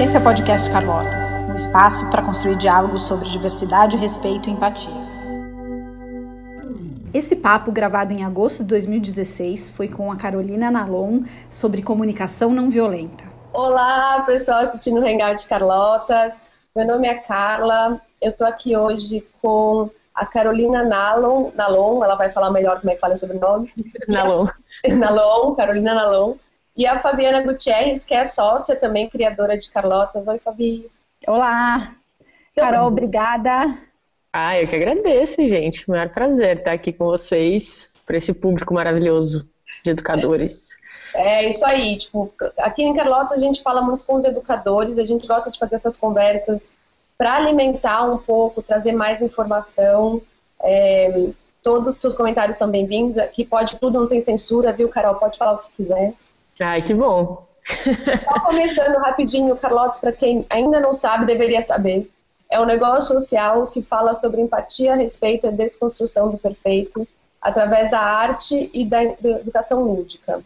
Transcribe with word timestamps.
Esse 0.00 0.16
é 0.16 0.18
o 0.18 0.22
podcast 0.22 0.70
Carlotas, 0.70 1.24
um 1.46 1.54
espaço 1.54 2.08
para 2.10 2.22
construir 2.22 2.56
diálogos 2.56 3.02
sobre 3.02 3.28
diversidade, 3.28 3.98
respeito 3.98 4.48
e 4.48 4.52
empatia. 4.52 4.90
Esse 7.12 7.36
papo, 7.36 7.70
gravado 7.70 8.14
em 8.14 8.24
agosto 8.24 8.60
de 8.60 8.70
2016, 8.70 9.68
foi 9.68 9.88
com 9.88 10.10
a 10.10 10.16
Carolina 10.16 10.70
Nalon 10.70 11.24
sobre 11.50 11.82
comunicação 11.82 12.50
não 12.50 12.70
violenta. 12.70 13.24
Olá, 13.52 14.22
pessoal 14.24 14.60
assistindo 14.60 15.02
o 15.02 15.06
Hangout 15.06 15.46
Carlotas. 15.46 16.42
Meu 16.74 16.86
nome 16.86 17.06
é 17.06 17.16
Carla. 17.16 18.00
Eu 18.22 18.30
estou 18.30 18.46
aqui 18.46 18.74
hoje 18.74 19.28
com 19.42 19.90
a 20.14 20.24
Carolina 20.24 20.82
Nalon, 20.82 21.50
Nalon, 21.54 22.02
ela 22.02 22.14
vai 22.14 22.30
falar 22.30 22.50
melhor 22.50 22.80
como 22.80 22.90
é 22.90 22.94
que 22.94 23.00
fala 23.00 23.12
o 23.12 23.18
sobrenome. 23.18 23.70
Nalon. 24.08 24.46
Nalon, 24.96 25.54
Carolina 25.54 25.94
Nalon. 25.94 26.36
E 26.76 26.86
a 26.86 26.96
Fabiana 26.96 27.42
Gutierrez, 27.42 28.04
que 28.04 28.14
é 28.14 28.24
sócia 28.24 28.76
também, 28.76 29.08
criadora 29.08 29.58
de 29.58 29.70
Carlotas. 29.70 30.28
Oi, 30.28 30.38
Fabi. 30.38 30.90
Olá. 31.26 31.94
Então, 32.52 32.64
Carol, 32.64 32.88
obrigada. 32.88 33.76
Ah, 34.32 34.58
eu 34.58 34.66
que 34.66 34.76
agradeço, 34.76 35.46
gente. 35.46 35.88
Maior 35.88 36.08
prazer 36.08 36.58
estar 36.58 36.72
aqui 36.72 36.92
com 36.92 37.06
vocês, 37.06 37.90
para 38.06 38.16
esse 38.16 38.32
público 38.32 38.72
maravilhoso 38.72 39.48
de 39.84 39.90
educadores. 39.90 40.78
É 41.14 41.48
isso 41.48 41.64
aí, 41.66 41.96
tipo, 41.96 42.32
aqui 42.58 42.84
em 42.84 42.94
Carlotas 42.94 43.32
a 43.32 43.38
gente 43.38 43.62
fala 43.62 43.82
muito 43.82 44.04
com 44.04 44.14
os 44.14 44.24
educadores, 44.24 44.98
a 44.98 45.04
gente 45.04 45.26
gosta 45.26 45.50
de 45.50 45.58
fazer 45.58 45.74
essas 45.74 45.96
conversas 45.96 46.68
para 47.18 47.36
alimentar 47.36 48.04
um 48.04 48.18
pouco, 48.18 48.62
trazer 48.62 48.92
mais 48.92 49.20
informação. 49.20 50.22
É, 50.62 51.28
todos 51.62 52.02
os 52.02 52.14
comentários 52.14 52.56
são 52.56 52.70
bem-vindos. 52.70 53.18
Aqui 53.18 53.44
pode 53.44 53.78
tudo, 53.78 54.00
não 54.00 54.08
tem 54.08 54.20
censura, 54.20 54.72
viu, 54.72 54.88
Carol? 54.88 55.16
Pode 55.16 55.36
falar 55.36 55.52
o 55.52 55.58
que 55.58 55.70
quiser. 55.72 56.14
Ai, 56.60 56.82
que 56.82 56.94
bom. 56.94 57.46
Só 57.64 58.40
começando 58.40 58.96
rapidinho, 58.98 59.56
Carlotes, 59.56 59.98
para 59.98 60.12
quem 60.12 60.46
ainda 60.50 60.80
não 60.80 60.92
sabe, 60.92 61.26
deveria 61.26 61.62
saber. 61.62 62.10
É 62.50 62.60
um 62.60 62.66
negócio 62.66 63.14
social 63.18 63.68
que 63.68 63.80
fala 63.80 64.14
sobre 64.14 64.40
empatia, 64.40 64.96
respeito 64.96 65.46
e 65.46 65.52
desconstrução 65.52 66.30
do 66.30 66.38
perfeito 66.38 67.06
através 67.40 67.90
da 67.90 68.00
arte 68.00 68.70
e 68.74 68.84
da 68.84 69.02
educação 69.02 69.82
lúdica. 69.82 70.42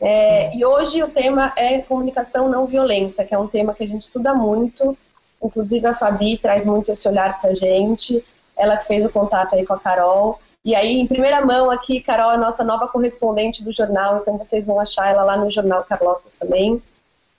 É, 0.00 0.56
e 0.56 0.64
hoje 0.64 1.02
o 1.02 1.08
tema 1.08 1.52
é 1.56 1.78
comunicação 1.78 2.48
não 2.48 2.66
violenta, 2.66 3.24
que 3.24 3.34
é 3.34 3.38
um 3.38 3.48
tema 3.48 3.74
que 3.74 3.84
a 3.84 3.86
gente 3.86 4.02
estuda 4.02 4.32
muito 4.34 4.96
Inclusive 5.42 5.86
a 5.86 5.92
Fabi 5.92 6.36
traz 6.36 6.66
muito 6.66 6.90
esse 6.90 7.08
olhar 7.08 7.40
para 7.40 7.50
a 7.50 7.54
gente, 7.54 8.24
ela 8.56 8.76
que 8.76 8.86
fez 8.86 9.04
o 9.04 9.10
contato 9.10 9.54
aí 9.54 9.64
com 9.64 9.74
a 9.74 9.78
Carol. 9.78 10.40
E 10.68 10.74
aí, 10.74 11.00
em 11.00 11.06
primeira 11.06 11.40
mão 11.40 11.70
aqui, 11.70 11.98
Carol 11.98 12.30
é 12.30 12.34
a 12.34 12.38
nossa 12.38 12.62
nova 12.62 12.86
correspondente 12.88 13.64
do 13.64 13.72
jornal, 13.72 14.18
então 14.18 14.36
vocês 14.36 14.66
vão 14.66 14.78
achar 14.78 15.08
ela 15.08 15.22
lá 15.22 15.34
no 15.34 15.50
Jornal 15.50 15.82
Carlotas 15.82 16.34
também. 16.34 16.82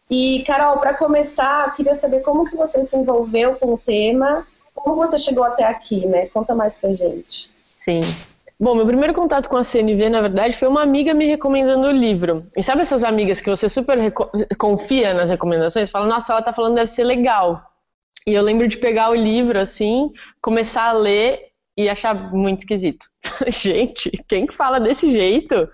E, 0.09 0.43
Carol, 0.47 0.79
para 0.79 0.95
começar, 0.95 1.67
eu 1.67 1.73
queria 1.73 1.93
saber 1.93 2.21
como 2.21 2.49
que 2.49 2.57
você 2.57 2.81
se 2.81 2.97
envolveu 2.97 3.53
com 3.53 3.75
o 3.75 3.77
tema, 3.77 4.47
como 4.73 4.95
você 4.95 5.15
chegou 5.19 5.43
até 5.43 5.63
aqui, 5.63 6.07
né? 6.07 6.25
Conta 6.25 6.55
mais 6.55 6.79
pra 6.79 6.91
gente. 6.91 7.51
Sim. 7.75 8.01
Bom, 8.59 8.73
meu 8.73 8.87
primeiro 8.87 9.13
contato 9.13 9.47
com 9.47 9.57
a 9.57 9.63
CNV, 9.63 10.09
na 10.09 10.21
verdade, 10.21 10.57
foi 10.57 10.67
uma 10.67 10.81
amiga 10.81 11.13
me 11.13 11.27
recomendando 11.27 11.87
o 11.87 11.91
livro. 11.91 12.47
E 12.57 12.63
sabe 12.63 12.81
essas 12.81 13.03
amigas 13.03 13.39
que 13.39 13.49
você 13.51 13.69
super 13.69 14.11
confia 14.57 15.13
nas 15.13 15.29
recomendações? 15.29 15.91
Fala, 15.91 16.07
nossa, 16.07 16.33
ela 16.33 16.41
tá 16.41 16.51
falando 16.51 16.73
deve 16.73 16.89
ser 16.89 17.03
legal. 17.03 17.61
E 18.25 18.33
eu 18.33 18.41
lembro 18.41 18.67
de 18.67 18.77
pegar 18.77 19.11
o 19.11 19.15
livro 19.15 19.59
assim, 19.59 20.11
começar 20.41 20.85
a 20.85 20.93
ler 20.93 21.48
e 21.79 21.87
achar 21.87 22.33
muito 22.33 22.59
esquisito. 22.59 23.05
Gente, 23.47 24.11
quem 24.27 24.45
que 24.45 24.53
fala 24.53 24.81
desse 24.81 25.09
jeito? 25.09 25.69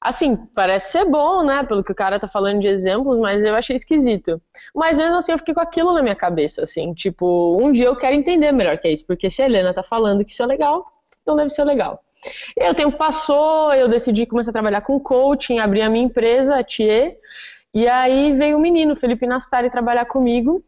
Assim, 0.00 0.36
parece 0.54 0.92
ser 0.92 1.04
bom, 1.04 1.42
né? 1.42 1.64
Pelo 1.64 1.82
que 1.82 1.90
o 1.90 1.94
cara 1.94 2.20
tá 2.20 2.28
falando 2.28 2.60
de 2.60 2.68
exemplos, 2.68 3.18
mas 3.18 3.42
eu 3.42 3.56
achei 3.56 3.74
esquisito. 3.74 4.40
Mas 4.72 4.96
mesmo 4.96 5.16
assim, 5.16 5.32
eu 5.32 5.38
fiquei 5.38 5.52
com 5.52 5.60
aquilo 5.60 5.92
na 5.92 6.02
minha 6.02 6.14
cabeça, 6.14 6.62
assim, 6.62 6.94
tipo, 6.94 7.58
um 7.60 7.72
dia 7.72 7.86
eu 7.86 7.96
quero 7.96 8.14
entender 8.14 8.52
melhor 8.52 8.78
que 8.78 8.86
é 8.86 8.92
isso, 8.92 9.04
porque 9.04 9.28
se 9.28 9.42
a 9.42 9.46
Helena 9.46 9.74
tá 9.74 9.82
falando 9.82 10.24
que 10.24 10.30
isso 10.30 10.42
é 10.42 10.46
legal, 10.46 10.86
então 11.20 11.34
deve 11.34 11.50
ser 11.50 11.64
legal. 11.64 12.00
E 12.56 12.62
aí 12.62 12.70
o 12.70 12.74
tempo 12.74 12.96
passou, 12.96 13.74
eu 13.74 13.88
decidi 13.88 14.26
começar 14.26 14.50
a 14.50 14.52
trabalhar 14.52 14.82
com 14.82 15.00
coaching, 15.00 15.58
abri 15.58 15.82
a 15.82 15.90
minha 15.90 16.04
empresa, 16.04 16.60
a 16.60 16.62
Thier, 16.62 17.18
e 17.74 17.88
aí 17.88 18.32
veio 18.34 18.56
o 18.56 18.60
menino, 18.60 18.94
Felipe 18.94 19.26
Nastari, 19.26 19.68
trabalhar 19.68 20.04
comigo, 20.04 20.64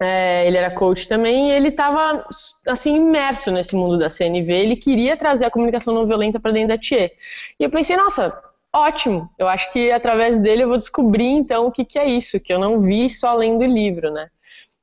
é, 0.00 0.46
ele 0.46 0.56
era 0.56 0.70
coach 0.70 1.08
também, 1.08 1.48
e 1.48 1.52
ele 1.52 1.68
estava 1.68 2.24
assim 2.66 2.96
imerso 2.96 3.50
nesse 3.50 3.76
mundo 3.76 3.98
da 3.98 4.08
CNV. 4.08 4.52
Ele 4.52 4.76
queria 4.76 5.16
trazer 5.16 5.44
a 5.44 5.50
comunicação 5.50 5.94
não 5.94 6.06
violenta 6.06 6.40
para 6.40 6.52
dentro 6.52 6.68
da 6.68 6.78
TIE. 6.78 7.12
E 7.58 7.64
eu 7.64 7.70
pensei, 7.70 7.96
nossa, 7.96 8.36
ótimo. 8.72 9.30
Eu 9.38 9.48
acho 9.48 9.70
que 9.72 9.90
através 9.90 10.40
dele 10.40 10.64
eu 10.64 10.68
vou 10.68 10.78
descobrir 10.78 11.28
então 11.28 11.66
o 11.66 11.72
que, 11.72 11.84
que 11.84 11.98
é 11.98 12.08
isso, 12.08 12.40
que 12.40 12.52
eu 12.52 12.58
não 12.58 12.80
vi 12.80 13.08
só 13.10 13.34
lendo 13.34 13.62
o 13.62 13.66
livro, 13.66 14.10
né? 14.10 14.28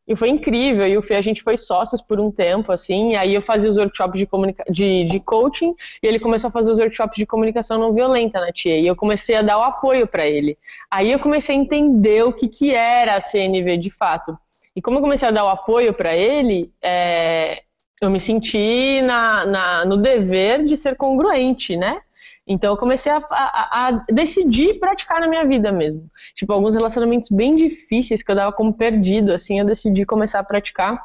E 0.07 0.15
foi 0.15 0.29
incrível, 0.29 0.87
e 0.87 0.97
o 0.97 1.03
Fê, 1.03 1.13
a 1.17 1.21
gente 1.21 1.43
foi 1.43 1.55
sócios 1.55 2.01
por 2.01 2.19
um 2.19 2.31
tempo, 2.31 2.71
assim, 2.71 3.15
aí 3.15 3.35
eu 3.35 3.43
fazia 3.43 3.69
os 3.69 3.77
workshops 3.77 4.19
de, 4.19 4.27
de, 4.67 5.03
de 5.03 5.19
coaching, 5.19 5.75
e 6.01 6.07
ele 6.07 6.17
começou 6.17 6.47
a 6.47 6.51
fazer 6.51 6.71
os 6.71 6.79
workshops 6.79 7.15
de 7.15 7.27
comunicação 7.27 7.77
não 7.77 7.93
violenta 7.93 8.39
na 8.39 8.51
TIE, 8.51 8.81
e 8.81 8.87
eu 8.87 8.95
comecei 8.95 9.35
a 9.35 9.43
dar 9.43 9.59
o 9.59 9.61
apoio 9.61 10.07
para 10.07 10.25
ele. 10.25 10.57
Aí 10.89 11.11
eu 11.11 11.19
comecei 11.19 11.55
a 11.55 11.59
entender 11.59 12.23
o 12.23 12.33
que, 12.33 12.47
que 12.47 12.73
era 12.73 13.17
a 13.17 13.21
CNV 13.21 13.77
de 13.77 13.91
fato. 13.91 14.35
E 14.75 14.81
como 14.81 14.97
eu 14.97 15.01
comecei 15.01 15.27
a 15.27 15.31
dar 15.31 15.45
o 15.45 15.49
apoio 15.49 15.93
para 15.93 16.15
ele, 16.15 16.71
é, 16.81 17.63
eu 18.01 18.09
me 18.09 18.19
senti 18.19 19.01
na, 19.01 19.45
na, 19.45 19.85
no 19.85 19.97
dever 19.97 20.63
de 20.65 20.77
ser 20.77 20.95
congruente, 20.95 21.75
né? 21.75 22.01
Então 22.47 22.71
eu 22.71 22.77
comecei 22.77 23.11
a, 23.11 23.19
a, 23.29 23.87
a, 23.87 23.91
decidir 24.11 24.79
praticar 24.79 25.21
na 25.21 25.27
minha 25.27 25.45
vida 25.45 25.71
mesmo. 25.71 26.09
Tipo, 26.33 26.53
alguns 26.53 26.73
relacionamentos 26.73 27.29
bem 27.29 27.55
difíceis 27.55 28.23
que 28.23 28.31
eu 28.31 28.35
dava 28.35 28.51
como 28.51 28.73
perdido, 28.73 29.31
assim, 29.31 29.59
eu 29.59 29.65
decidi 29.65 30.05
começar 30.05 30.39
a 30.39 30.43
praticar. 30.43 30.99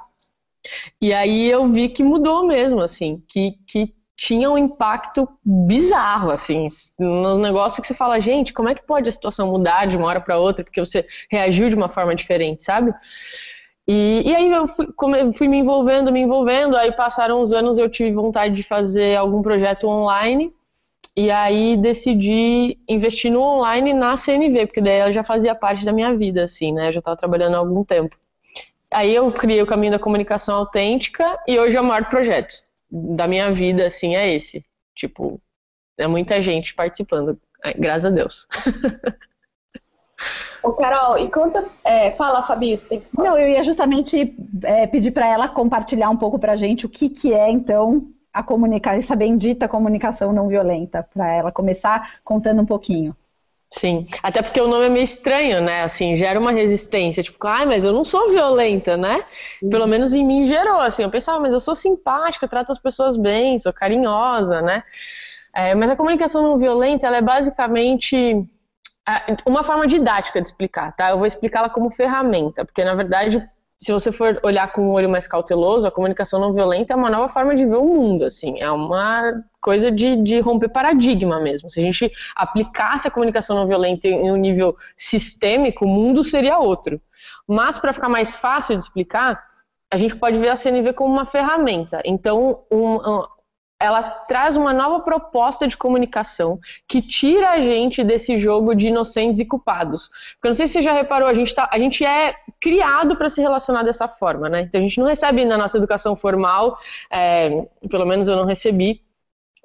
E 1.00 1.12
aí 1.12 1.50
eu 1.50 1.68
vi 1.68 1.90
que 1.90 2.02
mudou 2.02 2.46
mesmo, 2.46 2.80
assim, 2.80 3.22
que, 3.28 3.58
que 3.66 3.94
tinha 4.16 4.50
um 4.50 4.56
impacto 4.56 5.28
bizarro, 5.44 6.30
assim, 6.30 6.66
nos 6.98 7.36
negócios 7.36 7.80
que 7.80 7.86
você 7.86 7.94
fala, 7.94 8.20
gente, 8.20 8.52
como 8.52 8.68
é 8.68 8.74
que 8.74 8.86
pode 8.86 9.08
a 9.08 9.12
situação 9.12 9.50
mudar 9.50 9.86
de 9.86 9.96
uma 9.96 10.06
hora 10.06 10.20
para 10.20 10.38
outra 10.38 10.64
porque 10.64 10.80
você 10.80 11.06
reagiu 11.30 11.68
de 11.68 11.76
uma 11.76 11.88
forma 11.88 12.14
diferente, 12.14 12.64
sabe? 12.64 12.94
E, 13.86 14.22
e 14.24 14.34
aí 14.34 14.50
eu 14.50 14.66
fui, 14.66 14.88
fui, 15.34 15.48
me 15.48 15.58
envolvendo, 15.58 16.10
me 16.10 16.20
envolvendo, 16.20 16.76
aí 16.76 16.92
passaram 16.92 17.40
os 17.40 17.52
anos 17.52 17.76
eu 17.76 17.88
tive 17.88 18.12
vontade 18.12 18.54
de 18.54 18.62
fazer 18.62 19.16
algum 19.16 19.42
projeto 19.42 19.86
online, 19.86 20.52
e 21.16 21.30
aí 21.30 21.76
decidi 21.76 22.78
investir 22.88 23.30
no 23.30 23.40
online 23.40 23.92
na 23.92 24.16
CNV, 24.16 24.66
porque 24.66 24.80
daí 24.80 24.98
ela 24.98 25.12
já 25.12 25.22
fazia 25.22 25.54
parte 25.54 25.84
da 25.84 25.92
minha 25.92 26.16
vida, 26.16 26.44
assim, 26.44 26.72
né, 26.72 26.88
eu 26.88 26.92
já 26.92 26.98
estava 27.00 27.16
trabalhando 27.16 27.54
há 27.54 27.58
algum 27.58 27.84
tempo. 27.84 28.16
Aí 28.90 29.14
eu 29.14 29.30
criei 29.30 29.60
o 29.60 29.66
caminho 29.66 29.92
da 29.92 29.98
comunicação 29.98 30.56
autêntica, 30.56 31.38
e 31.46 31.58
hoje 31.58 31.76
é 31.76 31.80
o 31.80 31.84
maior 31.84 32.08
projeto 32.08 32.54
da 32.90 33.28
minha 33.28 33.52
vida, 33.52 33.86
assim, 33.86 34.16
é 34.16 34.34
esse. 34.34 34.64
Tipo, 34.94 35.40
é 35.98 36.06
muita 36.06 36.40
gente 36.40 36.74
participando, 36.74 37.38
graças 37.76 38.06
a 38.06 38.10
Deus. 38.10 38.46
Ô, 40.62 40.72
Carol, 40.72 41.18
e 41.18 41.30
conta, 41.30 41.64
é, 41.84 42.10
fala, 42.12 42.42
Fabi, 42.42 42.76
você 42.76 42.88
tem 42.88 43.00
que... 43.00 43.06
Não, 43.16 43.38
eu 43.38 43.48
ia 43.48 43.62
justamente 43.62 44.34
é, 44.62 44.86
pedir 44.86 45.10
para 45.10 45.26
ela 45.26 45.48
compartilhar 45.48 46.10
um 46.10 46.16
pouco 46.16 46.38
para 46.38 46.52
a 46.52 46.56
gente 46.56 46.86
o 46.86 46.88
que, 46.88 47.08
que 47.08 47.32
é, 47.32 47.50
então, 47.50 48.06
a 48.32 48.42
comunicação, 48.42 48.98
essa 48.98 49.16
bendita 49.16 49.68
comunicação 49.68 50.32
não 50.32 50.48
violenta, 50.48 51.06
para 51.14 51.30
ela 51.32 51.50
começar 51.52 52.18
contando 52.24 52.62
um 52.62 52.66
pouquinho. 52.66 53.14
Sim, 53.70 54.06
até 54.22 54.40
porque 54.40 54.60
o 54.60 54.68
nome 54.68 54.86
é 54.86 54.88
meio 54.88 55.02
estranho, 55.02 55.60
né? 55.60 55.82
Assim, 55.82 56.16
gera 56.16 56.38
uma 56.38 56.52
resistência, 56.52 57.24
tipo, 57.24 57.44
ai, 57.44 57.66
mas 57.66 57.84
eu 57.84 57.92
não 57.92 58.04
sou 58.04 58.30
violenta, 58.30 58.96
né? 58.96 59.24
Sim. 59.58 59.68
Pelo 59.68 59.86
menos 59.86 60.14
em 60.14 60.24
mim 60.24 60.46
gerou, 60.46 60.80
assim, 60.80 61.02
eu 61.02 61.10
pensava, 61.10 61.38
ah, 61.38 61.40
mas 61.40 61.52
eu 61.52 61.58
sou 61.58 61.74
simpática, 61.74 62.44
eu 62.44 62.48
trato 62.48 62.70
as 62.70 62.78
pessoas 62.78 63.16
bem, 63.16 63.58
sou 63.58 63.72
carinhosa, 63.72 64.62
né? 64.62 64.84
É, 65.52 65.74
mas 65.74 65.90
a 65.90 65.96
comunicação 65.96 66.42
não 66.42 66.56
violenta, 66.56 67.06
ela 67.06 67.16
é 67.16 67.22
basicamente 67.22 68.46
uma 69.46 69.62
forma 69.62 69.86
didática 69.86 70.40
de 70.40 70.48
explicar, 70.48 70.92
tá? 70.92 71.10
Eu 71.10 71.18
vou 71.18 71.26
explicá-la 71.26 71.68
como 71.68 71.90
ferramenta, 71.90 72.64
porque 72.64 72.82
na 72.82 72.94
verdade, 72.94 73.46
se 73.78 73.92
você 73.92 74.10
for 74.10 74.40
olhar 74.42 74.72
com 74.72 74.82
um 74.82 74.92
olho 74.92 75.10
mais 75.10 75.26
cauteloso, 75.26 75.86
a 75.86 75.90
comunicação 75.90 76.40
não 76.40 76.52
violenta 76.54 76.94
é 76.94 76.96
uma 76.96 77.10
nova 77.10 77.28
forma 77.28 77.54
de 77.54 77.66
ver 77.66 77.76
o 77.76 77.84
mundo, 77.84 78.24
assim, 78.24 78.60
é 78.60 78.70
uma 78.70 79.42
coisa 79.60 79.90
de, 79.90 80.16
de 80.22 80.40
romper 80.40 80.68
paradigma 80.68 81.40
mesmo. 81.40 81.68
Se 81.68 81.80
a 81.80 81.82
gente 81.82 82.10
aplicasse 82.34 83.06
a 83.06 83.10
comunicação 83.10 83.56
não 83.56 83.66
violenta 83.66 84.08
em 84.08 84.30
um 84.30 84.36
nível 84.36 84.74
sistêmico, 84.96 85.84
o 85.84 85.88
mundo 85.88 86.24
seria 86.24 86.58
outro. 86.58 87.00
Mas 87.46 87.78
para 87.78 87.92
ficar 87.92 88.08
mais 88.08 88.36
fácil 88.36 88.76
de 88.76 88.84
explicar, 88.84 89.42
a 89.90 89.96
gente 89.96 90.16
pode 90.16 90.38
ver 90.38 90.48
a 90.48 90.56
CNV 90.56 90.92
como 90.94 91.12
uma 91.12 91.26
ferramenta. 91.26 92.00
Então, 92.04 92.64
um, 92.70 93.24
ela 93.84 94.02
traz 94.02 94.56
uma 94.56 94.72
nova 94.72 95.00
proposta 95.00 95.66
de 95.66 95.76
comunicação 95.76 96.58
que 96.88 97.02
tira 97.02 97.50
a 97.50 97.60
gente 97.60 98.02
desse 98.02 98.38
jogo 98.38 98.74
de 98.74 98.88
inocentes 98.88 99.40
e 99.40 99.44
culpados. 99.44 100.08
Porque 100.34 100.46
eu 100.46 100.50
não 100.50 100.54
sei 100.54 100.66
se 100.66 100.74
você 100.74 100.82
já 100.82 100.92
reparou, 100.92 101.28
a 101.28 101.34
gente, 101.34 101.54
tá, 101.54 101.68
a 101.72 101.78
gente 101.78 102.04
é 102.04 102.34
criado 102.60 103.16
para 103.16 103.28
se 103.28 103.40
relacionar 103.40 103.82
dessa 103.82 104.08
forma, 104.08 104.48
né? 104.48 104.62
Então 104.62 104.80
a 104.80 104.82
gente 104.82 104.98
não 104.98 105.06
recebe 105.06 105.44
na 105.44 105.58
nossa 105.58 105.76
educação 105.78 106.16
formal, 106.16 106.78
é, 107.10 107.66
pelo 107.88 108.06
menos 108.06 108.28
eu 108.28 108.36
não 108.36 108.44
recebi, 108.44 109.02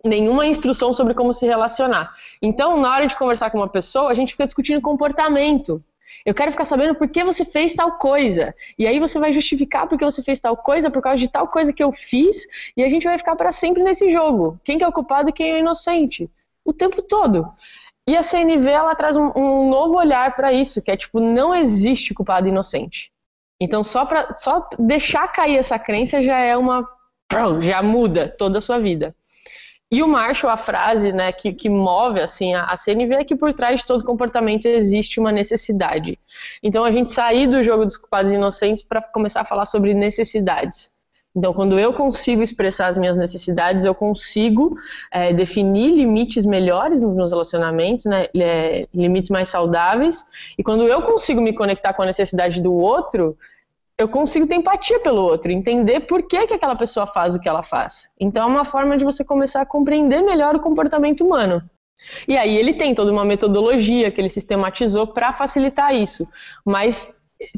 nenhuma 0.04 0.46
instrução 0.46 0.94
sobre 0.94 1.14
como 1.14 1.34
se 1.34 1.46
relacionar. 1.46 2.14
Então, 2.42 2.80
na 2.80 2.94
hora 2.94 3.08
de 3.08 3.16
conversar 3.16 3.50
com 3.50 3.58
uma 3.58 3.68
pessoa, 3.68 4.10
a 4.10 4.14
gente 4.14 4.32
fica 4.32 4.46
discutindo 4.46 4.82
comportamento. 4.82 5.84
Eu 6.26 6.34
quero 6.34 6.52
ficar 6.52 6.66
sabendo 6.66 6.96
por 6.96 7.08
que 7.08 7.24
você 7.24 7.46
fez 7.46 7.74
tal 7.74 7.98
coisa. 7.98 8.54
E 8.78 8.88
aí 8.88 9.00
você 9.00 9.20
vai 9.20 9.32
justificar 9.32 9.88
por 9.88 9.98
que 9.98 10.06
você 10.06 10.22
fez 10.22 10.40
tal 10.40 10.56
coisa 10.58 10.90
por 10.90 11.02
causa 11.02 11.20
de 11.20 11.30
tal 11.30 11.48
coisa 11.48 11.74
que 11.74 11.84
eu 11.84 11.92
fiz, 11.92 12.72
e 12.76 12.84
a 12.84 12.90
gente 12.90 13.06
vai 13.06 13.18
ficar 13.18 13.36
para 13.36 13.52
sempre 13.52 13.84
nesse 13.84 14.10
jogo. 14.10 14.60
Quem 14.64 14.78
que 14.78 14.84
é 14.84 14.88
o 14.88 14.92
culpado 14.92 15.30
e 15.30 15.34
quem 15.34 15.52
é 15.52 15.56
o 15.56 15.60
inocente? 15.60 16.30
O 16.64 16.74
tempo 16.74 17.02
todo. 17.02 17.52
E 18.08 18.18
a 18.18 18.24
CNV 18.24 18.70
ela 18.70 18.96
traz 18.96 19.16
um, 19.16 19.32
um 19.36 19.70
novo 19.70 19.96
olhar 19.96 20.36
para 20.36 20.52
isso, 20.52 20.82
que 20.82 20.92
é 20.92 20.98
tipo, 20.98 21.20
não 21.20 21.54
existe 21.54 22.14
culpado 22.14 22.48
inocente. 22.48 23.12
Então 23.62 23.84
só 23.84 24.06
para 24.06 24.36
só 24.36 24.68
deixar 24.80 25.28
cair 25.28 25.58
essa 25.58 25.78
crença 25.78 26.22
já 26.24 26.40
é 26.40 26.56
uma 26.56 26.88
já 27.62 27.84
muda 27.84 28.28
toda 28.28 28.58
a 28.58 28.62
sua 28.62 28.80
vida. 28.80 29.16
E 29.92 30.04
o 30.04 30.08
Marshall, 30.08 30.52
a 30.52 30.58
frase 30.58 31.12
né, 31.12 31.32
que, 31.32 31.52
que 31.52 31.68
move 31.68 32.20
assim, 32.20 32.54
a, 32.54 32.66
a 32.66 32.78
CNV 32.78 33.16
é 33.16 33.24
que 33.24 33.36
por 33.36 33.54
trás 33.54 33.80
de 33.80 33.88
todo 33.88 34.06
comportamento 34.06 34.66
existe 34.68 35.20
uma 35.20 35.32
necessidade. 35.32 36.20
Então 36.62 36.84
a 36.84 36.92
gente 36.92 37.10
sair 37.10 37.48
do 37.48 37.64
jogo 37.64 37.86
dos 37.86 37.98
culpados 37.98 38.32
inocentes 38.32 38.84
para 38.84 39.02
começar 39.02 39.42
a 39.42 39.46
falar 39.46 39.66
sobre 39.66 39.94
necessidades. 39.96 40.94
Então, 41.36 41.54
quando 41.54 41.80
eu 41.80 41.94
consigo 41.94 42.42
expressar 42.42 42.88
as 42.88 42.98
minhas 42.98 43.16
necessidades, 43.16 43.86
eu 43.86 43.94
consigo 43.94 44.76
é, 45.12 45.32
definir 45.32 45.92
limites 45.92 46.46
melhores 46.46 47.02
nos 47.02 47.16
meus 47.16 47.32
relacionamentos, 47.32 48.06
né, 48.06 48.28
é, 48.36 48.88
limites 48.94 49.30
mais 49.30 49.48
saudáveis. 49.48 50.26
E 50.58 50.64
quando 50.64 50.84
eu 50.84 51.02
consigo 51.04 51.40
me 51.40 51.54
conectar 51.54 51.94
com 51.94 52.02
a 52.02 52.06
necessidade 52.06 52.62
do 52.62 52.74
outro, 52.74 53.38
eu 54.00 54.08
consigo 54.08 54.48
ter 54.48 54.56
empatia 54.56 55.00
pelo 55.02 55.22
outro, 55.22 55.52
entender 55.52 56.00
por 56.02 56.24
que, 56.24 56.48
que 56.48 56.54
aquela 56.54 56.76
pessoa 56.76 57.06
faz 57.06 57.36
o 57.36 57.40
que 57.40 57.50
ela 57.50 57.62
faz. 57.62 58.10
Então, 58.18 58.44
é 58.44 58.52
uma 58.52 58.64
forma 58.64 58.98
de 58.98 59.04
você 59.04 59.26
começar 59.26 59.62
a 59.62 59.66
compreender 59.66 60.22
melhor 60.22 60.56
o 60.56 60.60
comportamento 60.62 61.20
humano. 61.20 61.62
E 62.26 62.38
aí 62.38 62.56
ele 62.56 62.76
tem 62.76 62.96
toda 62.96 63.12
uma 63.12 63.26
metodologia 63.26 64.10
que 64.10 64.22
ele 64.22 64.30
sistematizou 64.30 65.08
para 65.08 65.34
facilitar 65.34 65.94
isso. 65.94 66.26
Mas 66.66 67.14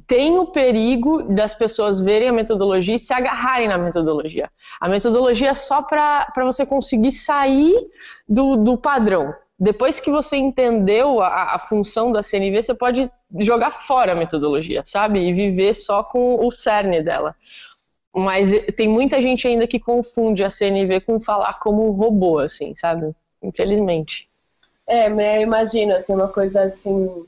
tem 0.07 0.39
o 0.39 0.47
perigo 0.47 1.21
das 1.21 1.53
pessoas 1.53 2.01
verem 2.01 2.29
a 2.29 2.33
metodologia 2.33 2.95
e 2.95 2.99
se 2.99 3.13
agarrarem 3.13 3.67
na 3.67 3.77
metodologia. 3.77 4.49
A 4.79 4.89
metodologia 4.89 5.49
é 5.49 5.53
só 5.53 5.83
para 5.83 6.27
você 6.37 6.65
conseguir 6.65 7.11
sair 7.11 7.75
do, 8.27 8.55
do 8.55 8.75
padrão. 8.79 9.31
Depois 9.59 9.99
que 9.99 10.09
você 10.09 10.37
entendeu 10.37 11.21
a, 11.21 11.53
a, 11.53 11.59
função 11.59 12.11
da 12.11 12.23
CNV, 12.23 12.63
você 12.63 12.73
pode 12.73 13.07
jogar 13.39 13.71
fora 13.71 14.13
a 14.13 14.15
metodologia, 14.15 14.83
sabe? 14.85 15.19
E 15.19 15.33
viver 15.33 15.73
só 15.73 16.03
com 16.03 16.45
o 16.45 16.51
cerne 16.51 17.01
dela. 17.01 17.35
Mas 18.13 18.51
tem 18.75 18.89
muita 18.89 19.21
gente 19.21 19.47
ainda 19.47 19.65
que 19.65 19.79
confunde 19.79 20.43
a 20.43 20.49
CNV 20.49 21.01
com 21.01 21.19
falar 21.19 21.59
como 21.59 21.87
um 21.87 21.91
robô, 21.91 22.39
assim, 22.39 22.75
sabe? 22.75 23.15
Infelizmente. 23.41 24.29
É, 24.87 25.07
eu 25.07 25.41
imagino, 25.41 25.93
assim, 25.93 26.13
uma 26.13 26.27
coisa 26.27 26.63
assim 26.63 27.25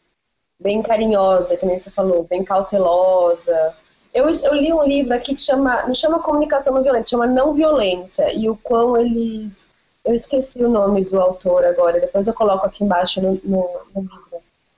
bem 0.59 0.81
carinhosa, 0.81 1.57
que 1.57 1.65
nem 1.65 1.77
você 1.77 1.89
falou, 1.89 2.23
bem 2.23 2.43
cautelosa. 2.43 3.75
Eu, 4.13 4.25
eu 4.29 4.53
li 4.53 4.71
um 4.71 4.83
livro 4.83 5.13
aqui 5.13 5.35
que 5.35 5.41
chama, 5.41 5.83
não 5.83 5.93
chama 5.93 6.19
comunicação 6.19 6.73
não 6.73 6.83
violenta, 6.83 7.09
chama 7.09 7.27
não 7.27 7.53
violência, 7.53 8.31
e 8.33 8.49
o 8.49 8.55
quão 8.55 8.97
eles. 8.97 9.67
Eu 10.05 10.13
esqueci 10.13 10.63
o 10.63 10.69
nome 10.69 11.05
do 11.05 11.19
autor 11.19 11.65
agora, 11.65 11.99
depois 11.99 12.27
eu 12.27 12.33
coloco 12.33 12.65
aqui 12.65 12.83
embaixo 12.83 13.21
no, 13.21 13.39
no, 13.43 13.69
no. 13.95 14.22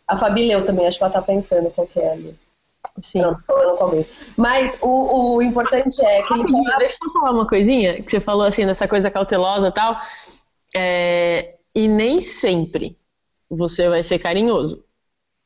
A 0.07 0.16
Fabi 0.16 0.48
leu 0.48 0.63
também, 0.63 0.86
acho 0.86 0.98
que 0.98 1.04
ela 1.04 1.13
tá 1.13 1.22
pensando 1.22 1.69
qual 1.72 1.88
que 1.88 2.00
é 2.00 2.12
ali. 2.12 2.40
Sim. 3.00 3.22
Não, 3.22 3.40
falando 3.42 3.78
com 3.78 4.06
Mas 4.38 4.78
o, 4.81 5.36
o 5.36 5.42
importante 5.42 6.04
é 6.06 6.22
que 6.24 6.34
ele 6.34 6.50
fala... 6.50 6.78
Deixa 6.78 6.98
eu 7.04 7.12
falar 7.12 7.31
uma 7.31 7.48
coisinha, 7.48 8.02
que 8.02 8.12
você 8.12 8.19
falou 8.19 8.46
assim, 8.46 8.66
dessa 8.66 8.88
coisa 8.88 9.10
cautelosa 9.10 9.68
e 9.68 9.72
tal. 9.72 9.98
É... 10.75 11.56
E 11.74 11.88
nem 11.88 12.22
sempre 12.22 12.98
você 13.50 13.90
vai 13.90 14.04
ser 14.04 14.19
carinhoso. 14.19 14.84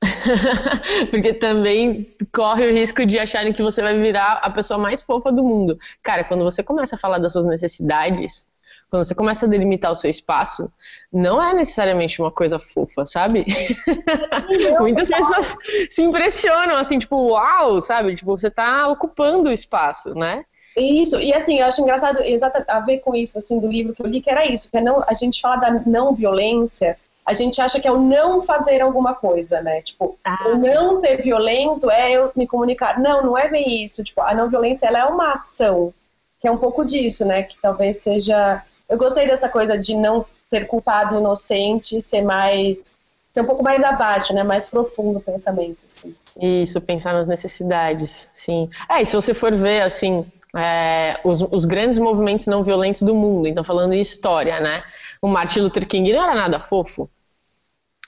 Porque 1.10 1.34
também 1.34 2.16
corre 2.34 2.68
o 2.68 2.72
risco 2.72 3.06
de 3.06 3.18
acharem 3.18 3.52
que 3.52 3.64
você 3.64 3.82
vai 3.82 4.00
virar 4.00 4.34
a 4.44 4.50
pessoa 4.50 4.78
mais 4.78 5.02
fofa 5.02 5.32
do 5.32 5.44
mundo. 5.44 5.78
Cara, 6.04 6.24
quando 6.24 6.44
você 6.44 6.64
começa 6.64 6.96
a 6.96 7.00
falar 7.00 7.18
das 7.18 7.34
suas 7.34 7.46
necessidades, 7.46 8.46
quando 8.90 9.04
você 9.04 9.14
começa 9.14 9.46
a 9.46 9.50
delimitar 9.50 9.92
o 9.92 9.96
seu 9.96 10.10
espaço, 10.10 10.72
não 11.12 11.42
é 11.42 11.54
necessariamente 11.54 12.22
uma 12.22 12.32
coisa 12.32 12.58
fofa, 12.58 13.06
sabe? 13.06 13.46
Muitas 14.80 15.08
pessoas 15.08 15.56
se 15.90 16.02
impressionam, 16.02 16.76
assim, 16.76 16.98
tipo, 16.98 17.16
uau, 17.32 17.80
sabe? 17.80 18.16
Tipo, 18.16 18.38
você 18.38 18.50
tá 18.50 18.88
ocupando 18.88 19.50
o 19.50 19.54
espaço, 19.54 20.14
né? 20.16 20.44
Isso, 20.76 21.20
e 21.20 21.34
assim, 21.34 21.60
eu 21.60 21.66
acho 21.66 21.82
engraçado 21.82 22.22
exata, 22.22 22.64
a 22.68 22.80
ver 22.80 23.00
com 23.00 23.16
isso, 23.16 23.38
assim, 23.38 23.60
do 23.60 23.68
livro 23.68 23.94
que 23.94 24.02
eu 24.02 24.08
li, 24.08 24.22
que 24.22 24.30
era 24.30 24.46
isso, 24.46 24.70
que 24.70 24.78
é 24.78 24.82
não, 24.82 25.04
a 25.08 25.14
gente 25.14 25.42
fala 25.42 25.58
da 25.58 25.72
não 25.86 26.14
violência, 26.14 26.98
a 27.30 27.34
gente 27.34 27.62
acha 27.62 27.80
que 27.80 27.88
é 27.88 27.92
o 27.92 28.02
não 28.02 28.42
fazer 28.42 28.82
alguma 28.82 29.14
coisa, 29.14 29.62
né? 29.62 29.84
Tipo, 29.84 30.18
ah, 30.24 30.48
o 30.48 30.58
não 30.58 30.96
sim. 30.96 31.02
ser 31.02 31.22
violento 31.22 31.88
é 31.92 32.14
eu 32.14 32.32
me 32.36 32.48
comunicar. 32.48 33.00
Não, 33.00 33.24
não 33.24 33.38
é 33.38 33.48
bem 33.48 33.84
isso. 33.84 34.04
Tipo, 34.04 34.22
a 34.22 34.34
não 34.34 34.50
violência 34.50 34.88
ela 34.88 34.98
é 34.98 35.06
uma 35.06 35.34
ação, 35.34 35.94
que 36.40 36.48
é 36.48 36.52
um 36.52 36.58
pouco 36.58 36.84
disso, 36.84 37.26
né? 37.26 37.44
Que 37.44 37.56
talvez 37.62 37.98
seja. 37.98 38.64
Eu 38.90 38.98
gostei 38.98 39.28
dessa 39.28 39.48
coisa 39.48 39.78
de 39.78 39.96
não 39.96 40.18
ter 40.50 40.66
culpado 40.66 41.18
inocente, 41.18 42.02
ser 42.02 42.22
mais. 42.22 42.94
ser 43.32 43.42
um 43.42 43.46
pouco 43.46 43.64
mais 43.64 43.84
abaixo, 43.84 44.34
né? 44.34 44.44
Mais 44.44 44.66
profundo 44.66 45.20
o 45.20 45.22
pensamento, 45.22 45.86
assim. 45.86 46.16
Isso, 46.42 46.82
pensar 46.82 47.14
nas 47.14 47.28
necessidades, 47.28 48.32
sim. 48.34 48.70
É, 48.90 49.02
e 49.02 49.06
se 49.06 49.16
você 49.16 49.34
for 49.34 49.56
ver, 49.56 49.82
assim, 49.82 50.26
é, 50.58 51.20
os, 51.24 51.42
os 51.42 51.66
grandes 51.66 52.00
movimentos 52.00 52.48
não 52.48 52.64
violentos 52.64 53.04
do 53.04 53.14
mundo, 53.14 53.48
então 53.48 53.64
falando 53.64 53.94
em 53.94 54.02
história, 54.02 54.60
né? 54.60 54.84
O 55.22 55.28
Martin 55.28 55.60
Luther 55.60 55.88
King 55.88 56.12
não 56.12 56.24
era 56.24 56.34
nada 56.34 56.60
fofo 56.60 57.10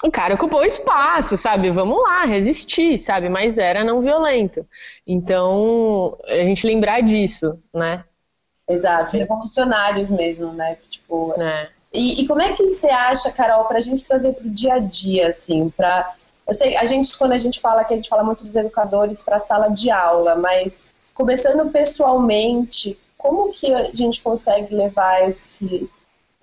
o 0.04 0.12
cara 0.12 0.36
ocupou 0.36 0.64
espaço, 0.66 1.38
sabe? 1.38 1.70
Vamos 1.70 2.02
lá, 2.02 2.26
resistir, 2.26 2.98
sabe? 2.98 3.30
Mas 3.30 3.58
era 3.58 3.84
não 3.84 4.02
violento. 4.02 4.66
Então, 5.06 6.18
a 6.26 6.44
gente 6.44 6.66
lembrar 6.66 7.02
disso, 7.02 7.60
né? 7.74 8.04
Exato, 8.70 9.18
revolucionários 9.18 10.10
mesmo, 10.12 10.54
né? 10.54 10.78
Tipo, 10.90 11.34
é. 11.42 11.70
e, 11.94 12.22
e, 12.22 12.28
como 12.28 12.42
é 12.42 12.54
que 12.54 12.66
você 12.66 12.90
acha, 12.90 13.32
Carol, 13.32 13.66
para 13.66 13.78
a 13.78 13.82
gente 13.82 14.04
trazer 14.04 14.34
para 14.34 14.48
o 14.48 14.50
dia 14.50 14.76
a 14.76 14.80
dia, 14.80 15.28
assim, 15.28 15.70
para 15.70 16.16
eu 16.48 16.54
sei, 16.54 16.76
a 16.76 16.86
gente 16.86 17.18
quando 17.18 17.34
a 17.34 17.38
gente 17.38 17.60
fala 17.60 17.84
que 17.84 17.94
a 17.94 17.96
gente 17.96 18.10
fala 18.10 18.24
muito 18.24 18.44
dos 18.44 18.56
educadores 18.56 19.22
para 19.24 19.38
a 19.38 19.40
sala 19.40 19.70
de 19.70 19.90
aula, 19.92 20.36
mas 20.36 20.84
começando 21.14 21.70
pessoalmente, 21.72 23.00
como 23.18 23.52
que 23.52 23.72
a 23.74 23.94
gente 23.94 24.22
consegue 24.22 24.74
levar 24.74 25.28
esse 25.28 25.90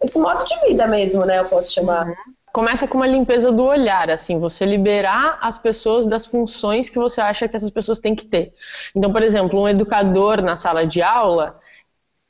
esse 0.01 0.19
modo 0.19 0.45
de 0.45 0.61
vida 0.61 0.87
mesmo, 0.87 1.25
né? 1.25 1.41
Eu 1.41 1.47
posso 1.47 1.75
chamar. 1.75 2.07
Uhum 2.07 2.15
começa 2.53 2.89
com 2.89 2.97
uma 2.99 3.07
limpeza 3.07 3.53
do 3.53 3.65
olhar, 3.65 4.11
assim, 4.11 4.39
você 4.39 4.65
liberar 4.65 5.39
as 5.41 5.59
pessoas 5.59 6.07
das 6.07 6.27
funções 6.27 6.91
que 6.91 6.99
você 6.99 7.21
acha 7.21 7.47
que 7.49 7.57
essas 7.57 7.71
pessoas 7.71 7.99
têm 7.99 8.15
que 8.15 8.25
ter. 8.25 8.53
Então, 8.95 9.13
por 9.13 9.23
exemplo, 9.23 9.61
um 9.61 9.69
educador 9.69 10.43
na 10.43 10.57
sala 10.57 10.87
de 10.87 11.03
aula, 11.03 11.61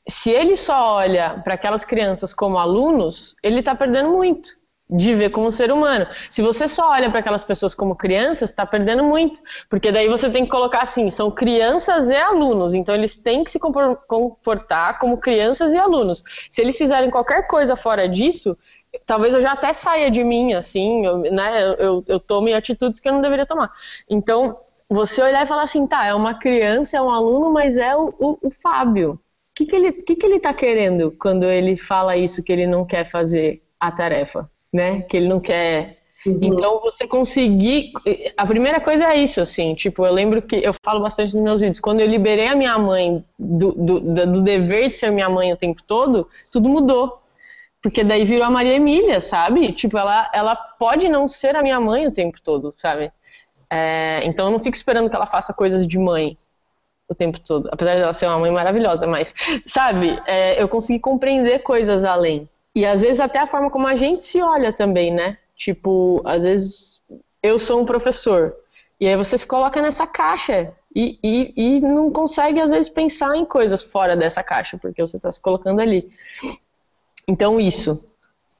se 0.09 0.31
ele 0.31 0.55
só 0.55 0.95
olha 0.95 1.41
para 1.43 1.53
aquelas 1.53 1.85
crianças 1.85 2.33
como 2.33 2.57
alunos, 2.57 3.35
ele 3.43 3.59
está 3.59 3.75
perdendo 3.75 4.09
muito 4.09 4.59
de 4.89 5.13
ver 5.13 5.29
como 5.29 5.51
ser 5.51 5.71
humano. 5.71 6.07
Se 6.31 6.41
você 6.41 6.67
só 6.67 6.89
olha 6.89 7.09
para 7.11 7.19
aquelas 7.19 7.43
pessoas 7.43 7.75
como 7.75 7.95
crianças, 7.95 8.49
está 8.49 8.65
perdendo 8.65 9.03
muito, 9.03 9.39
porque 9.69 9.91
daí 9.91 10.07
você 10.07 10.29
tem 10.29 10.45
que 10.45 10.49
colocar 10.49 10.81
assim, 10.81 11.09
são 11.11 11.29
crianças 11.29 12.09
e 12.09 12.15
alunos, 12.15 12.73
então 12.73 12.95
eles 12.95 13.19
têm 13.19 13.43
que 13.43 13.51
se 13.51 13.59
comportar 13.59 14.97
como 14.97 15.17
crianças 15.17 15.73
e 15.73 15.77
alunos. 15.77 16.23
Se 16.49 16.61
eles 16.61 16.77
fizerem 16.77 17.11
qualquer 17.11 17.45
coisa 17.45 17.75
fora 17.75 18.09
disso, 18.09 18.57
talvez 19.05 19.35
eu 19.35 19.41
já 19.41 19.51
até 19.51 19.73
saia 19.73 20.09
de 20.09 20.23
mim, 20.23 20.53
assim, 20.53 21.05
eu, 21.05 21.19
né, 21.19 21.75
eu, 21.77 22.03
eu 22.07 22.19
tome 22.19 22.53
atitudes 22.53 22.99
que 22.99 23.07
eu 23.07 23.13
não 23.13 23.21
deveria 23.21 23.45
tomar. 23.45 23.69
Então, 24.09 24.57
você 24.89 25.21
olhar 25.21 25.43
e 25.43 25.47
falar 25.47 25.63
assim, 25.63 25.85
tá, 25.85 26.05
é 26.05 26.15
uma 26.15 26.33
criança, 26.33 26.97
é 26.97 27.01
um 27.01 27.11
aluno, 27.11 27.53
mas 27.53 27.77
é 27.77 27.95
o, 27.95 28.11
o, 28.19 28.47
o 28.47 28.49
Fábio. 28.49 29.19
O 29.59 29.65
que, 29.65 29.65
que, 29.65 29.75
ele, 29.75 29.91
que, 29.91 30.15
que 30.15 30.25
ele 30.25 30.39
tá 30.39 30.53
querendo 30.53 31.11
quando 31.11 31.43
ele 31.43 31.75
fala 31.75 32.15
isso, 32.15 32.43
que 32.43 32.51
ele 32.51 32.65
não 32.65 32.85
quer 32.85 33.05
fazer 33.05 33.61
a 33.79 33.91
tarefa, 33.91 34.49
né? 34.71 35.01
Que 35.01 35.17
ele 35.17 35.27
não 35.27 35.39
quer 35.39 35.99
Uhum. 36.25 36.39
Então, 36.41 36.81
você 36.81 37.07
conseguir. 37.07 37.91
A 38.35 38.45
primeira 38.45 38.81
coisa 38.81 39.05
é 39.05 39.17
isso, 39.17 39.39
assim. 39.39 39.73
Tipo, 39.73 40.05
eu 40.05 40.13
lembro 40.13 40.41
que 40.41 40.57
eu 40.57 40.73
falo 40.83 41.01
bastante 41.01 41.33
nos 41.33 41.43
meus 41.43 41.61
vídeos. 41.61 41.79
Quando 41.79 42.01
eu 42.01 42.07
liberei 42.07 42.47
a 42.47 42.55
minha 42.55 42.77
mãe 42.77 43.23
do, 43.37 43.71
do, 43.71 43.99
do 44.25 44.41
dever 44.41 44.89
de 44.89 44.97
ser 44.97 45.11
minha 45.11 45.29
mãe 45.29 45.53
o 45.53 45.57
tempo 45.57 45.81
todo, 45.83 46.27
tudo 46.51 46.67
mudou. 46.67 47.21
Porque 47.81 48.03
daí 48.03 48.25
virou 48.25 48.45
a 48.45 48.49
Maria 48.49 48.75
Emília, 48.75 49.21
sabe? 49.21 49.71
Tipo, 49.71 49.97
ela, 49.97 50.29
ela 50.33 50.55
pode 50.55 51.07
não 51.07 51.27
ser 51.27 51.55
a 51.55 51.63
minha 51.63 51.79
mãe 51.79 52.05
o 52.05 52.11
tempo 52.11 52.41
todo, 52.41 52.73
sabe? 52.75 53.11
É, 53.71 54.21
então 54.25 54.47
eu 54.47 54.51
não 54.51 54.59
fico 54.59 54.75
esperando 54.75 55.09
que 55.09 55.15
ela 55.15 55.25
faça 55.27 55.53
coisas 55.53 55.87
de 55.87 55.97
mãe 55.97 56.35
o 57.09 57.15
tempo 57.15 57.39
todo. 57.39 57.67
Apesar 57.71 57.95
de 57.95 58.01
ela 58.01 58.13
ser 58.13 58.27
uma 58.27 58.39
mãe 58.39 58.51
maravilhosa, 58.51 59.07
mas, 59.07 59.33
sabe? 59.65 60.17
É, 60.25 60.61
eu 60.61 60.69
consegui 60.69 60.99
compreender 60.99 61.63
coisas 61.63 62.03
além. 62.05 62.47
E 62.75 62.85
às 62.85 63.01
vezes 63.01 63.19
até 63.19 63.39
a 63.39 63.47
forma 63.47 63.69
como 63.69 63.87
a 63.87 63.95
gente 63.95 64.23
se 64.23 64.41
olha 64.41 64.71
também, 64.71 65.11
né? 65.11 65.37
Tipo, 65.55 66.21
às 66.23 66.43
vezes 66.43 67.01
eu 67.41 67.57
sou 67.57 67.81
um 67.81 67.85
professor. 67.85 68.55
E 68.99 69.07
aí 69.07 69.15
você 69.15 69.37
se 69.37 69.47
coloca 69.47 69.81
nessa 69.81 70.05
caixa 70.05 70.73
e, 70.95 71.17
e, 71.23 71.53
e 71.55 71.81
não 71.81 72.11
consegue, 72.11 72.59
às 72.59 72.71
vezes, 72.71 72.89
pensar 72.89 73.35
em 73.35 73.45
coisas 73.45 73.83
fora 73.83 74.15
dessa 74.15 74.43
caixa, 74.43 74.77
porque 74.77 75.01
você 75.01 75.17
está 75.17 75.31
se 75.31 75.41
colocando 75.41 75.79
ali. 75.79 76.09
Então, 77.27 77.59
isso. 77.59 78.03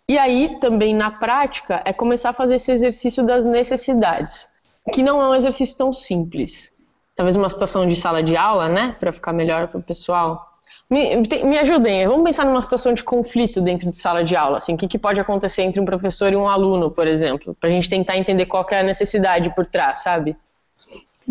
E 0.08 0.18
aí, 0.18 0.58
também 0.60 0.96
na 0.96 1.12
prática, 1.12 1.82
é 1.86 1.92
começar 1.92 2.30
a 2.30 2.34
fazer 2.34 2.56
esse 2.56 2.72
exercício 2.72 3.24
das 3.24 3.46
necessidades. 3.46 4.48
que 4.94 5.04
não 5.04 5.22
é 5.22 5.30
um 5.30 5.36
exercício 5.36 5.78
tão 5.78 5.94
simples. 5.94 6.79
Talvez 7.20 7.36
uma 7.36 7.50
situação 7.50 7.86
de 7.86 7.98
sala 7.98 8.24
de 8.24 8.38
aula, 8.38 8.70
né, 8.70 8.96
para 8.98 9.12
ficar 9.12 9.34
melhor 9.34 9.68
para 9.68 9.78
o 9.78 9.84
pessoal. 9.84 10.54
Me, 10.90 11.18
me, 11.44 11.58
ajudem, 11.58 12.08
vamos 12.08 12.24
pensar 12.24 12.46
numa 12.46 12.62
situação 12.62 12.94
de 12.94 13.04
conflito 13.04 13.60
dentro 13.60 13.92
de 13.92 13.98
sala 13.98 14.24
de 14.24 14.38
aula, 14.38 14.56
assim, 14.56 14.74
o 14.74 14.78
que, 14.78 14.88
que 14.88 14.98
pode 14.98 15.20
acontecer 15.20 15.64
entre 15.64 15.82
um 15.82 15.86
professor 15.86 16.32
e 16.32 16.38
um 16.38 16.48
aluno, 16.48 16.90
por 16.90 17.06
exemplo, 17.06 17.54
para 17.60 17.68
a 17.68 17.74
gente 17.74 17.90
tentar 17.90 18.16
entender 18.16 18.46
qual 18.46 18.66
é 18.72 18.80
a 18.80 18.84
necessidade 18.84 19.54
por 19.54 19.66
trás, 19.66 20.02
sabe? 20.02 20.34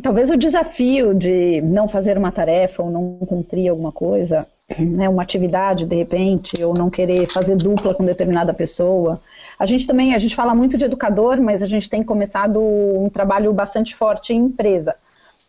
Talvez 0.03 0.29
o 0.29 0.37
desafio 0.37 1.15
de 1.15 1.63
não 1.63 1.89
fazer 1.89 2.19
uma 2.19 2.31
tarefa 2.31 2.83
ou 2.83 2.91
não 2.91 3.21
cumprir 3.27 3.71
alguma 3.71 3.91
coisa, 3.91 4.47
né, 4.79 5.09
uma 5.09 5.23
atividade 5.23 5.87
de 5.87 5.97
repente, 5.97 6.63
ou 6.63 6.75
não 6.75 6.91
querer 6.91 7.27
fazer 7.33 7.57
dupla 7.57 7.95
com 7.95 8.05
determinada 8.05 8.53
pessoa. 8.53 9.23
A 9.59 9.65
gente 9.65 9.87
também, 9.87 10.15
a 10.15 10.19
gente 10.19 10.37
fala 10.37 10.55
muito 10.55 10.77
de 10.77 10.85
educador, 10.85 11.41
mas 11.41 11.63
a 11.63 11.67
gente 11.67 11.89
tem 11.89 12.03
começado 12.03 12.61
um 12.61 13.09
trabalho 13.09 13.55
bastante 13.55 13.97
forte 13.97 14.35
em 14.35 14.45
empresa. 14.45 14.95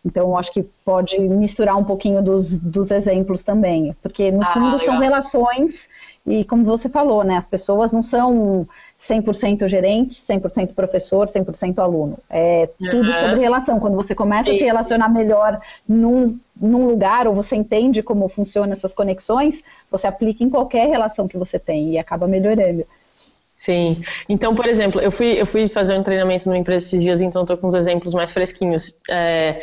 Então, 0.06 0.38
acho 0.38 0.54
que 0.54 0.64
pode 0.86 1.20
misturar 1.20 1.78
um 1.78 1.84
pouquinho 1.84 2.22
dos, 2.22 2.58
dos 2.58 2.90
exemplos 2.90 3.44
também, 3.44 3.96
porque 4.02 4.32
no 4.32 4.42
ah, 4.42 4.46
fundo 4.46 4.66
legal. 4.66 4.80
são 4.80 5.00
relações 5.00 5.90
e 6.26 6.46
como 6.46 6.64
você 6.64 6.88
falou, 6.88 7.24
né, 7.24 7.38
as 7.38 7.48
pessoas 7.48 7.92
não 7.92 8.04
são 8.04 8.68
100% 9.00 9.68
gerente, 9.68 10.22
100% 10.22 10.74
professor, 10.74 11.28
100% 11.28 11.80
aluno. 11.80 12.18
É 12.30 12.70
uhum. 12.80 12.90
tudo 12.92 13.14
sobre 13.14 13.40
relação. 13.40 13.80
Quando 13.80 13.96
você 13.96 14.14
começa 14.14 14.50
Sim. 14.50 14.56
a 14.56 14.60
se 14.60 14.64
relacionar 14.64 15.10
melhor 15.10 15.60
num, 15.88 16.40
num 16.56 16.86
lugar, 16.86 17.28
ou 17.28 17.34
você 17.34 17.56
entende 17.56 18.04
como 18.04 18.28
funcionam 18.28 18.74
essas 18.74 18.94
conexões, 18.94 19.64
você 19.90 20.06
aplica 20.06 20.44
em 20.44 20.50
qualquer 20.50 20.88
relação 20.88 21.28
que 21.28 21.38
você 21.38 21.58
tem 21.58 21.92
e 21.94 21.98
acaba 21.98 22.28
melhorando. 22.28 22.86
Sim. 23.60 24.02
Então, 24.30 24.56
por 24.56 24.66
exemplo, 24.66 25.02
eu 25.02 25.12
fui, 25.12 25.34
eu 25.40 25.46
fui 25.46 25.68
fazer 25.68 25.94
um 25.98 26.02
treinamento 26.02 26.46
numa 26.48 26.58
empresa 26.58 26.86
esses 26.88 27.04
dias, 27.04 27.22
então 27.22 27.42
estou 27.42 27.58
com 27.58 27.68
uns 27.68 27.74
exemplos 27.74 28.14
mais 28.14 28.32
fresquinhos. 28.32 29.02
É, 29.10 29.62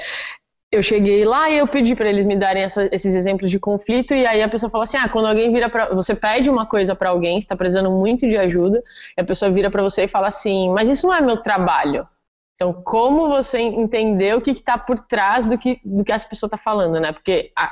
eu 0.72 0.82
cheguei 0.82 1.24
lá 1.24 1.50
e 1.50 1.58
eu 1.58 1.68
pedi 1.68 1.96
para 1.96 2.08
eles 2.08 2.24
me 2.26 2.36
darem 2.36 2.62
essa, 2.64 2.88
esses 2.92 3.14
exemplos 3.14 3.50
de 3.50 3.58
conflito 3.60 4.14
e 4.14 4.26
aí 4.26 4.42
a 4.42 4.48
pessoa 4.48 4.70
falou 4.70 4.84
assim: 4.84 4.98
"Ah, 4.98 5.08
quando 5.08 5.26
alguém 5.28 5.52
vira 5.52 5.70
para 5.70 5.94
você 5.94 6.14
pede 6.14 6.50
uma 6.50 6.66
coisa 6.66 6.94
para 6.94 7.10
alguém, 7.10 7.38
está 7.38 7.56
precisando 7.56 7.90
muito 7.90 8.28
de 8.28 8.36
ajuda, 8.36 8.82
e 9.16 9.20
a 9.22 9.24
pessoa 9.24 9.50
vira 9.50 9.70
para 9.70 9.82
você 9.82 10.04
e 10.04 10.08
fala 10.08 10.28
assim: 10.28 10.70
"Mas 10.72 10.88
isso 10.88 11.06
não 11.06 11.14
é 11.14 11.20
meu 11.22 11.38
trabalho". 11.42 12.06
Então, 12.56 12.72
como 12.84 13.28
você 13.28 13.58
entender 13.60 14.36
o 14.36 14.40
que 14.42 14.50
está 14.52 14.78
por 14.78 14.98
trás 15.00 15.44
do 15.46 15.58
que 15.58 15.80
do 15.84 16.04
que 16.04 16.12
essa 16.12 16.28
pessoa 16.28 16.48
está 16.48 16.58
falando, 16.58 17.00
né? 17.00 17.12
Porque 17.12 17.52
a, 17.56 17.70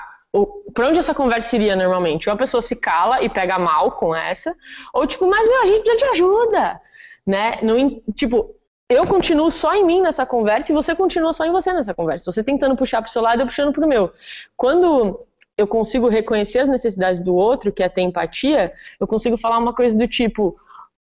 para 0.73 0.89
onde 0.89 0.99
essa 0.99 1.15
conversa 1.15 1.55
iria 1.55 1.77
normalmente? 1.77 2.29
Ou 2.29 2.35
a 2.35 2.39
pessoa 2.39 2.61
se 2.61 2.75
cala 2.77 3.23
e 3.23 3.29
pega 3.29 3.59
mal 3.59 3.93
com 3.93 4.15
essa, 4.15 4.55
ou 4.93 5.07
tipo, 5.07 5.27
mas 5.27 5.47
meu, 5.47 5.63
a 5.63 5.67
gente 5.67 5.83
precisa 5.83 5.97
de 5.97 6.05
ajuda, 6.07 6.81
né? 7.25 7.59
No, 7.63 8.03
tipo, 8.13 8.55
eu 8.89 9.07
continuo 9.07 9.51
só 9.51 9.75
em 9.75 9.85
mim 9.85 10.03
nessa 10.03 10.27
conversa 10.27 10.73
e 10.73 10.75
você 10.75 10.95
continua 10.95 11.33
só 11.33 11.45
em 11.45 11.53
você 11.53 11.73
nessa 11.73 11.95
conversa. 11.95 12.31
Você 12.31 12.43
tentando 12.43 12.77
puxar 12.77 13.01
para 13.01 13.09
o 13.09 13.13
seu 13.13 13.23
lado, 13.23 13.43
eu 13.43 13.47
puxando 13.47 13.73
para 13.73 13.85
o 13.85 13.89
meu. 13.89 14.13
Quando 14.57 15.21
eu 15.57 15.67
consigo 15.69 16.09
reconhecer 16.09 16.59
as 16.59 16.69
necessidades 16.69 17.21
do 17.21 17.35
outro, 17.35 17.73
que 17.73 17.83
é 17.83 17.89
ter 17.89 18.03
empatia, 18.03 18.73
eu 18.99 19.07
consigo 19.07 19.37
falar 19.37 19.59
uma 19.59 19.73
coisa 19.73 19.97
do 19.97 20.09
tipo: 20.09 20.59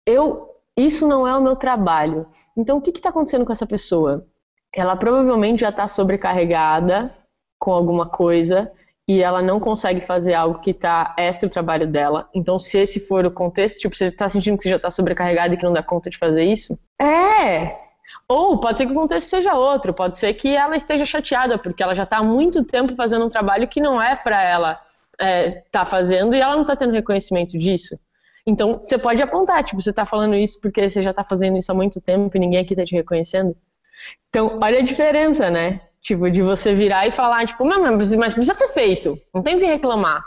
eu, 0.05 0.49
isso 0.75 1.07
não 1.07 1.27
é 1.27 1.37
o 1.37 1.41
meu 1.41 1.55
trabalho. 1.55 2.27
Então, 2.57 2.77
o 2.77 2.81
que 2.81 2.89
está 2.89 3.09
acontecendo 3.09 3.45
com 3.45 3.51
essa 3.51 3.67
pessoa? 3.67 4.25
Ela 4.73 4.95
provavelmente 4.95 5.61
já 5.61 5.69
está 5.69 5.87
sobrecarregada 5.87 7.15
com 7.59 7.71
alguma 7.71 8.09
coisa 8.09 8.71
e 9.07 9.21
ela 9.21 9.41
não 9.41 9.59
consegue 9.59 9.99
fazer 9.99 10.33
algo 10.33 10.59
que 10.59 10.71
está 10.71 11.15
extra 11.17 11.47
o 11.47 11.51
trabalho 11.51 11.87
dela. 11.87 12.29
Então, 12.33 12.57
se 12.59 12.79
esse 12.79 12.99
for 12.99 13.25
o 13.25 13.31
contexto, 13.31 13.79
tipo, 13.79 13.95
você 13.95 14.05
está 14.05 14.29
sentindo 14.29 14.57
que 14.57 14.63
você 14.63 14.69
já 14.69 14.75
está 14.77 14.89
sobrecarregado 14.89 15.53
e 15.53 15.57
que 15.57 15.65
não 15.65 15.73
dá 15.73 15.83
conta 15.83 16.09
de 16.09 16.17
fazer 16.17 16.43
isso? 16.43 16.77
É! 16.99 17.75
Ou 18.27 18.59
pode 18.59 18.77
ser 18.77 18.85
que 18.85 18.91
o 18.91 18.95
contexto 18.95 19.27
seja 19.27 19.55
outro, 19.55 19.93
pode 19.93 20.17
ser 20.17 20.33
que 20.33 20.55
ela 20.55 20.75
esteja 20.75 21.05
chateada, 21.05 21.57
porque 21.57 21.83
ela 21.83 21.95
já 21.95 22.03
está 22.03 22.17
há 22.17 22.23
muito 22.23 22.63
tempo 22.63 22.95
fazendo 22.95 23.25
um 23.25 23.29
trabalho 23.29 23.67
que 23.67 23.81
não 23.81 24.01
é 24.01 24.15
para 24.15 24.41
ela 24.41 24.79
estar 25.19 25.25
é, 25.25 25.49
tá 25.71 25.85
fazendo 25.85 26.33
e 26.33 26.39
ela 26.39 26.55
não 26.55 26.61
está 26.61 26.75
tendo 26.75 26.93
reconhecimento 26.93 27.57
disso. 27.57 27.99
Então, 28.45 28.79
você 28.79 28.97
pode 28.97 29.21
apontar, 29.21 29.63
tipo, 29.63 29.81
você 29.81 29.91
está 29.91 30.05
falando 30.05 30.35
isso 30.35 30.59
porque 30.61 30.87
você 30.87 31.01
já 31.01 31.11
está 31.11 31.23
fazendo 31.23 31.57
isso 31.57 31.71
há 31.71 31.75
muito 31.75 32.01
tempo 32.01 32.35
e 32.35 32.39
ninguém 32.39 32.59
aqui 32.59 32.73
está 32.73 32.85
te 32.85 32.95
reconhecendo. 32.95 33.55
Então, 34.29 34.59
olha 34.61 34.79
a 34.79 34.83
diferença, 34.83 35.49
né? 35.49 35.81
Tipo, 36.01 36.31
de 36.31 36.41
você 36.41 36.73
virar 36.73 37.05
e 37.07 37.11
falar, 37.11 37.45
tipo, 37.45 37.63
não, 37.63 37.81
mas, 37.97 38.33
precisa 38.33 38.53
ser 38.53 38.69
feito, 38.69 39.19
não 39.33 39.43
tem 39.43 39.55
o 39.55 39.59
que 39.59 39.65
reclamar. 39.65 40.23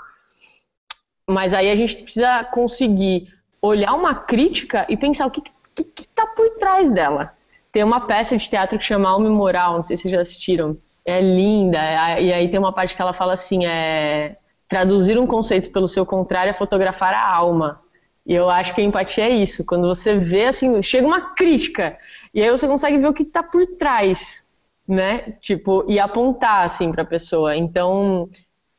Mas 1.28 1.52
aí 1.52 1.71
a 1.71 1.75
gente 1.75 2.02
precisa 2.02 2.45
conseguir 2.45 3.28
olhar 3.61 3.95
uma 3.95 4.14
crítica 4.14 4.87
e 4.88 4.97
pensar 4.97 5.26
o 5.26 5.31
que, 5.31 5.43
que, 5.75 5.85
que 5.85 6.09
tá 6.09 6.26
por 6.26 6.49
trás 6.59 6.90
dela. 6.90 7.33
Tem 7.73 7.83
uma 7.83 8.00
peça 8.02 8.37
de 8.37 8.49
teatro 8.49 8.78
que 8.78 8.85
chama 8.85 9.09
Alma 9.09 9.28
Moral, 9.31 9.78
não 9.78 9.85
sei 9.85 9.97
se 9.97 10.02
vocês 10.02 10.12
já 10.12 10.21
assistiram. 10.21 10.76
É 11.04 11.21
linda, 11.21 11.78
é, 11.78 12.23
e 12.23 12.33
aí 12.33 12.49
tem 12.49 12.61
uma 12.61 12.73
parte 12.73 12.95
que 12.95 13.02
ela 13.02 13.12
fala 13.12 13.33
assim, 13.33 13.66
é 13.66 14.37
traduzir 14.69 15.19
um 15.19 15.26
conceito 15.26 15.71
pelo 15.71 15.87
seu 15.87 16.07
contrário 16.07 16.50
é 16.50 16.52
fotografar 16.52 17.12
a 17.12 17.35
alma. 17.35 17.81
E 18.26 18.33
eu 18.33 18.49
acho 18.49 18.75
que 18.75 18.81
a 18.81 18.85
empatia 18.85 19.25
é 19.25 19.31
isso, 19.31 19.64
quando 19.64 19.87
você 19.87 20.16
vê 20.16 20.47
assim, 20.47 20.81
chega 20.81 21.07
uma 21.07 21.35
crítica, 21.35 21.99
e 22.33 22.43
aí 22.43 22.50
você 22.50 22.66
consegue 22.66 22.97
ver 22.99 23.09
o 23.09 23.12
que 23.12 23.23
está 23.23 23.43
por 23.43 23.66
trás 23.76 24.43
né? 24.86 25.32
Tipo, 25.40 25.84
e 25.88 25.98
apontar 25.98 26.64
assim 26.64 26.92
para 26.92 27.02
a 27.02 27.06
pessoa. 27.06 27.56
Então, 27.56 28.28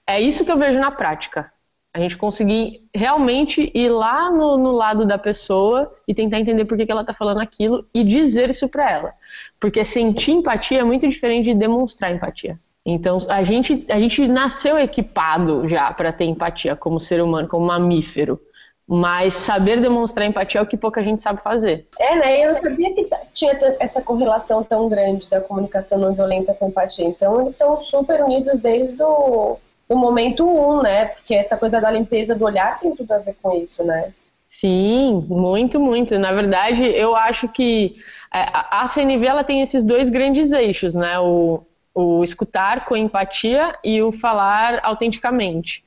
é 0.07 0.21
isso 0.21 0.45
que 0.45 0.51
eu 0.51 0.57
vejo 0.57 0.79
na 0.79 0.91
prática. 0.91 1.51
A 1.93 1.99
gente 1.99 2.17
conseguir 2.17 2.83
realmente 2.93 3.71
ir 3.73 3.89
lá 3.89 4.29
no, 4.29 4.57
no 4.57 4.71
lado 4.71 5.05
da 5.05 5.17
pessoa 5.17 5.93
e 6.07 6.13
tentar 6.13 6.39
entender 6.39 6.65
por 6.65 6.77
que, 6.77 6.85
que 6.85 6.91
ela 6.91 7.01
está 7.01 7.13
falando 7.13 7.39
aquilo 7.39 7.87
e 7.93 8.03
dizer 8.03 8.49
isso 8.49 8.67
para 8.67 8.91
ela. 8.91 9.13
Porque 9.59 9.85
sentir 9.85 10.31
empatia 10.31 10.81
é 10.81 10.83
muito 10.83 11.07
diferente 11.07 11.45
de 11.45 11.55
demonstrar 11.55 12.11
empatia. 12.11 12.59
Então, 12.85 13.17
a 13.29 13.41
gente, 13.43 13.85
a 13.89 13.99
gente 13.99 14.27
nasceu 14.27 14.77
equipado 14.77 15.65
já 15.67 15.91
para 15.91 16.11
ter 16.11 16.25
empatia 16.25 16.75
como 16.75 16.99
ser 16.99 17.21
humano, 17.21 17.47
como 17.47 17.65
mamífero. 17.65 18.39
Mas 18.87 19.33
saber 19.33 19.81
demonstrar 19.81 20.27
empatia 20.27 20.59
é 20.59 20.63
o 20.63 20.67
que 20.67 20.77
pouca 20.77 21.03
gente 21.03 21.21
sabe 21.21 21.41
fazer. 21.41 21.87
É, 21.99 22.15
né? 22.15 22.41
Eu 22.41 22.47
não 22.47 22.53
sabia 22.53 22.93
que 22.93 23.09
tinha 23.33 23.57
essa 23.79 24.01
correlação 24.01 24.63
tão 24.63 24.87
grande 24.87 25.27
da 25.27 25.41
comunicação 25.41 25.97
não 25.97 26.13
violenta 26.13 26.53
com 26.53 26.67
empatia. 26.67 27.07
Então, 27.07 27.39
eles 27.39 27.53
estão 27.53 27.75
super 27.77 28.23
unidos 28.23 28.61
desde 28.61 29.01
o 29.01 29.57
do 29.87 29.95
momento 29.95 30.47
um, 30.47 30.81
né? 30.81 31.05
Porque 31.05 31.35
essa 31.35 31.57
coisa 31.57 31.79
da 31.79 31.91
limpeza 31.91 32.35
do 32.35 32.45
olhar 32.45 32.77
tem 32.77 32.95
tudo 32.95 33.11
a 33.11 33.19
ver 33.19 33.35
com 33.41 33.53
isso, 33.55 33.83
né? 33.83 34.13
Sim, 34.47 35.25
muito, 35.27 35.79
muito. 35.79 36.17
Na 36.17 36.31
verdade, 36.31 36.85
eu 36.85 37.15
acho 37.15 37.47
que 37.47 37.95
é, 38.33 38.45
a 38.53 38.87
CNV 38.87 39.25
ela 39.25 39.43
tem 39.43 39.61
esses 39.61 39.83
dois 39.83 40.09
grandes 40.09 40.51
eixos, 40.51 40.95
né? 40.95 41.19
O, 41.19 41.63
o 41.93 42.23
escutar 42.23 42.85
com 42.85 42.95
empatia 42.95 43.75
e 43.83 44.01
o 44.01 44.11
falar 44.11 44.79
autenticamente. 44.83 45.83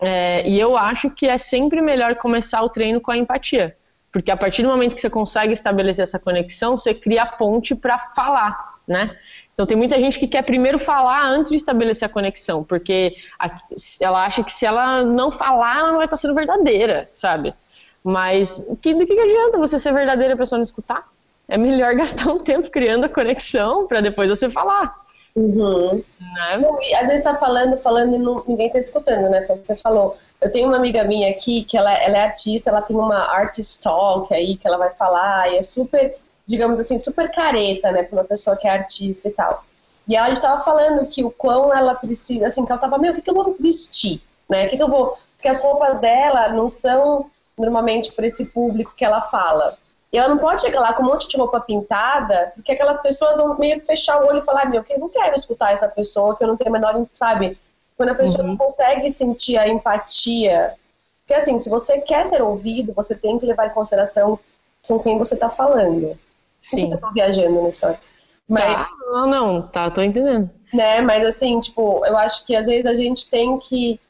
É, 0.00 0.48
e 0.48 0.58
eu 0.58 0.76
acho 0.76 1.10
que 1.10 1.26
é 1.26 1.36
sempre 1.36 1.80
melhor 1.80 2.14
começar 2.16 2.62
o 2.62 2.68
treino 2.68 3.00
com 3.00 3.10
a 3.10 3.16
empatia. 3.16 3.76
Porque 4.12 4.30
a 4.30 4.36
partir 4.36 4.62
do 4.62 4.68
momento 4.68 4.94
que 4.94 5.00
você 5.00 5.10
consegue 5.10 5.52
estabelecer 5.52 6.02
essa 6.02 6.18
conexão, 6.18 6.76
você 6.76 6.94
cria 6.94 7.22
a 7.22 7.26
ponte 7.26 7.74
para 7.74 7.98
falar, 7.98 8.76
né? 8.86 9.16
Então 9.52 9.66
tem 9.66 9.76
muita 9.76 9.98
gente 9.98 10.18
que 10.18 10.26
quer 10.26 10.42
primeiro 10.42 10.78
falar 10.78 11.26
antes 11.26 11.50
de 11.50 11.56
estabelecer 11.56 12.06
a 12.06 12.08
conexão, 12.08 12.64
porque 12.64 13.16
ela 14.00 14.24
acha 14.24 14.42
que 14.42 14.52
se 14.52 14.64
ela 14.64 15.02
não 15.02 15.30
falar, 15.30 15.78
ela 15.78 15.88
não 15.90 15.96
vai 15.96 16.06
estar 16.06 16.16
sendo 16.16 16.34
verdadeira, 16.34 17.10
sabe? 17.12 17.52
Mas 18.02 18.64
que, 18.80 18.94
do 18.94 19.04
que 19.04 19.12
adianta 19.12 19.58
você 19.58 19.78
ser 19.78 19.92
verdadeira 19.92 20.32
e 20.32 20.34
a 20.34 20.38
pessoa 20.38 20.58
não 20.58 20.62
escutar? 20.62 21.06
É 21.46 21.58
melhor 21.58 21.92
gastar 21.96 22.30
um 22.30 22.38
tempo 22.38 22.70
criando 22.70 23.04
a 23.04 23.08
conexão 23.08 23.86
para 23.86 24.00
depois 24.00 24.30
você 24.30 24.48
falar. 24.48 25.07
Uhum. 25.38 26.02
Né? 26.20 26.60
e 26.82 26.94
às 26.96 27.08
vezes 27.08 27.24
tá 27.24 27.34
falando, 27.34 27.76
falando 27.76 28.14
e 28.16 28.18
não, 28.18 28.42
ninguém 28.46 28.68
tá 28.70 28.78
escutando, 28.78 29.30
né? 29.30 29.42
Você 29.42 29.76
falou. 29.76 30.16
Eu 30.40 30.50
tenho 30.50 30.68
uma 30.68 30.76
amiga 30.76 31.04
minha 31.04 31.30
aqui 31.30 31.64
que 31.64 31.76
ela, 31.76 31.92
ela 31.92 32.18
é 32.18 32.20
artista, 32.22 32.70
ela 32.70 32.82
tem 32.82 32.96
uma 32.96 33.18
artist 33.18 33.80
talk 33.80 34.32
aí 34.32 34.56
que 34.56 34.66
ela 34.66 34.76
vai 34.76 34.92
falar 34.92 35.52
e 35.52 35.56
é 35.56 35.62
super, 35.62 36.16
digamos 36.46 36.78
assim, 36.78 36.98
super 36.98 37.30
careta, 37.30 37.90
né? 37.92 38.02
Pra 38.02 38.18
uma 38.18 38.24
pessoa 38.24 38.56
que 38.56 38.66
é 38.66 38.70
artista 38.70 39.28
e 39.28 39.32
tal. 39.32 39.64
E 40.06 40.16
ela 40.16 40.30
estava 40.30 40.62
falando 40.62 41.06
que 41.06 41.24
o 41.24 41.30
quão 41.30 41.74
ela 41.74 41.94
precisa, 41.94 42.46
assim, 42.46 42.64
que 42.64 42.72
ela 42.72 42.80
tava, 42.80 42.98
meu, 42.98 43.12
o 43.12 43.14
que, 43.14 43.22
que 43.22 43.30
eu 43.30 43.34
vou 43.34 43.56
vestir, 43.60 44.22
né? 44.48 44.66
O 44.66 44.68
que, 44.68 44.76
que 44.76 44.82
eu 44.82 44.88
vou. 44.88 45.18
Porque 45.36 45.48
as 45.48 45.62
roupas 45.62 45.98
dela 45.98 46.48
não 46.48 46.70
são 46.70 47.26
normalmente 47.56 48.12
para 48.12 48.26
esse 48.26 48.46
público 48.46 48.94
que 48.96 49.04
ela 49.04 49.20
fala. 49.20 49.76
E 50.12 50.16
ela 50.16 50.28
não 50.28 50.38
pode 50.38 50.62
chegar 50.62 50.80
lá 50.80 50.94
com 50.94 51.02
um 51.02 51.06
monte 51.06 51.28
de 51.28 51.36
roupa 51.36 51.60
pintada, 51.60 52.52
porque 52.54 52.72
aquelas 52.72 53.00
pessoas 53.02 53.36
vão 53.36 53.58
meio 53.58 53.78
que 53.78 53.86
fechar 53.86 54.22
o 54.22 54.26
olho 54.26 54.38
e 54.38 54.44
falar, 54.44 54.70
meu, 54.70 54.82
eu 54.88 54.98
não 54.98 55.08
quero 55.08 55.34
escutar 55.34 55.72
essa 55.72 55.88
pessoa, 55.88 56.36
que 56.36 56.42
eu 56.42 56.48
não 56.48 56.56
tenho 56.56 56.70
a 56.70 56.72
menor, 56.72 57.06
sabe? 57.12 57.58
Quando 57.96 58.10
a 58.10 58.14
pessoa 58.14 58.42
uhum. 58.42 58.50
não 58.50 58.56
consegue 58.56 59.10
sentir 59.10 59.58
a 59.58 59.68
empatia. 59.68 60.74
Porque 61.20 61.34
assim, 61.34 61.58
se 61.58 61.68
você 61.68 62.00
quer 62.00 62.26
ser 62.26 62.40
ouvido, 62.40 62.94
você 62.94 63.14
tem 63.14 63.38
que 63.38 63.44
levar 63.44 63.66
em 63.66 63.74
consideração 63.74 64.38
com 64.86 64.98
quem 64.98 65.18
você 65.18 65.34
está 65.34 65.50
falando. 65.50 66.18
Sim. 66.62 66.76
Não 66.76 66.78
sei 66.78 66.88
se 66.88 66.94
eu 66.94 67.00
tô 67.00 67.10
viajando 67.12 67.62
na 67.62 67.68
história. 67.68 68.00
Mas, 68.48 68.74
tá. 68.74 68.88
Não, 69.10 69.26
não, 69.26 69.62
tá, 69.62 69.90
tô 69.90 70.00
entendendo. 70.00 70.50
Né, 70.72 71.00
mas 71.02 71.22
assim, 71.24 71.60
tipo, 71.60 72.04
eu 72.06 72.16
acho 72.16 72.46
que 72.46 72.56
às 72.56 72.66
vezes 72.66 72.86
a 72.86 72.94
gente 72.94 73.28
tem 73.28 73.58
que. 73.58 74.00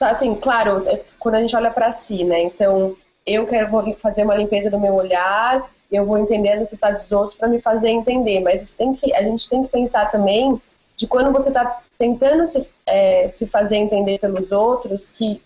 Assim, 0.00 0.34
claro, 0.34 0.88
é, 0.88 1.04
quando 1.18 1.34
a 1.34 1.40
gente 1.40 1.54
olha 1.54 1.70
para 1.70 1.90
si, 1.90 2.24
né? 2.24 2.40
Então, 2.42 2.96
eu 3.34 3.46
quero 3.46 3.70
vou 3.70 3.94
fazer 3.96 4.24
uma 4.24 4.34
limpeza 4.34 4.70
do 4.70 4.78
meu 4.78 4.94
olhar 4.94 5.68
eu 5.90 6.06
vou 6.06 6.16
entender 6.18 6.52
as 6.52 6.60
necessidades 6.60 7.02
dos 7.02 7.12
outros 7.12 7.34
para 7.34 7.48
me 7.48 7.60
fazer 7.60 7.90
entender. 7.90 8.40
Mas 8.40 8.72
tem 8.72 8.94
que, 8.94 9.12
a 9.14 9.22
gente 9.22 9.48
tem 9.48 9.62
que 9.62 9.68
pensar 9.68 10.08
também 10.08 10.60
de 10.96 11.06
quando 11.06 11.32
você 11.32 11.48
está 11.48 11.82
tentando 11.98 12.46
se, 12.46 12.66
é, 12.86 13.28
se 13.28 13.46
fazer 13.46 13.76
entender 13.76 14.18
pelos 14.18 14.52
outros, 14.52 15.08
que 15.08 15.42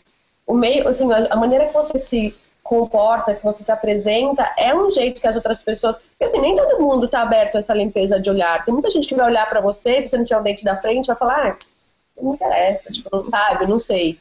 o 0.46 0.54
meio, 0.54 0.86
assim, 0.86 1.10
a 1.12 1.36
maneira 1.36 1.66
que 1.66 1.72
você 1.72 1.96
se 1.96 2.34
comporta, 2.62 3.34
que 3.34 3.44
você 3.44 3.62
se 3.62 3.72
apresenta, 3.72 4.50
é 4.58 4.74
um 4.74 4.90
jeito 4.90 5.20
que 5.20 5.26
as 5.26 5.36
outras 5.36 5.62
pessoas. 5.62 5.96
Porque 5.96 6.24
assim, 6.24 6.40
nem 6.40 6.54
todo 6.54 6.80
mundo 6.80 7.06
está 7.06 7.22
aberto 7.22 7.56
a 7.56 7.58
essa 7.58 7.74
limpeza 7.74 8.20
de 8.20 8.28
olhar. 8.28 8.64
Tem 8.64 8.72
muita 8.72 8.90
gente 8.90 9.08
que 9.08 9.14
vai 9.14 9.26
olhar 9.26 9.48
para 9.48 9.60
você, 9.60 10.00
se 10.00 10.10
você 10.10 10.18
não 10.18 10.24
tiver 10.24 10.40
o 10.40 10.42
dente 10.42 10.64
da 10.64 10.76
frente, 10.76 11.06
vai 11.06 11.16
falar, 11.16 11.48
ah, 11.48 11.54
não 12.20 12.34
interessa, 12.34 12.90
tipo, 12.90 13.08
não 13.14 13.24
sabe, 13.24 13.66
não 13.66 13.78
sei. 13.78 14.18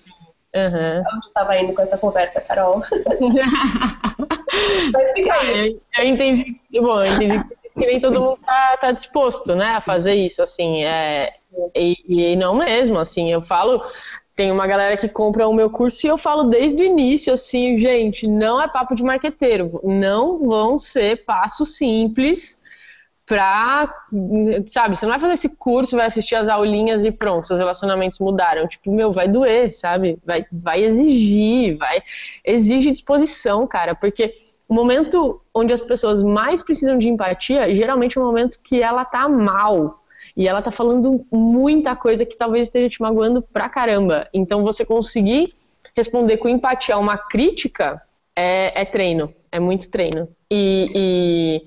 Uhum. 0.55 1.03
Onde 1.15 1.25
estava 1.25 1.57
indo 1.57 1.74
com 1.74 1.81
essa 1.81 1.98
conversa, 1.98 2.39
Carol? 2.41 2.83
Mas 4.93 5.12
fica 5.13 5.33
aí. 5.33 5.72
Eu, 5.98 6.03
eu 6.03 6.10
entendi, 6.10 6.62
bom, 6.74 7.01
eu 7.01 7.13
entendi 7.13 7.43
que 7.74 7.86
nem 7.86 8.00
todo 8.00 8.19
mundo 8.19 8.39
tá, 8.45 8.77
tá 8.77 8.91
disposto, 8.91 9.55
né, 9.55 9.69
a 9.75 9.81
fazer 9.81 10.13
isso, 10.13 10.43
assim, 10.43 10.83
é, 10.83 11.33
e, 11.75 11.98
e 12.07 12.36
não 12.36 12.55
mesmo, 12.55 13.00
assim, 13.00 13.31
eu 13.31 13.41
falo, 13.41 13.81
tem 14.36 14.51
uma 14.51 14.67
galera 14.67 14.95
que 14.95 15.07
compra 15.07 15.48
o 15.48 15.53
meu 15.53 15.69
curso 15.69 16.05
e 16.05 16.10
eu 16.10 16.17
falo 16.17 16.43
desde 16.43 16.81
o 16.81 16.86
início 16.86 17.33
assim, 17.33 17.77
gente, 17.77 18.27
não 18.27 18.62
é 18.62 18.67
papo 18.67 18.95
de 18.95 19.03
marqueteiro, 19.03 19.79
não 19.83 20.39
vão 20.39 20.77
ser 20.77 21.25
passos 21.25 21.77
simples 21.77 22.62
pra, 23.25 23.94
sabe, 24.68 24.96
você 24.96 25.06
não 25.06 25.13
vai 25.13 25.20
fazer 25.20 25.34
esse 25.34 25.50
curso, 25.50 25.96
vai 25.96 26.08
assistir 26.08 26.36
as 26.36 26.50
aulinhas 26.50 27.06
e 27.06 27.12
pronto, 27.12 27.48
seus 27.48 27.60
relacionamentos 27.60 28.20
mudaram. 28.20 28.68
Tipo, 28.68 28.92
meu, 28.94 29.12
vai 29.12 29.27
doer, 29.27 29.72
sabe? 29.72 30.20
Vai, 30.25 30.46
vai 30.51 30.84
exigir, 30.84 31.77
vai 31.77 32.03
exige 32.44 32.92
disposição, 32.92 33.65
cara, 33.65 33.96
porque 33.96 34.34
o 34.68 34.74
momento 34.74 35.42
onde 35.53 35.74
as 35.74 35.82
pessoas 35.82 36.24
mais 36.24 36.62
precisam 36.62 36.98
de 36.98 37.10
empatia, 37.10 37.74
geralmente 37.74 38.18
é 38.18 38.22
o 38.22 38.24
momento 38.24 38.60
que 38.62 38.82
ela 38.82 39.06
tá 39.06 39.27
mal, 39.30 40.03
e 40.36 40.48
ela 40.48 40.62
tá 40.62 40.72
falando 40.72 41.25
muita 41.32 41.96
coisa 41.96 42.25
que 42.25 42.36
talvez 42.36 42.68
esteja 42.68 42.89
te 42.89 43.01
magoando 43.01 43.42
pra 43.42 43.70
caramba. 43.70 44.27
Então 44.34 44.63
você 44.63 44.84
conseguir 44.84 45.53
responder 45.96 46.38
com 46.38 46.50
empatia 46.50 46.96
a 46.96 46.98
uma 46.98 47.18
crítica 47.18 48.01
é, 48.36 48.82
é 48.82 48.86
treino, 48.86 49.34
é 49.51 49.60
muito 49.60 49.89
treino. 49.92 50.27
E, 50.50 50.89
e, 50.96 51.62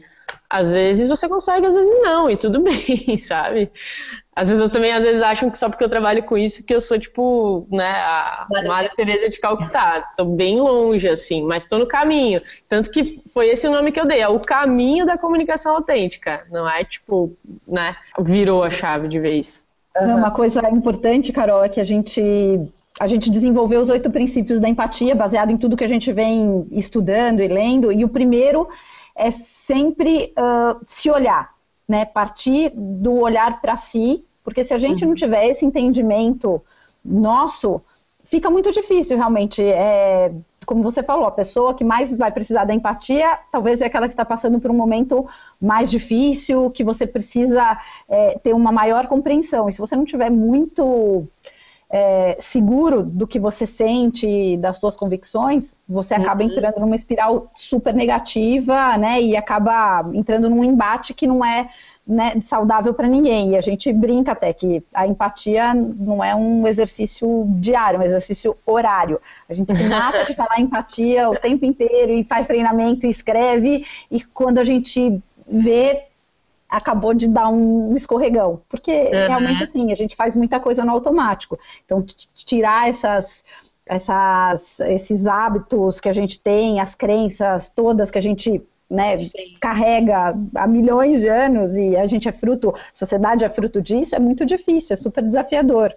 às 0.56 0.72
vezes 0.72 1.08
você 1.08 1.28
consegue, 1.28 1.66
às 1.66 1.74
vezes 1.74 1.92
não, 2.00 2.30
e 2.30 2.36
tudo 2.36 2.60
bem, 2.64 3.18
sabe? 3.18 3.70
As 4.34 4.50
pessoas 4.50 4.70
também 4.70 4.92
às 4.92 5.02
vezes 5.02 5.22
acham 5.22 5.50
que 5.50 5.58
só 5.58 5.68
porque 5.68 5.84
eu 5.84 5.88
trabalho 5.88 6.22
com 6.22 6.36
isso 6.36 6.64
que 6.64 6.74
eu 6.74 6.80
sou 6.80 6.98
tipo, 6.98 7.66
né, 7.70 7.90
a 7.90 8.46
Maria 8.66 8.90
Teresa 8.94 9.28
de 9.28 9.38
Calcutá. 9.38 10.12
Tô 10.16 10.24
bem 10.24 10.60
longe 10.60 11.08
assim, 11.08 11.42
mas 11.42 11.66
tô 11.66 11.78
no 11.78 11.86
caminho. 11.86 12.42
Tanto 12.68 12.90
que 12.90 13.22
foi 13.32 13.48
esse 13.48 13.66
o 13.66 13.70
nome 13.70 13.92
que 13.92 14.00
eu 14.00 14.06
dei, 14.06 14.20
é 14.20 14.28
o 14.28 14.40
caminho 14.40 15.06
da 15.06 15.16
comunicação 15.16 15.76
autêntica. 15.76 16.46
Não 16.50 16.68
é 16.68 16.84
tipo, 16.84 17.32
né, 17.66 17.96
virou 18.18 18.62
a 18.62 18.70
chave 18.70 19.08
de 19.08 19.18
vez. 19.18 19.64
Uhum. 19.98 20.16
Uma 20.16 20.30
coisa 20.30 20.68
importante, 20.68 21.32
Carol, 21.32 21.64
é 21.64 21.68
que 21.68 21.80
a 21.80 21.84
gente 21.84 22.20
a 22.98 23.06
gente 23.06 23.30
desenvolveu 23.30 23.80
os 23.80 23.90
oito 23.90 24.10
princípios 24.10 24.58
da 24.58 24.68
empatia, 24.68 25.14
baseado 25.14 25.50
em 25.50 25.58
tudo 25.58 25.76
que 25.76 25.84
a 25.84 25.88
gente 25.88 26.10
vem 26.14 26.66
estudando 26.70 27.40
e 27.40 27.48
lendo. 27.48 27.92
E 27.92 28.04
o 28.04 28.08
primeiro 28.08 28.66
é 29.16 29.30
sempre 29.30 30.32
uh, 30.38 30.78
se 30.86 31.10
olhar, 31.10 31.54
né? 31.88 32.04
Partir 32.04 32.72
do 32.74 33.14
olhar 33.14 33.60
para 33.60 33.76
si, 33.76 34.24
porque 34.44 34.62
se 34.62 34.74
a 34.74 34.78
gente 34.78 35.02
uhum. 35.02 35.08
não 35.08 35.14
tiver 35.14 35.48
esse 35.48 35.64
entendimento 35.64 36.62
nosso, 37.04 37.80
fica 38.24 38.50
muito 38.50 38.70
difícil 38.70 39.16
realmente. 39.16 39.62
É, 39.62 40.32
como 40.66 40.82
você 40.82 41.02
falou, 41.02 41.26
a 41.26 41.30
pessoa 41.30 41.74
que 41.74 41.84
mais 41.84 42.14
vai 42.16 42.30
precisar 42.32 42.64
da 42.64 42.74
empatia, 42.74 43.38
talvez 43.52 43.80
é 43.80 43.86
aquela 43.86 44.08
que 44.08 44.14
está 44.14 44.24
passando 44.24 44.58
por 44.58 44.70
um 44.70 44.74
momento 44.74 45.24
mais 45.60 45.90
difícil, 45.90 46.70
que 46.72 46.82
você 46.82 47.06
precisa 47.06 47.78
é, 48.08 48.36
ter 48.40 48.52
uma 48.52 48.72
maior 48.72 49.06
compreensão. 49.06 49.68
E 49.68 49.72
se 49.72 49.78
você 49.78 49.94
não 49.94 50.04
tiver 50.04 50.28
muito 50.28 51.26
é, 51.88 52.36
seguro 52.40 53.02
do 53.02 53.26
que 53.26 53.38
você 53.38 53.64
sente, 53.64 54.56
das 54.56 54.76
suas 54.76 54.96
convicções, 54.96 55.76
você 55.88 56.14
acaba 56.14 56.42
uhum. 56.42 56.50
entrando 56.50 56.80
numa 56.80 56.96
espiral 56.96 57.50
super 57.54 57.94
negativa, 57.94 58.98
né? 58.98 59.20
E 59.22 59.36
acaba 59.36 60.08
entrando 60.12 60.50
num 60.50 60.64
embate 60.64 61.14
que 61.14 61.26
não 61.26 61.44
é 61.44 61.68
né, 62.06 62.40
saudável 62.40 62.92
para 62.92 63.08
ninguém. 63.08 63.50
E 63.50 63.56
a 63.56 63.60
gente 63.60 63.92
brinca 63.92 64.32
até 64.32 64.52
que 64.52 64.82
a 64.94 65.06
empatia 65.06 65.74
não 65.74 66.22
é 66.22 66.34
um 66.34 66.66
exercício 66.66 67.46
diário, 67.50 67.98
é 67.98 68.00
um 68.00 68.06
exercício 68.06 68.56
horário. 68.66 69.20
A 69.48 69.54
gente 69.54 69.74
se 69.74 69.84
mata 69.88 70.24
de 70.24 70.34
falar 70.36 70.60
empatia 70.60 71.28
o 71.28 71.36
tempo 71.36 71.64
inteiro 71.64 72.12
e 72.12 72.24
faz 72.24 72.46
treinamento 72.46 73.06
e 73.06 73.10
escreve, 73.10 73.84
e 74.10 74.20
quando 74.20 74.58
a 74.58 74.64
gente 74.64 75.20
vê 75.48 76.04
acabou 76.68 77.14
de 77.14 77.28
dar 77.28 77.48
um 77.48 77.94
escorregão, 77.94 78.60
porque 78.68 78.92
uhum. 78.92 79.10
realmente 79.10 79.62
assim, 79.62 79.92
a 79.92 79.96
gente 79.96 80.16
faz 80.16 80.34
muita 80.34 80.58
coisa 80.58 80.84
no 80.84 80.92
automático. 80.92 81.58
Então, 81.84 82.02
tirar 82.02 82.88
essas, 82.88 83.44
essas, 83.84 84.80
esses 84.80 85.26
hábitos 85.26 86.00
que 86.00 86.08
a 86.08 86.12
gente 86.12 86.40
tem, 86.40 86.80
as 86.80 86.94
crenças 86.94 87.70
todas 87.70 88.10
que 88.10 88.18
a 88.18 88.22
gente 88.22 88.62
né, 88.88 89.16
carrega 89.60 90.34
há 90.54 90.66
milhões 90.66 91.20
de 91.20 91.28
anos 91.28 91.76
e 91.76 91.96
a 91.96 92.06
gente 92.06 92.28
é 92.28 92.32
fruto, 92.32 92.70
a 92.70 92.94
sociedade 92.94 93.44
é 93.44 93.48
fruto 93.48 93.82
disso, 93.82 94.14
é 94.14 94.18
muito 94.18 94.44
difícil, 94.44 94.94
é 94.94 94.96
super 94.96 95.22
desafiador. 95.22 95.94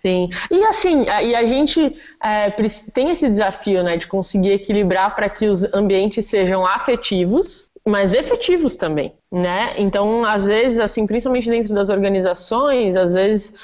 Sim, 0.00 0.30
e 0.48 0.64
assim, 0.64 1.02
e 1.02 1.34
a 1.34 1.44
gente 1.44 1.96
é, 2.22 2.50
tem 2.92 3.10
esse 3.10 3.28
desafio, 3.28 3.82
né, 3.82 3.96
de 3.96 4.06
conseguir 4.06 4.52
equilibrar 4.52 5.14
para 5.16 5.28
que 5.28 5.46
os 5.46 5.64
ambientes 5.74 6.26
sejam 6.26 6.64
afetivos, 6.64 7.68
mas 7.84 8.14
efetivos 8.14 8.76
também, 8.76 9.12
né? 9.32 9.74
Então, 9.78 10.24
às 10.24 10.46
vezes, 10.46 10.78
assim, 10.80 11.06
principalmente 11.06 11.48
dentro 11.48 11.74
das 11.74 11.88
organizações, 11.88 12.96
às 12.96 13.14
vezes 13.14 13.54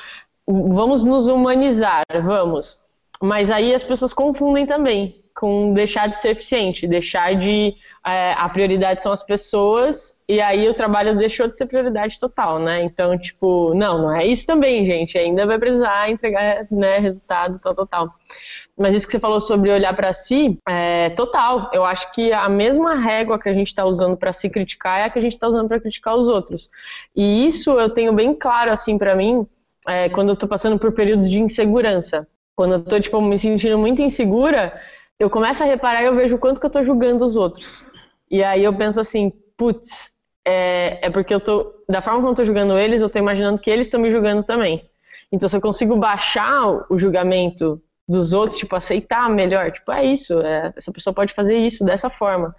vamos 0.47 1.05
nos 1.05 1.29
humanizar, 1.29 2.03
vamos. 2.23 2.83
Mas 3.21 3.51
aí 3.51 3.75
as 3.75 3.83
pessoas 3.83 4.13
confundem 4.13 4.67
também 4.67 5.24
com 5.35 5.73
deixar 5.73 6.09
de 6.09 6.19
ser 6.19 6.31
eficiente, 6.31 6.87
deixar 6.87 7.35
de 7.35 7.75
é, 8.07 8.35
a 8.35 8.49
prioridade 8.49 9.03
são 9.03 9.11
as 9.11 9.23
pessoas 9.23 10.17
e 10.29 10.41
aí 10.41 10.69
o 10.69 10.75
trabalho 10.75 11.17
deixou 11.17 11.49
de 11.49 11.57
ser 11.57 11.67
prioridade 11.67 12.21
total, 12.21 12.59
né? 12.59 12.83
Então, 12.83 13.19
tipo, 13.19 13.75
não, 13.75 14.03
não 14.03 14.15
é 14.15 14.27
isso 14.27 14.47
também, 14.47 14.85
gente. 14.85 15.17
Ainda 15.17 15.47
vai 15.47 15.59
precisar 15.59 16.11
entregar, 16.11 16.67
né, 16.71 16.99
resultado, 16.99 17.59
tal, 17.59 17.87
tal. 17.87 18.15
Mas 18.77 18.95
isso 18.95 19.07
que 19.07 19.13
você 19.13 19.19
falou 19.19 19.41
sobre 19.41 19.71
olhar 19.71 19.95
para 19.95 20.13
si, 20.13 20.59
é 20.69 21.11
total. 21.11 21.71
Eu 21.73 21.85
acho 21.85 22.13
que 22.13 22.33
a 22.33 22.49
mesma 22.49 22.95
régua 22.95 23.39
que 23.39 23.49
a 23.49 23.55
gente 23.55 23.69
está 23.69 23.85
usando 23.85 24.17
para 24.17 24.33
se 24.33 24.51
criticar 24.51 25.01
é 25.01 25.05
a 25.05 25.11
que 25.11 25.19
a 25.19 25.23
gente 25.23 25.35
está 25.35 25.49
usando 25.49 25.69
para 25.69 25.81
criticar 25.81 26.15
os 26.15 26.29
outros. 26.29 26.71
E 27.17 27.47
isso 27.47 27.79
eu 27.81 27.89
tenho 27.89 28.13
bem 28.13 28.35
claro 28.35 28.71
assim 28.71 28.99
para 28.99 29.15
mim 29.15 29.47
é, 29.87 30.09
quando 30.11 30.29
eu 30.29 30.35
estou 30.35 30.49
passando 30.49 30.79
por 30.79 30.93
períodos 30.93 31.31
de 31.31 31.41
insegurança. 31.41 32.27
Quando 32.57 32.73
eu 32.73 32.79
estou 32.79 33.01
tipo 33.01 33.21
me 33.21 33.39
sentindo 33.39 33.79
muito 33.79 34.03
insegura, 34.03 34.79
eu 35.19 35.31
começo 35.31 35.63
a 35.63 35.67
reparar 35.67 36.03
e 36.03 36.07
eu 36.07 36.15
vejo 36.15 36.37
o 36.37 36.39
quanto 36.39 36.61
que 36.61 36.67
eu 36.67 36.69
estou 36.69 36.83
julgando 36.83 37.25
os 37.25 37.37
outros. 37.37 37.87
E 38.31 38.43
aí 38.43 38.65
eu 38.65 38.77
penso 38.77 39.01
assim, 39.01 39.33
putz, 39.57 40.13
é, 40.45 41.07
é 41.07 41.11
porque 41.11 41.33
eu 41.33 41.41
tô 41.41 41.75
da 41.89 42.01
forma 42.01 42.19
como 42.19 42.29
eu 42.29 42.33
estou 42.33 42.45
julgando 42.45 42.79
eles, 42.79 43.01
eu 43.01 43.07
estou 43.07 43.21
imaginando 43.21 43.61
que 43.61 43.71
eles 43.71 43.87
estão 43.87 44.01
me 44.01 44.11
julgando 44.11 44.45
também. 44.45 44.89
Então, 45.31 45.49
se 45.49 45.57
eu 45.57 45.61
consigo 45.61 45.97
baixar 45.97 46.87
o 46.91 46.99
julgamento 46.99 47.81
dos 48.07 48.33
outros, 48.33 48.59
tipo, 48.59 48.77
aceitar 48.77 49.29
melhor, 49.31 49.71
tipo, 49.71 49.91
é 49.91 50.05
isso, 50.05 50.41
é, 50.41 50.73
essa 50.77 50.93
pessoa 50.93 51.15
pode 51.15 51.33
fazer 51.33 51.57
isso 51.57 51.85
dessa 51.85 52.11
forma. 52.11 52.55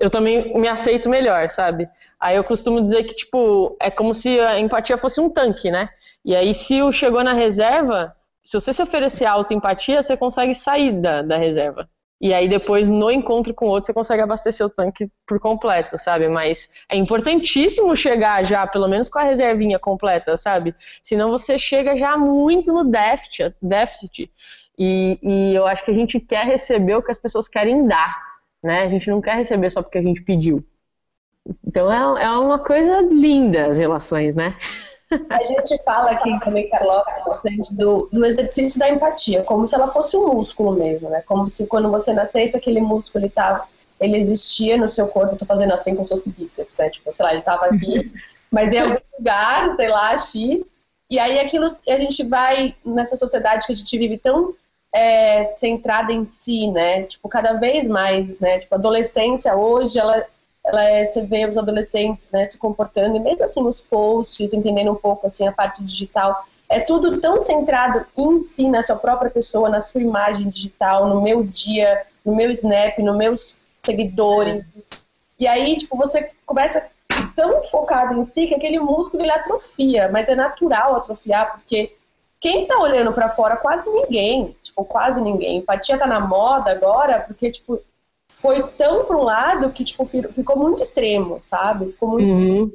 Eu 0.00 0.10
também 0.10 0.52
me 0.58 0.68
aceito 0.68 1.08
melhor, 1.08 1.48
sabe? 1.50 1.88
Aí 2.18 2.36
eu 2.36 2.44
costumo 2.44 2.82
dizer 2.82 3.04
que, 3.04 3.14
tipo, 3.14 3.76
é 3.80 3.90
como 3.90 4.12
se 4.12 4.40
a 4.40 4.58
empatia 4.58 4.98
fosse 4.98 5.20
um 5.20 5.30
tanque, 5.30 5.70
né? 5.70 5.88
E 6.24 6.34
aí, 6.34 6.52
se 6.52 6.82
o 6.82 6.92
chegou 6.92 7.22
na 7.22 7.32
reserva, 7.32 8.14
se 8.44 8.58
você 8.58 8.72
se 8.72 8.82
oferecer 8.82 9.24
autoempatia, 9.24 10.02
você 10.02 10.16
consegue 10.16 10.52
sair 10.54 10.92
da, 10.92 11.22
da 11.22 11.36
reserva. 11.36 11.88
E 12.20 12.34
aí 12.34 12.48
depois, 12.48 12.88
no 12.88 13.10
encontro 13.10 13.54
com 13.54 13.66
o 13.66 13.68
outro, 13.68 13.86
você 13.86 13.94
consegue 13.94 14.22
abastecer 14.22 14.66
o 14.66 14.70
tanque 14.70 15.08
por 15.24 15.38
completo, 15.38 15.96
sabe? 15.96 16.28
Mas 16.28 16.68
é 16.88 16.96
importantíssimo 16.96 17.94
chegar 17.94 18.44
já, 18.44 18.66
pelo 18.66 18.88
menos 18.88 19.08
com 19.08 19.20
a 19.20 19.22
reservinha 19.22 19.78
completa, 19.78 20.36
sabe? 20.36 20.74
Senão 21.00 21.30
você 21.30 21.56
chega 21.56 21.96
já 21.96 22.16
muito 22.16 22.72
no 22.72 22.84
déficit. 22.84 23.54
déficit 23.62 24.32
e, 24.76 25.18
e 25.22 25.54
eu 25.54 25.66
acho 25.66 25.84
que 25.84 25.90
a 25.90 25.94
gente 25.94 26.18
quer 26.18 26.44
receber 26.44 26.96
o 26.96 27.02
que 27.02 27.10
as 27.10 27.18
pessoas 27.18 27.48
querem 27.48 27.86
dar, 27.86 28.16
né? 28.62 28.82
A 28.82 28.88
gente 28.88 29.08
não 29.10 29.20
quer 29.20 29.36
receber 29.36 29.70
só 29.70 29.82
porque 29.82 29.98
a 29.98 30.02
gente 30.02 30.22
pediu. 30.22 30.64
Então 31.66 31.90
é, 31.90 32.24
é 32.24 32.30
uma 32.30 32.58
coisa 32.58 33.00
linda 33.00 33.66
as 33.66 33.78
relações, 33.78 34.34
né? 34.34 34.56
A 35.30 35.42
gente 35.42 35.82
fala 35.84 36.10
aqui 36.10 36.38
também, 36.40 36.68
Carlota, 36.68 37.10
bastante 37.24 37.74
do, 37.74 38.08
do 38.12 38.24
exercício 38.26 38.78
da 38.78 38.90
empatia, 38.90 39.42
como 39.42 39.66
se 39.66 39.74
ela 39.74 39.86
fosse 39.86 40.16
um 40.16 40.34
músculo 40.34 40.72
mesmo, 40.72 41.08
né? 41.08 41.22
Como 41.26 41.48
se 41.48 41.66
quando 41.66 41.90
você 41.90 42.12
nascesse, 42.12 42.56
aquele 42.56 42.80
músculo 42.80 43.24
ele, 43.24 43.32
tava, 43.32 43.66
ele 43.98 44.18
existia 44.18 44.76
no 44.76 44.86
seu 44.86 45.08
corpo, 45.08 45.32
eu 45.32 45.38
tô 45.38 45.46
fazendo 45.46 45.72
assim 45.72 45.94
como 45.94 46.06
se 46.06 46.14
fosse 46.14 46.32
bíceps, 46.32 46.76
né? 46.76 46.90
Tipo, 46.90 47.10
sei 47.10 47.24
lá, 47.24 47.32
ele 47.32 47.42
tava 47.42 47.66
aqui, 47.66 48.12
mas 48.52 48.72
em 48.72 48.80
algum 48.80 48.98
lugar, 49.18 49.70
sei 49.70 49.88
lá, 49.88 50.16
X, 50.18 50.70
e 51.10 51.18
aí 51.18 51.40
aquilo, 51.40 51.64
a 51.64 51.98
gente 51.98 52.22
vai, 52.24 52.74
nessa 52.84 53.16
sociedade 53.16 53.66
que 53.66 53.72
a 53.72 53.76
gente 53.76 53.98
vive 53.98 54.18
tão 54.18 54.54
é, 54.94 55.42
centrada 55.42 56.12
em 56.12 56.22
si, 56.24 56.70
né? 56.70 57.04
Tipo, 57.04 57.30
cada 57.30 57.54
vez 57.54 57.88
mais, 57.88 58.40
né? 58.40 58.58
Tipo, 58.58 58.74
a 58.74 58.78
adolescência 58.78 59.56
hoje, 59.56 59.98
ela 59.98 60.26
ela 60.68 60.84
é, 60.84 61.02
você 61.04 61.22
vê 61.22 61.46
os 61.46 61.56
adolescentes 61.56 62.30
né, 62.30 62.44
se 62.44 62.58
comportando, 62.58 63.16
e 63.16 63.20
mesmo 63.20 63.44
assim 63.44 63.64
os 63.64 63.80
posts, 63.80 64.52
entendendo 64.52 64.92
um 64.92 64.96
pouco 64.96 65.26
assim 65.26 65.48
a 65.48 65.52
parte 65.52 65.82
digital, 65.82 66.44
é 66.68 66.80
tudo 66.80 67.18
tão 67.18 67.38
centrado 67.38 68.04
em 68.16 68.38
si, 68.38 68.68
na 68.68 68.82
sua 68.82 68.96
própria 68.96 69.30
pessoa, 69.30 69.70
na 69.70 69.80
sua 69.80 70.02
imagem 70.02 70.50
digital, 70.50 71.08
no 71.08 71.22
meu 71.22 71.42
dia, 71.42 72.04
no 72.24 72.36
meu 72.36 72.50
snap, 72.50 72.98
nos 72.98 73.16
meus 73.16 73.58
seguidores. 73.82 74.64
E 75.38 75.46
aí, 75.46 75.76
tipo, 75.76 75.96
você 75.96 76.30
começa 76.44 76.86
tão 77.34 77.62
focado 77.62 78.14
em 78.18 78.22
si 78.22 78.46
que 78.46 78.54
aquele 78.54 78.78
músculo 78.78 79.22
ele 79.22 79.32
atrofia, 79.32 80.10
mas 80.12 80.28
é 80.28 80.34
natural 80.34 80.94
atrofiar, 80.94 81.54
porque 81.54 81.96
quem 82.40 82.66
tá 82.66 82.78
olhando 82.78 83.12
para 83.12 83.28
fora? 83.28 83.56
Quase 83.56 83.90
ninguém, 83.90 84.56
tipo, 84.62 84.84
quase 84.84 85.20
ninguém. 85.20 85.58
Empatia 85.58 85.98
tá 85.98 86.06
na 86.06 86.20
moda 86.20 86.70
agora, 86.70 87.20
porque, 87.20 87.50
tipo, 87.50 87.80
foi 88.30 88.68
tão 88.72 89.04
para 89.04 89.16
um 89.16 89.22
lado 89.22 89.70
que, 89.72 89.84
tipo, 89.84 90.04
ficou 90.06 90.56
muito 90.56 90.82
extremo, 90.82 91.38
sabe? 91.40 91.88
Ficou 91.88 92.08
muito 92.08 92.30
Uhum. 92.30 92.72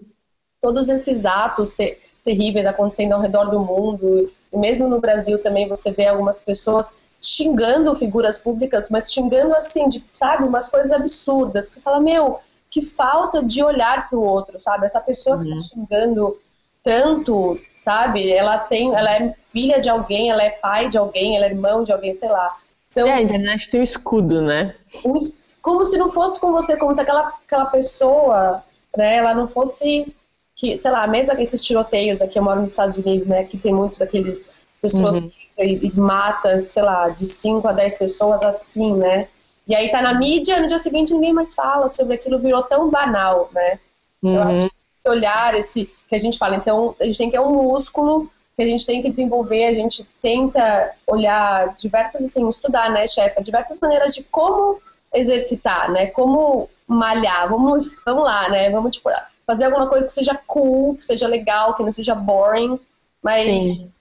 todos 0.59 0.89
esses 0.89 1.25
atos 1.25 1.71
te- 1.71 1.97
terríveis 2.23 2.65
acontecendo 2.65 3.13
ao 3.13 3.21
redor 3.21 3.45
do 3.49 3.59
mundo, 3.59 4.31
e 4.51 4.57
mesmo 4.57 4.87
no 4.87 4.99
Brasil 4.99 5.41
também 5.41 5.67
você 5.67 5.91
vê 5.91 6.05
algumas 6.07 6.39
pessoas 6.41 6.91
xingando 7.21 7.95
figuras 7.95 8.37
públicas, 8.37 8.89
mas 8.89 9.11
xingando 9.11 9.53
assim, 9.55 9.87
de, 9.87 10.03
sabe, 10.11 10.43
umas 10.43 10.69
coisas 10.69 10.91
absurdas. 10.91 11.67
Você 11.69 11.81
fala, 11.81 11.99
meu, 12.01 12.39
que 12.69 12.81
falta 12.81 13.43
de 13.43 13.63
olhar 13.63 14.09
para 14.09 14.17
o 14.19 14.23
outro, 14.23 14.59
sabe? 14.59 14.85
Essa 14.85 14.99
pessoa 14.99 15.37
que 15.39 15.45
Uhum. 15.47 15.57
está 15.57 15.75
xingando 15.75 16.37
tanto, 16.81 17.57
sabe? 17.77 18.29
Ela 18.29 18.57
tem, 18.59 18.93
ela 18.93 19.09
é 19.15 19.33
filha 19.49 19.79
de 19.79 19.89
alguém, 19.89 20.29
ela 20.31 20.43
é 20.43 20.49
pai 20.49 20.89
de 20.89 20.97
alguém, 20.97 21.37
ela 21.37 21.45
é 21.45 21.49
irmão 21.49 21.83
de 21.83 21.93
alguém, 21.93 22.13
sei 22.13 22.29
lá. 22.29 22.57
Então, 22.91 23.07
É, 23.07 23.13
a 23.13 23.21
internet 23.21 23.69
tem 23.69 23.79
um 23.79 23.83
escudo, 23.83 24.41
né? 24.41 24.75
um- 25.05 25.31
como 25.63 25.83
se 25.85 25.97
não 25.97 26.09
fosse 26.09 26.39
com 26.39 26.51
você, 26.51 26.77
como 26.77 26.93
se 26.93 27.01
aquela, 27.01 27.33
aquela 27.45 27.65
pessoa, 27.67 28.61
né, 28.95 29.15
ela 29.15 29.33
não 29.33 29.47
fosse 29.47 30.13
que, 30.55 30.77
sei 30.77 30.91
lá, 30.91 31.07
mesmo 31.07 31.33
esses 31.39 31.63
tiroteios 31.63 32.21
aqui, 32.21 32.37
eu 32.37 32.43
moro 32.43 32.61
nos 32.61 32.71
Estados 32.71 32.97
Unidos, 32.97 33.25
né, 33.25 33.45
que 33.45 33.57
tem 33.57 33.73
muito 33.73 33.97
daqueles 33.97 34.51
pessoas 34.81 35.15
Uhum. 35.17 35.29
que 35.29 35.43
e, 35.63 35.87
e 35.87 35.99
mata, 35.99 36.57
sei 36.57 36.83
lá, 36.83 37.09
de 37.09 37.25
5 37.25 37.67
a 37.67 37.71
10 37.71 37.97
pessoas 37.97 38.43
assim, 38.43 38.93
né? 38.95 39.27
E 39.67 39.73
aí 39.75 39.89
tá 39.89 40.01
na 40.01 40.17
mídia, 40.19 40.59
no 40.59 40.67
dia 40.67 40.77
seguinte 40.79 41.13
ninguém 41.13 41.31
mais 41.31 41.53
fala 41.55 41.87
sobre 41.87 42.15
aquilo, 42.15 42.39
virou 42.39 42.63
tão 42.63 42.89
banal, 42.89 43.49
né? 43.53 43.79
Eu 44.21 44.41
acho 44.41 44.61
Uhum. 44.63 44.69
que 45.03 45.09
olhar, 45.09 45.55
esse 45.55 45.85
que 46.09 46.15
a 46.15 46.17
gente 46.17 46.37
fala, 46.37 46.55
então 46.55 46.95
a 46.99 47.05
gente 47.05 47.17
tem 47.17 47.29
que 47.29 47.37
é 47.37 47.41
um 47.41 47.51
músculo 47.51 48.29
que 48.55 48.61
a 48.63 48.65
gente 48.65 48.85
tem 48.85 49.01
que 49.01 49.09
desenvolver, 49.09 49.65
a 49.65 49.73
gente 49.73 50.03
tenta 50.21 50.91
olhar 51.07 51.73
diversas, 51.75 52.25
assim, 52.25 52.47
estudar, 52.47 52.89
né, 52.91 53.07
chefe, 53.07 53.41
diversas 53.41 53.79
maneiras 53.79 54.13
de 54.13 54.23
como 54.23 54.79
exercitar, 55.13 55.91
né, 55.91 56.07
como 56.07 56.69
malhar, 56.87 57.49
vamos, 57.49 58.01
vamos 58.05 58.23
lá, 58.23 58.49
né, 58.49 58.69
vamos, 58.69 58.95
tipo, 58.95 59.09
fazer 59.45 59.65
alguma 59.65 59.87
coisa 59.87 60.05
que 60.05 60.13
seja 60.13 60.35
cool, 60.47 60.95
que 60.95 61.03
seja 61.03 61.27
legal, 61.27 61.75
que 61.75 61.83
não 61.83 61.91
seja 61.91 62.15
boring, 62.15 62.79
mas... 63.21 63.43
Sim. 63.43 63.91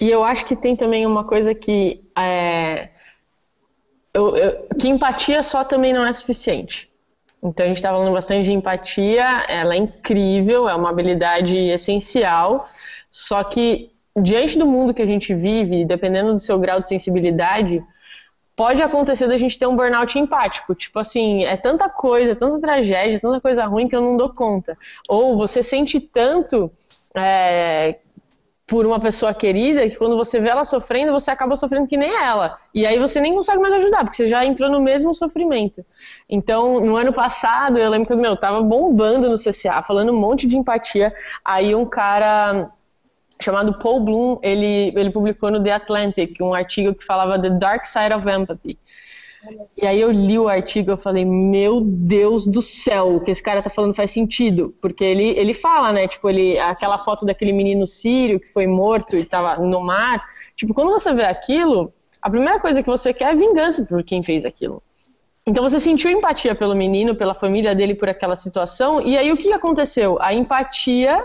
E 0.00 0.10
eu 0.10 0.24
acho 0.24 0.46
que 0.46 0.56
tem 0.56 0.74
também 0.74 1.04
uma 1.06 1.24
coisa 1.24 1.54
que 1.54 2.00
é, 2.16 2.88
eu- 4.14 4.36
eu- 4.36 4.66
que 4.80 4.88
empatia 4.88 5.42
só 5.42 5.62
também 5.62 5.92
não 5.92 6.06
é 6.06 6.12
suficiente. 6.12 6.88
Então 7.42 7.64
a 7.64 7.68
gente 7.68 7.76
está 7.76 7.90
falando 7.90 8.12
bastante 8.12 8.46
de 8.46 8.52
empatia, 8.52 9.44
ela 9.48 9.74
é 9.74 9.76
incrível, 9.76 10.66
é 10.68 10.74
uma 10.74 10.88
habilidade 10.88 11.56
essencial, 11.56 12.66
só 13.10 13.44
que 13.44 13.90
diante 14.16 14.56
do 14.58 14.66
mundo 14.66 14.94
que 14.94 15.02
a 15.02 15.06
gente 15.06 15.34
vive, 15.34 15.84
dependendo 15.84 16.32
do 16.32 16.38
seu 16.38 16.58
grau 16.58 16.80
de 16.80 16.88
sensibilidade, 16.88 17.84
pode 18.56 18.82
acontecer 18.82 19.26
da 19.26 19.36
gente 19.36 19.58
ter 19.58 19.66
um 19.66 19.76
burnout 19.76 20.18
empático. 20.18 20.74
Tipo 20.74 20.98
assim, 20.98 21.44
é 21.44 21.56
tanta 21.56 21.88
coisa, 21.88 22.32
é 22.32 22.34
tanta 22.34 22.60
tragédia, 22.60 23.20
tanta 23.20 23.40
coisa 23.40 23.64
ruim 23.66 23.88
que 23.88 23.96
eu 23.96 24.00
não 24.00 24.16
dou 24.16 24.30
conta. 24.30 24.78
Ou 25.08 25.36
você 25.36 25.62
sente 25.62 26.00
tanto 26.00 26.70
é, 27.16 27.96
por 28.66 28.86
uma 28.86 28.98
pessoa 28.98 29.34
querida 29.34 29.88
que 29.88 29.96
quando 29.96 30.16
você 30.16 30.40
vê 30.40 30.48
ela 30.48 30.64
sofrendo, 30.64 31.12
você 31.12 31.30
acaba 31.30 31.56
sofrendo 31.56 31.86
que 31.86 31.96
nem 31.96 32.10
ela. 32.10 32.58
E 32.72 32.86
aí 32.86 32.98
você 32.98 33.20
nem 33.20 33.34
consegue 33.34 33.60
mais 33.60 33.74
ajudar, 33.74 34.04
porque 34.04 34.16
você 34.16 34.28
já 34.28 34.44
entrou 34.44 34.70
no 34.70 34.80
mesmo 34.80 35.14
sofrimento. 35.14 35.84
Então, 36.28 36.80
no 36.80 36.96
ano 36.96 37.12
passado, 37.12 37.78
eu 37.78 37.90
lembro 37.90 38.06
que 38.06 38.14
meu, 38.14 38.36
tava 38.36 38.62
bombando 38.62 39.28
no 39.28 39.36
CCA, 39.36 39.82
falando 39.82 40.12
um 40.12 40.18
monte 40.18 40.46
de 40.46 40.56
empatia. 40.56 41.12
Aí 41.44 41.74
um 41.74 41.84
cara 41.84 42.70
chamado 43.40 43.78
Paul 43.78 44.00
Bloom, 44.00 44.38
ele, 44.42 44.92
ele 44.96 45.10
publicou 45.10 45.50
no 45.50 45.62
The 45.62 45.72
Atlantic 45.72 46.40
um 46.40 46.54
artigo 46.54 46.94
que 46.94 47.04
falava 47.04 47.40
The 47.40 47.50
Dark 47.50 47.84
Side 47.84 48.14
of 48.14 48.28
Empathy. 48.28 48.78
E 49.76 49.86
aí 49.86 50.00
eu 50.00 50.10
li 50.10 50.38
o 50.38 50.48
artigo 50.48 50.92
e 50.92 50.96
falei, 50.96 51.24
meu 51.24 51.82
Deus 51.82 52.46
do 52.46 52.62
céu, 52.62 53.16
o 53.16 53.20
que 53.20 53.30
esse 53.30 53.42
cara 53.42 53.60
tá 53.60 53.68
falando 53.68 53.92
faz 53.92 54.10
sentido. 54.10 54.74
Porque 54.80 55.04
ele, 55.04 55.30
ele 55.38 55.52
fala, 55.52 55.92
né, 55.92 56.08
tipo, 56.08 56.28
ele, 56.30 56.58
aquela 56.58 56.96
foto 56.96 57.26
daquele 57.26 57.52
menino 57.52 57.86
sírio 57.86 58.40
que 58.40 58.50
foi 58.50 58.66
morto 58.66 59.16
e 59.16 59.24
tava 59.24 59.56
no 59.62 59.80
mar. 59.80 60.24
Tipo, 60.56 60.72
quando 60.72 60.90
você 60.90 61.12
vê 61.12 61.24
aquilo, 61.24 61.92
a 62.22 62.30
primeira 62.30 62.58
coisa 62.58 62.82
que 62.82 62.88
você 62.88 63.12
quer 63.12 63.32
é 63.32 63.36
vingança 63.36 63.84
por 63.84 64.02
quem 64.02 64.22
fez 64.22 64.44
aquilo. 64.44 64.82
Então 65.46 65.62
você 65.62 65.78
sentiu 65.78 66.10
empatia 66.10 66.54
pelo 66.54 66.74
menino, 66.74 67.14
pela 67.14 67.34
família 67.34 67.74
dele, 67.74 67.94
por 67.94 68.08
aquela 68.08 68.34
situação. 68.34 69.00
E 69.02 69.18
aí 69.18 69.30
o 69.30 69.36
que 69.36 69.52
aconteceu? 69.52 70.16
A 70.22 70.32
empatia 70.32 71.22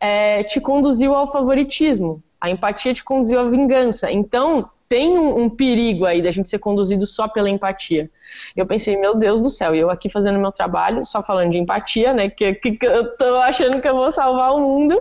é, 0.00 0.42
te 0.44 0.60
conduziu 0.60 1.14
ao 1.14 1.30
favoritismo. 1.30 2.22
A 2.40 2.50
empatia 2.50 2.94
te 2.94 3.04
conduziu 3.04 3.38
à 3.38 3.44
vingança. 3.44 4.10
Então, 4.10 4.70
tem 4.88 5.16
um, 5.16 5.42
um, 5.42 5.48
perigo 5.48 6.04
aí 6.04 6.20
da 6.20 6.32
gente 6.32 6.48
ser 6.48 6.58
conduzido 6.58 7.06
só 7.06 7.28
pela 7.28 7.48
empatia. 7.48 8.10
Eu 8.56 8.66
pensei, 8.66 8.96
meu 8.96 9.14
Deus 9.14 9.40
do 9.40 9.48
céu, 9.48 9.72
eu 9.72 9.88
aqui 9.88 10.08
fazendo 10.08 10.40
meu 10.40 10.50
trabalho, 10.50 11.04
só 11.04 11.22
falando 11.22 11.50
de 11.50 11.58
empatia, 11.58 12.12
né? 12.12 12.28
Que, 12.28 12.54
que, 12.54 12.72
que 12.72 12.86
eu 12.86 13.16
tô 13.16 13.36
achando 13.36 13.80
que 13.80 13.88
eu 13.88 13.94
vou 13.94 14.10
salvar 14.10 14.52
o 14.52 14.58
mundo. 14.58 15.00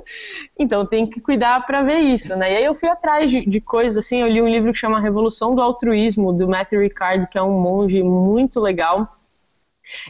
Então, 0.60 0.86
tem 0.86 1.08
que 1.08 1.20
cuidar 1.20 1.66
para 1.66 1.82
ver 1.82 2.02
isso, 2.02 2.36
né? 2.36 2.54
E 2.54 2.58
aí 2.58 2.66
eu 2.66 2.76
fui 2.76 2.88
atrás 2.88 3.32
de, 3.32 3.44
de 3.44 3.60
coisas, 3.60 4.06
assim, 4.06 4.22
eu 4.22 4.28
li 4.28 4.42
um 4.42 4.48
livro 4.48 4.72
que 4.72 4.78
chama 4.78 5.00
Revolução 5.00 5.56
do 5.56 5.62
Altruísmo, 5.62 6.32
do 6.34 6.48
Matthew 6.48 6.82
Ricard, 6.82 7.28
que 7.28 7.38
é 7.38 7.42
um 7.42 7.60
monge 7.60 8.04
muito 8.04 8.60
legal. 8.60 9.19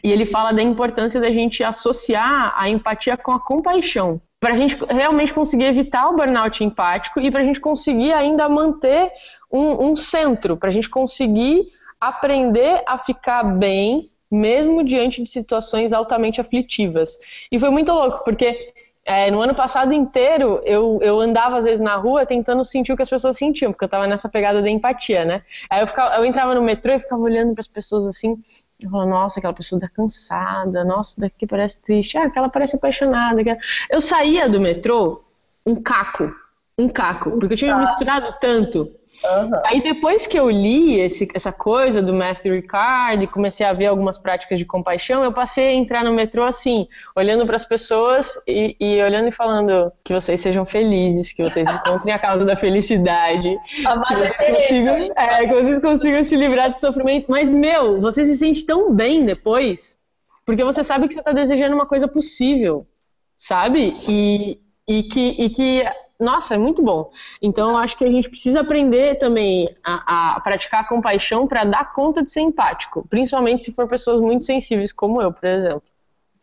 E 0.03 0.11
ele 0.11 0.25
fala 0.25 0.51
da 0.51 0.61
importância 0.61 1.19
da 1.19 1.31
gente 1.31 1.63
associar 1.63 2.53
a 2.55 2.69
empatia 2.69 3.17
com 3.17 3.31
a 3.31 3.39
compaixão 3.39 4.21
para 4.39 4.53
a 4.53 4.55
gente 4.55 4.77
realmente 4.89 5.33
conseguir 5.33 5.65
evitar 5.65 6.07
o 6.09 6.15
burnout 6.15 6.63
empático 6.63 7.19
e 7.19 7.29
para 7.29 7.41
a 7.41 7.43
gente 7.43 7.59
conseguir 7.59 8.13
ainda 8.13 8.47
manter 8.47 9.11
um, 9.51 9.89
um 9.89 9.95
centro, 9.95 10.55
para 10.55 10.69
a 10.69 10.71
gente 10.71 10.89
conseguir 10.89 11.67
aprender 11.99 12.81
a 12.87 12.97
ficar 12.97 13.43
bem, 13.43 14.09
mesmo 14.31 14.83
diante 14.83 15.21
de 15.21 15.29
situações 15.29 15.91
altamente 15.91 16.39
aflitivas. 16.39 17.17
E 17.51 17.59
foi 17.59 17.69
muito 17.69 17.91
louco, 17.91 18.23
porque 18.23 18.71
é, 19.03 19.29
no 19.31 19.41
ano 19.41 19.55
passado 19.55 19.91
inteiro 19.91 20.61
eu, 20.63 20.99
eu 21.01 21.19
andava 21.19 21.57
às 21.57 21.65
vezes 21.65 21.79
na 21.79 21.95
rua 21.95 22.25
tentando 22.25 22.63
sentir 22.63 22.93
o 22.93 22.95
que 22.95 23.01
as 23.01 23.09
pessoas 23.09 23.35
sentiam, 23.35 23.71
porque 23.71 23.83
eu 23.83 23.87
estava 23.87 24.07
nessa 24.07 24.29
pegada 24.29 24.61
da 24.61 24.69
empatia, 24.69 25.25
né? 25.25 25.41
Aí 25.69 25.81
eu, 25.81 25.87
ficava, 25.87 26.15
eu 26.15 26.23
entrava 26.23 26.55
no 26.55 26.61
metrô 26.61 26.93
e 26.93 26.99
ficava 26.99 27.21
olhando 27.21 27.53
para 27.53 27.61
as 27.61 27.67
pessoas 27.67 28.05
assim, 28.05 28.37
eu 28.79 28.89
falava, 28.89 29.09
nossa, 29.09 29.39
aquela 29.39 29.53
pessoa 29.53 29.81
tá 29.81 29.89
cansada, 29.89 30.85
nossa, 30.85 31.19
daqui 31.19 31.45
parece 31.45 31.81
triste, 31.81 32.17
ah, 32.17 32.23
aquela 32.23 32.49
parece 32.49 32.77
apaixonada. 32.77 33.41
Eu 33.89 33.99
saía 33.99 34.47
do 34.47 34.59
metrô 34.59 35.23
um 35.65 35.75
caco, 35.75 36.33
um 36.79 36.87
caco, 36.87 37.31
porque 37.37 37.53
eu 37.53 37.57
tinha 37.57 37.75
me 37.75 37.81
misturado 37.81 38.33
tanto. 38.39 38.79
Uhum. 38.79 39.51
Aí 39.65 39.83
depois 39.83 40.25
que 40.25 40.39
eu 40.39 40.49
li 40.49 40.99
esse, 40.99 41.27
essa 41.33 41.51
coisa 41.51 42.01
do 42.01 42.13
Matthew 42.13 42.55
Ricard 42.55 43.23
e 43.23 43.27
comecei 43.27 43.65
a 43.65 43.73
ver 43.73 43.87
algumas 43.87 44.17
práticas 44.17 44.57
de 44.57 44.65
compaixão, 44.65 45.23
eu 45.23 45.33
passei 45.33 45.67
a 45.67 45.73
entrar 45.73 46.05
no 46.05 46.13
metrô 46.13 46.43
assim, 46.43 46.85
olhando 47.15 47.45
para 47.45 47.57
as 47.57 47.65
pessoas 47.65 48.39
e, 48.47 48.77
e, 48.79 49.03
olhando 49.03 49.27
e 49.27 49.31
falando 49.31 49.91
que 50.05 50.13
vocês 50.13 50.39
sejam 50.39 50.63
felizes, 50.63 51.33
que 51.33 51.43
vocês 51.43 51.67
encontrem 51.67 52.13
a 52.13 52.19
causa 52.19 52.45
da 52.45 52.55
felicidade, 52.55 53.57
que 53.67 54.15
vocês, 54.15 54.33
consigam, 54.37 54.95
é, 55.17 55.47
que 55.47 55.53
vocês 55.53 55.79
consigam 55.79 56.23
se 56.23 56.37
livrar 56.37 56.71
de 56.71 56.79
sofrimento. 56.79 57.25
Mas, 57.29 57.53
meu, 57.53 57.99
você 57.99 58.23
se 58.23 58.37
sente 58.37 58.65
tão 58.65 58.93
bem 58.93 59.25
depois, 59.25 59.97
porque 60.45 60.63
você 60.63 60.81
sabe 60.81 61.07
que 61.09 61.13
você 61.13 61.19
está 61.19 61.33
desejando 61.33 61.75
uma 61.75 61.85
coisa 61.85 62.07
possível, 62.07 62.87
sabe? 63.35 63.93
E, 64.07 64.61
e 64.87 65.03
que... 65.03 65.35
E 65.37 65.49
que 65.49 65.83
nossa, 66.19 66.55
é 66.55 66.57
muito 66.57 66.83
bom. 66.83 67.09
Então, 67.41 67.69
eu 67.69 67.77
acho 67.77 67.97
que 67.97 68.03
a 68.03 68.11
gente 68.11 68.29
precisa 68.29 68.59
aprender 68.59 69.17
também 69.17 69.73
a, 69.83 70.35
a 70.35 70.39
praticar 70.41 70.81
a 70.81 70.87
compaixão 70.87 71.47
para 71.47 71.63
dar 71.63 71.93
conta 71.93 72.21
de 72.21 72.29
ser 72.29 72.41
empático, 72.41 73.05
principalmente 73.09 73.63
se 73.63 73.71
for 73.71 73.87
pessoas 73.87 74.19
muito 74.19 74.43
sensíveis, 74.43 74.91
como 74.91 75.21
eu, 75.21 75.31
por 75.31 75.47
exemplo. 75.47 75.83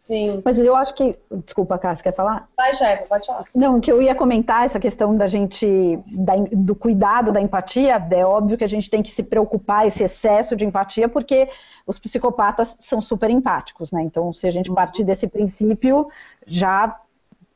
Sim. 0.06 0.40
Mas 0.44 0.56
eu 0.60 0.76
acho 0.76 0.94
que. 0.94 1.18
Desculpa, 1.44 1.76
Cássia, 1.76 2.04
quer 2.04 2.14
falar? 2.14 2.48
Vai, 2.56 2.72
chefe, 2.72 3.08
pode 3.08 3.26
falar. 3.26 3.44
Não, 3.52 3.80
que 3.80 3.90
eu 3.90 4.00
ia 4.00 4.14
comentar 4.14 4.64
essa 4.64 4.78
questão 4.78 5.12
da 5.16 5.26
gente. 5.26 5.98
Da, 6.12 6.34
do 6.52 6.76
cuidado 6.76 7.32
da 7.32 7.40
empatia. 7.40 8.00
É 8.12 8.24
óbvio 8.24 8.56
que 8.56 8.62
a 8.62 8.68
gente 8.68 8.88
tem 8.88 9.02
que 9.02 9.10
se 9.10 9.24
preocupar, 9.24 9.84
esse 9.84 10.04
excesso 10.04 10.54
de 10.54 10.64
empatia, 10.64 11.08
porque 11.08 11.48
os 11.84 11.98
psicopatas 11.98 12.76
são 12.78 13.00
super 13.00 13.28
empáticos, 13.30 13.90
né? 13.90 14.00
Então, 14.00 14.32
se 14.32 14.46
a 14.46 14.50
gente 14.52 14.72
partir 14.72 15.02
desse 15.02 15.26
princípio, 15.26 16.06
já 16.46 16.96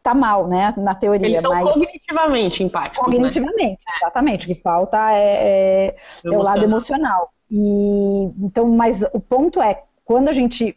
tá 0.02 0.14
mal, 0.14 0.46
né, 0.48 0.74
na 0.76 0.94
teoria. 0.94 1.26
Eles 1.26 1.40
são 1.40 1.52
mas... 1.52 1.72
cognitivamente 1.72 2.64
empáticos, 2.64 3.04
Cognitivamente, 3.04 3.80
né? 3.86 3.92
exatamente. 4.00 4.46
O 4.46 4.48
que 4.48 4.54
falta 4.54 5.12
é, 5.12 5.88
é, 5.88 5.96
é, 6.24 6.30
o 6.30 6.42
lado 6.42 6.64
emocional. 6.64 7.32
E, 7.50 8.30
então, 8.38 8.68
mas 8.68 9.02
o 9.12 9.20
ponto 9.20 9.60
é, 9.60 9.82
quando 10.04 10.28
a 10.28 10.32
gente 10.32 10.76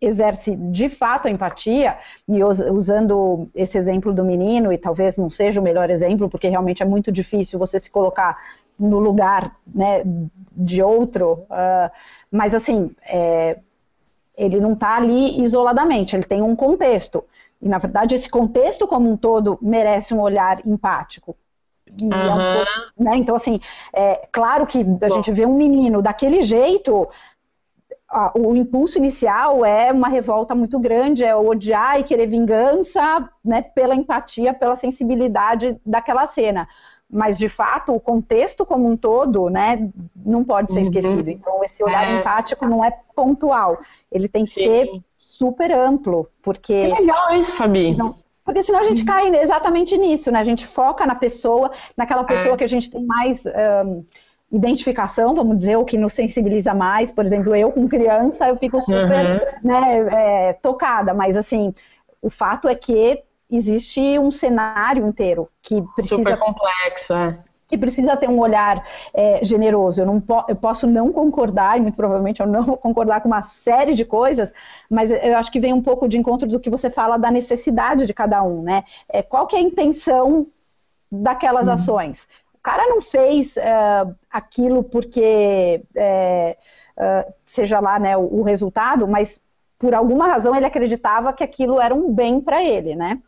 exerce 0.00 0.56
de 0.56 0.88
fato 0.88 1.28
a 1.28 1.30
empatia, 1.30 1.98
e 2.26 2.42
usando 2.42 3.50
esse 3.54 3.76
exemplo 3.76 4.12
do 4.12 4.24
menino, 4.24 4.72
e 4.72 4.78
talvez 4.78 5.16
não 5.16 5.28
seja 5.28 5.60
o 5.60 5.64
melhor 5.64 5.90
exemplo, 5.90 6.28
porque 6.28 6.48
realmente 6.48 6.82
é 6.82 6.86
muito 6.86 7.12
difícil 7.12 7.58
você 7.58 7.78
se 7.78 7.90
colocar 7.90 8.38
no 8.78 8.98
lugar 8.98 9.54
né, 9.66 10.02
de 10.52 10.82
outro, 10.82 11.44
uh, 11.50 11.90
mas 12.30 12.54
assim, 12.54 12.90
é, 13.06 13.58
ele 14.38 14.58
não 14.58 14.72
está 14.72 14.96
ali 14.96 15.42
isoladamente, 15.42 16.16
ele 16.16 16.24
tem 16.24 16.40
um 16.40 16.56
contexto. 16.56 17.22
E, 17.60 17.68
na 17.68 17.78
verdade, 17.78 18.14
esse 18.14 18.28
contexto 18.28 18.86
como 18.86 19.10
um 19.10 19.16
todo 19.16 19.58
merece 19.60 20.14
um 20.14 20.20
olhar 20.20 20.66
empático. 20.66 21.36
Uhum. 22.00 22.12
É 22.12 22.34
um 22.34 22.54
pouco, 22.54 22.70
né? 22.98 23.16
Então, 23.16 23.34
assim, 23.34 23.60
é 23.92 24.28
claro 24.32 24.66
que 24.66 24.80
a 24.80 24.84
Bom. 24.84 25.10
gente 25.10 25.32
vê 25.32 25.44
um 25.44 25.56
menino 25.56 26.00
daquele 26.00 26.42
jeito, 26.42 27.08
o 28.34 28.56
impulso 28.56 28.98
inicial 28.98 29.64
é 29.64 29.92
uma 29.92 30.08
revolta 30.08 30.54
muito 30.54 30.78
grande, 30.80 31.24
é 31.24 31.34
odiar 31.34 32.00
e 32.00 32.04
querer 32.04 32.26
vingança, 32.26 33.28
né, 33.44 33.62
pela 33.62 33.94
empatia, 33.94 34.52
pela 34.52 34.74
sensibilidade 34.74 35.80
daquela 35.84 36.26
cena. 36.26 36.68
Mas, 37.12 37.38
de 37.38 37.48
fato, 37.48 37.92
o 37.92 38.00
contexto 38.00 38.64
como 38.64 38.88
um 38.88 38.96
todo, 38.96 39.48
né, 39.48 39.90
não 40.14 40.44
pode 40.44 40.72
ser 40.72 40.78
uhum. 40.78 40.82
esquecido. 40.82 41.28
Então, 41.28 41.64
esse 41.64 41.82
olhar 41.82 42.08
é. 42.08 42.18
empático 42.18 42.66
não 42.66 42.84
é 42.84 42.96
pontual. 43.14 43.78
Ele 44.10 44.28
tem 44.28 44.44
que 44.44 44.54
Sim. 44.54 44.62
ser 44.62 45.02
super 45.20 45.70
amplo, 45.70 46.28
porque... 46.42 46.74
Que 46.74 47.00
legal 47.00 47.34
isso, 47.34 47.54
Fabi. 47.54 47.94
Não, 47.94 48.16
porque 48.44 48.62
senão 48.62 48.80
a 48.80 48.84
gente 48.84 49.04
cai 49.04 49.28
exatamente 49.36 49.96
nisso, 49.96 50.32
né? 50.32 50.40
A 50.40 50.44
gente 50.44 50.66
foca 50.66 51.06
na 51.06 51.14
pessoa, 51.14 51.70
naquela 51.96 52.24
pessoa 52.24 52.54
é. 52.54 52.56
que 52.56 52.64
a 52.64 52.68
gente 52.68 52.90
tem 52.90 53.04
mais... 53.04 53.44
Um, 53.46 54.04
identificação, 54.52 55.32
vamos 55.32 55.58
dizer, 55.58 55.76
o 55.76 55.84
que 55.84 55.96
nos 55.96 56.12
sensibiliza 56.12 56.74
mais. 56.74 57.12
Por 57.12 57.24
exemplo, 57.24 57.54
eu 57.54 57.70
com 57.70 57.86
criança, 57.88 58.48
eu 58.48 58.56
fico 58.56 58.80
super 58.80 59.40
uhum. 59.40 59.68
né, 59.68 60.08
é, 60.12 60.52
tocada, 60.54 61.14
mas 61.14 61.36
assim, 61.36 61.72
o 62.20 62.28
fato 62.28 62.68
é 62.68 62.74
que 62.74 63.22
existe 63.50 64.18
um 64.18 64.30
cenário 64.30 65.06
inteiro 65.06 65.48
que 65.62 65.82
precisa. 65.94 66.16
Super 66.16 66.38
complexo, 66.38 67.14
é. 67.14 67.38
Que 67.70 67.78
precisa 67.78 68.16
ter 68.16 68.28
um 68.28 68.40
olhar 68.40 68.84
é, 69.14 69.44
generoso. 69.44 70.02
Eu, 70.02 70.06
não 70.06 70.20
po 70.20 70.44
eu 70.48 70.56
posso 70.56 70.88
não 70.88 71.12
concordar, 71.12 71.78
e 71.78 71.80
muito 71.80 71.94
provavelmente 71.94 72.40
eu 72.40 72.46
não 72.48 72.64
vou 72.64 72.76
concordar 72.76 73.20
com 73.20 73.28
uma 73.28 73.42
série 73.42 73.94
de 73.94 74.04
coisas, 74.04 74.52
mas 74.90 75.12
eu 75.12 75.38
acho 75.38 75.52
que 75.52 75.60
vem 75.60 75.72
um 75.72 75.80
pouco 75.80 76.08
de 76.08 76.18
encontro 76.18 76.48
do 76.48 76.58
que 76.58 76.68
você 76.68 76.90
fala 76.90 77.16
da 77.16 77.30
necessidade 77.30 78.06
de 78.06 78.12
cada 78.12 78.42
um, 78.42 78.62
né? 78.62 78.82
É, 79.08 79.22
qual 79.22 79.46
que 79.46 79.54
é 79.54 79.60
a 79.60 79.62
intenção 79.62 80.48
daquelas 81.10 81.68
uhum. 81.68 81.74
ações? 81.74 82.28
O 82.54 82.58
cara 82.60 82.88
não 82.88 83.00
fez 83.00 83.56
uh, 83.56 84.14
aquilo 84.30 84.82
porque 84.82 85.82
é, 85.96 86.56
uh, 86.96 87.32
seja 87.46 87.78
lá 87.78 87.98
né, 87.98 88.16
o, 88.16 88.40
o, 88.40 88.42
resultado, 88.42 89.06
mas 89.06 89.40
por 89.78 89.94
alguma 89.94 90.26
razão 90.26 90.54
ele 90.54 90.66
acreditava 90.66 91.32
que 91.32 91.44
aquilo 91.44 91.80
era 91.80 91.94
um 91.94 92.12
bem 92.12 92.40
para 92.40 92.62
ele, 92.62 92.96
né? 92.96 93.22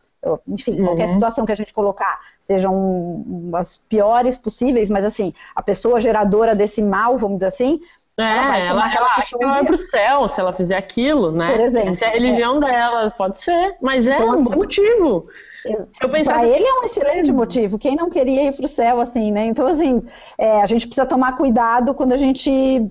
Enfim, 0.47 0.79
uhum. 0.79 0.85
qualquer 0.85 1.09
situação 1.09 1.45
que 1.45 1.51
a 1.51 1.55
gente 1.55 1.73
colocar, 1.73 2.19
sejam 2.45 3.51
as 3.55 3.77
piores 3.77 4.37
possíveis, 4.37 4.89
mas 4.89 5.05
assim, 5.05 5.33
a 5.55 5.61
pessoa 5.61 5.99
geradora 5.99 6.55
desse 6.55 6.81
mal, 6.81 7.17
vamos 7.17 7.37
dizer 7.37 7.47
assim, 7.47 7.79
é, 8.17 8.23
ela, 8.23 8.57
ela, 8.59 8.95
ela 8.95 9.07
acha 9.07 9.37
que 9.37 9.43
ela 9.43 9.53
vai 9.53 9.65
pro 9.65 9.77
céu 9.77 10.27
se 10.27 10.39
ela 10.39 10.53
fizer 10.53 10.77
aquilo, 10.77 11.31
né? 11.31 11.51
Por 11.51 11.61
exemplo. 11.61 11.89
Essa 11.89 12.05
é 12.05 12.07
a 12.09 12.11
religião 12.11 12.57
é. 12.57 12.59
dela, 12.59 13.11
pode 13.11 13.39
ser, 13.39 13.75
mas 13.81 14.07
é 14.07 14.15
então, 14.15 14.29
um 14.29 14.33
assim, 14.33 14.55
motivo. 14.55 15.27
Eu 15.65 16.09
para 16.09 16.19
assim, 16.19 16.49
ele 16.49 16.65
é 16.65 16.73
um 16.73 16.83
excelente 16.83 17.31
motivo. 17.31 17.79
Quem 17.79 17.95
não 17.95 18.09
queria 18.09 18.49
ir 18.49 18.51
para 18.51 18.65
o 18.65 18.67
céu, 18.67 18.99
assim, 18.99 19.31
né? 19.31 19.45
Então, 19.45 19.65
assim, 19.65 20.03
é, 20.37 20.61
a 20.61 20.65
gente 20.65 20.85
precisa 20.85 21.07
tomar 21.07 21.37
cuidado 21.37 21.93
quando 21.93 22.11
a 22.11 22.17
gente 22.17 22.85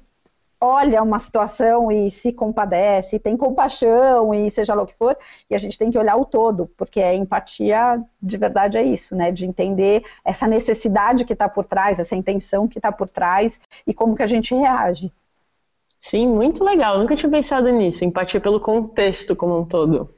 olha 0.63 1.03
uma 1.03 1.19
situação 1.19 1.91
e 1.91 2.09
se 2.09 2.33
compadece, 2.33 3.19
tem 3.19 3.37
compaixão 3.37 4.33
e 4.33 4.49
seja 4.49 4.75
lá 4.75 4.85
o 4.85 4.87
que 4.87 4.95
for, 4.95 5.19
e 5.51 5.57
a 5.57 5.59
gente 5.59 5.77
tem 5.77 5.91
que 5.91 5.99
olhar 5.99 6.15
o 6.17 6.25
todo, 6.25 6.71
porque 6.77 7.01
a 7.01 7.13
empatia 7.13 8.01
de 8.23 8.37
verdade 8.37 8.79
é 8.79 8.83
isso, 8.83 9.17
né? 9.17 9.33
De 9.33 9.45
entender 9.45 10.05
essa 10.25 10.47
necessidade 10.47 11.25
que 11.25 11.33
está 11.33 11.49
por 11.49 11.65
trás, 11.65 11.99
essa 11.99 12.15
intenção 12.15 12.69
que 12.69 12.79
está 12.79 12.93
por 12.93 13.09
trás 13.09 13.61
e 13.85 13.93
como 13.93 14.15
que 14.15 14.23
a 14.23 14.27
gente 14.29 14.55
reage. 14.55 15.11
Sim, 15.99 16.29
muito 16.29 16.63
legal. 16.63 16.95
Eu 16.95 17.01
nunca 17.01 17.17
tinha 17.17 17.31
pensado 17.31 17.69
nisso. 17.71 18.05
Empatia 18.05 18.41
pelo 18.41 18.61
contexto 18.61 19.35
como 19.35 19.59
um 19.59 19.65
todo. 19.65 20.11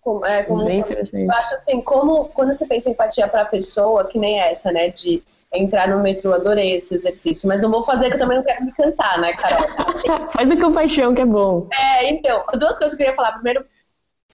Como, 0.00 0.24
é, 0.24 0.44
como, 0.44 0.64
Bem 0.64 0.80
interessante. 0.80 1.24
Eu 1.24 1.32
acho 1.32 1.54
assim, 1.54 1.80
como 1.80 2.26
quando 2.26 2.52
você 2.52 2.66
pensa 2.66 2.88
em 2.88 2.92
empatia 2.92 3.26
para 3.26 3.42
a 3.42 3.46
pessoa, 3.46 4.06
que 4.06 4.18
nem 4.18 4.38
essa, 4.40 4.70
né, 4.70 4.88
de 4.88 5.22
entrar 5.52 5.88
no 5.88 6.02
metrô, 6.02 6.32
adorei 6.32 6.74
esse 6.74 6.94
exercício, 6.94 7.48
mas 7.48 7.60
não 7.60 7.70
vou 7.70 7.82
fazer 7.82 8.08
que 8.08 8.14
eu 8.14 8.18
também 8.18 8.38
não 8.38 8.44
quero 8.44 8.64
me 8.64 8.72
cansar, 8.72 9.20
né, 9.20 9.32
Carol? 9.34 9.66
Faz 10.30 10.50
a 10.50 10.60
compaixão 10.60 11.14
que 11.14 11.22
é 11.22 11.26
bom. 11.26 11.68
É, 11.72 12.10
então, 12.10 12.44
duas 12.58 12.78
coisas 12.78 12.96
que 12.96 13.02
eu 13.02 13.06
queria 13.06 13.14
falar. 13.14 13.32
Primeiro, 13.32 13.64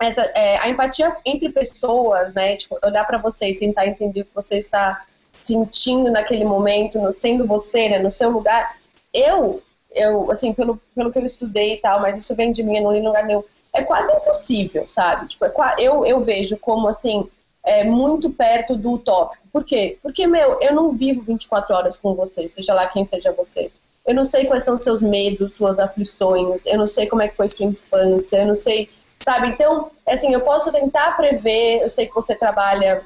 essa, 0.00 0.22
é, 0.34 0.58
a 0.58 0.68
empatia 0.68 1.14
entre 1.24 1.50
pessoas, 1.50 2.32
né, 2.32 2.56
tipo, 2.56 2.78
olhar 2.82 3.04
para 3.04 3.18
você 3.18 3.50
e 3.50 3.56
tentar 3.56 3.86
entender 3.86 4.22
o 4.22 4.24
que 4.24 4.34
você 4.34 4.58
está 4.58 5.04
sentindo 5.32 6.10
naquele 6.10 6.44
momento, 6.44 6.98
no, 7.00 7.12
sendo 7.12 7.46
você, 7.46 7.88
né, 7.88 7.98
no 7.98 8.10
seu 8.10 8.30
lugar. 8.30 8.76
Eu, 9.12 9.62
eu, 9.92 10.30
assim, 10.30 10.52
pelo, 10.52 10.80
pelo 10.94 11.12
que 11.12 11.18
eu 11.18 11.24
estudei 11.26 11.74
e 11.74 11.80
tal, 11.80 12.00
mas 12.00 12.16
isso 12.16 12.34
vem 12.34 12.52
de 12.52 12.62
mim, 12.62 12.76
eu 12.76 12.84
não 12.84 12.92
li 12.92 13.00
em 13.00 13.06
lugar 13.06 13.24
nenhum 13.24 13.44
é 13.72 13.82
quase 13.82 14.12
impossível, 14.12 14.86
sabe? 14.86 15.28
Tipo, 15.28 15.44
é, 15.44 15.52
eu, 15.78 16.04
eu 16.04 16.20
vejo 16.20 16.58
como, 16.58 16.88
assim, 16.88 17.28
é 17.64 17.84
muito 17.84 18.30
perto 18.30 18.76
do 18.76 18.92
utópico. 18.92 19.39
Por 19.52 19.64
quê? 19.64 19.98
Porque, 20.02 20.26
meu, 20.26 20.58
eu 20.60 20.74
não 20.74 20.92
vivo 20.92 21.22
24 21.22 21.74
horas 21.74 21.96
com 21.96 22.14
você, 22.14 22.46
seja 22.46 22.74
lá 22.74 22.86
quem 22.86 23.04
seja 23.04 23.32
você. 23.32 23.70
Eu 24.06 24.14
não 24.14 24.24
sei 24.24 24.46
quais 24.46 24.64
são 24.64 24.76
seus 24.76 25.02
medos, 25.02 25.54
suas 25.54 25.78
aflições, 25.78 26.64
eu 26.66 26.78
não 26.78 26.86
sei 26.86 27.06
como 27.06 27.22
é 27.22 27.28
que 27.28 27.36
foi 27.36 27.48
sua 27.48 27.66
infância, 27.66 28.38
eu 28.38 28.46
não 28.46 28.54
sei, 28.54 28.88
sabe? 29.20 29.48
Então, 29.48 29.90
assim, 30.06 30.32
eu 30.32 30.42
posso 30.42 30.72
tentar 30.72 31.16
prever, 31.16 31.82
eu 31.82 31.88
sei 31.88 32.06
que 32.06 32.14
você 32.14 32.34
trabalha 32.34 33.04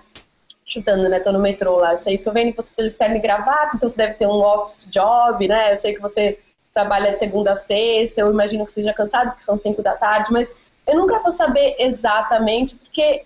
chutando, 0.64 1.08
né? 1.08 1.20
Tô 1.20 1.32
no 1.32 1.38
metrô 1.38 1.76
lá, 1.76 1.92
eu 1.92 1.98
sei, 1.98 2.18
tô 2.18 2.32
vendo 2.32 2.52
que 2.52 2.62
você 2.62 2.68
tem 2.74 2.90
terno 2.90 3.16
e 3.16 3.20
gravata, 3.20 3.76
então 3.76 3.88
você 3.88 3.96
deve 3.96 4.14
ter 4.14 4.26
um 4.26 4.40
office 4.42 4.88
job, 4.90 5.46
né? 5.46 5.72
Eu 5.72 5.76
sei 5.76 5.94
que 5.94 6.00
você 6.00 6.38
trabalha 6.72 7.10
de 7.10 7.18
segunda 7.18 7.52
a 7.52 7.54
sexta, 7.54 8.20
eu 8.20 8.30
imagino 8.30 8.64
que 8.64 8.70
seja 8.70 8.92
cansado, 8.92 9.30
porque 9.30 9.44
são 9.44 9.56
cinco 9.56 9.82
da 9.82 9.94
tarde, 9.94 10.32
mas 10.32 10.54
eu 10.86 10.96
nunca 10.96 11.20
vou 11.20 11.30
saber 11.30 11.76
exatamente, 11.78 12.76
porque 12.76 13.24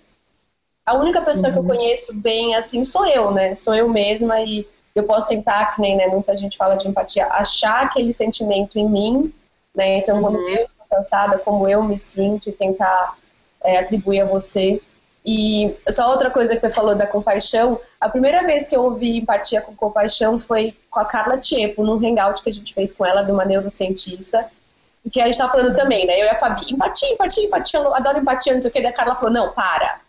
a 0.85 0.97
única 0.97 1.21
pessoa 1.21 1.47
uhum. 1.47 1.53
que 1.53 1.59
eu 1.59 1.63
uhum. 1.63 1.67
conheço 1.67 2.13
bem 2.15 2.55
assim 2.55 2.83
sou 2.83 3.05
eu, 3.05 3.31
né? 3.31 3.55
Sou 3.55 3.75
eu 3.75 3.87
mesma 3.87 4.41
e 4.41 4.67
eu 4.95 5.03
posso 5.03 5.27
tentar, 5.27 5.75
que 5.75 5.81
nem 5.81 5.95
né, 5.95 6.07
muita 6.07 6.35
gente 6.35 6.57
fala 6.57 6.75
de 6.75 6.87
empatia, 6.87 7.27
achar 7.27 7.83
aquele 7.83 8.11
sentimento 8.11 8.77
em 8.77 8.89
mim, 8.89 9.33
né? 9.75 9.97
Então, 9.97 10.17
uhum. 10.17 10.23
quando 10.23 10.39
eu 10.49 10.65
estou 10.65 10.85
cansada, 10.89 11.37
como 11.39 11.67
eu 11.67 11.83
me 11.83 11.97
sinto 11.97 12.49
e 12.49 12.51
tentar 12.51 13.15
é, 13.63 13.79
atribuir 13.79 14.21
a 14.21 14.25
você. 14.25 14.81
E 15.25 15.75
só 15.89 16.09
outra 16.09 16.29
coisa 16.29 16.53
que 16.53 16.59
você 16.59 16.69
falou 16.69 16.95
da 16.95 17.05
compaixão, 17.05 17.79
a 17.99 18.09
primeira 18.09 18.43
vez 18.45 18.67
que 18.67 18.75
eu 18.75 18.83
ouvi 18.83 19.17
empatia 19.17 19.61
com 19.61 19.75
compaixão 19.75 20.39
foi 20.39 20.75
com 20.89 20.99
a 20.99 21.05
Carla 21.05 21.37
Tiepo, 21.37 21.83
num 21.83 21.97
hangout 21.97 22.41
que 22.41 22.49
a 22.49 22.53
gente 22.53 22.73
fez 22.73 22.91
com 22.91 23.05
ela, 23.05 23.21
de 23.21 23.31
uma 23.31 23.45
neurocientista, 23.45 24.49
e 25.05 25.09
que 25.09 25.21
a 25.21 25.25
gente 25.25 25.37
tava 25.37 25.51
falando 25.51 25.75
também, 25.75 26.05
né? 26.07 26.19
Eu 26.19 26.25
e 26.25 26.29
a 26.29 26.35
Fabi, 26.35 26.71
empatia, 26.71 27.13
empatia, 27.13 27.45
empatia, 27.45 27.79
eu 27.79 27.93
adoro 27.93 28.19
empatia, 28.19 28.53
não 28.53 28.61
sei 28.61 28.69
o 28.69 28.73
que, 28.73 28.81
daí 28.81 28.91
a 28.91 28.95
Carla 28.95 29.15
falou, 29.15 29.31
não, 29.31 29.51
para, 29.51 29.99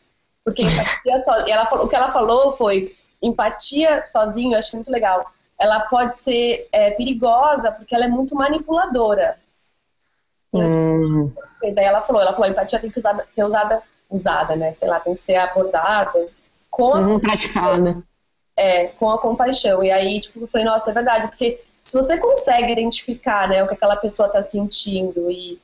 porque 0.45 0.63
empatia 0.63 1.17
e 1.47 1.51
ela 1.51 1.67
falou, 1.67 1.87
o 1.87 1.89
que 1.89 1.97
ela 1.97 2.09
falou 2.09 2.53
foi, 2.53 2.95
empatia 3.23 4.05
sozinho, 4.05 4.55
eu 4.55 4.59
acho 4.59 4.75
muito 4.75 4.91
legal, 4.91 5.31
ela 5.59 5.81
pode 5.81 6.17
ser 6.17 6.69
é, 6.73 6.91
perigosa, 6.93 7.71
porque 7.71 7.95
ela 7.95 8.07
é 8.07 8.09
muito 8.09 8.35
manipuladora. 8.35 9.39
Hum. 10.53 11.31
E 11.63 11.73
daí 11.73 11.85
ela 11.85 12.03
falou, 12.03 12.23
ela 12.23 12.33
falou, 12.33 12.51
empatia 12.51 12.79
tem 12.79 12.91
que 12.91 13.01
ser 13.01 13.45
usada 13.45 13.83
usada, 14.11 14.57
né? 14.57 14.73
Sei 14.73 14.89
lá, 14.89 14.99
tem 14.99 15.15
que 15.15 15.21
ser 15.21 15.37
abordada 15.37 16.29
com 16.71 16.95
a 16.95 17.01
uhum, 17.01 17.21
praticada. 17.21 18.03
É, 18.57 18.89
com 18.89 19.09
a 19.11 19.19
compaixão. 19.19 19.83
E 19.83 19.91
aí, 19.91 20.19
tipo, 20.21 20.41
eu 20.41 20.49
falei, 20.49 20.67
nossa, 20.67 20.91
é 20.91 20.95
verdade, 20.95 21.29
porque 21.29 21.63
se 21.85 21.97
você 21.97 22.19
consegue 22.19 22.73
identificar, 22.73 23.49
né, 23.49 23.63
o 23.63 23.69
que 23.69 23.75
aquela 23.75 23.97
pessoa 23.97 24.27
está 24.27 24.43
sentindo 24.43 25.31
e 25.31 25.61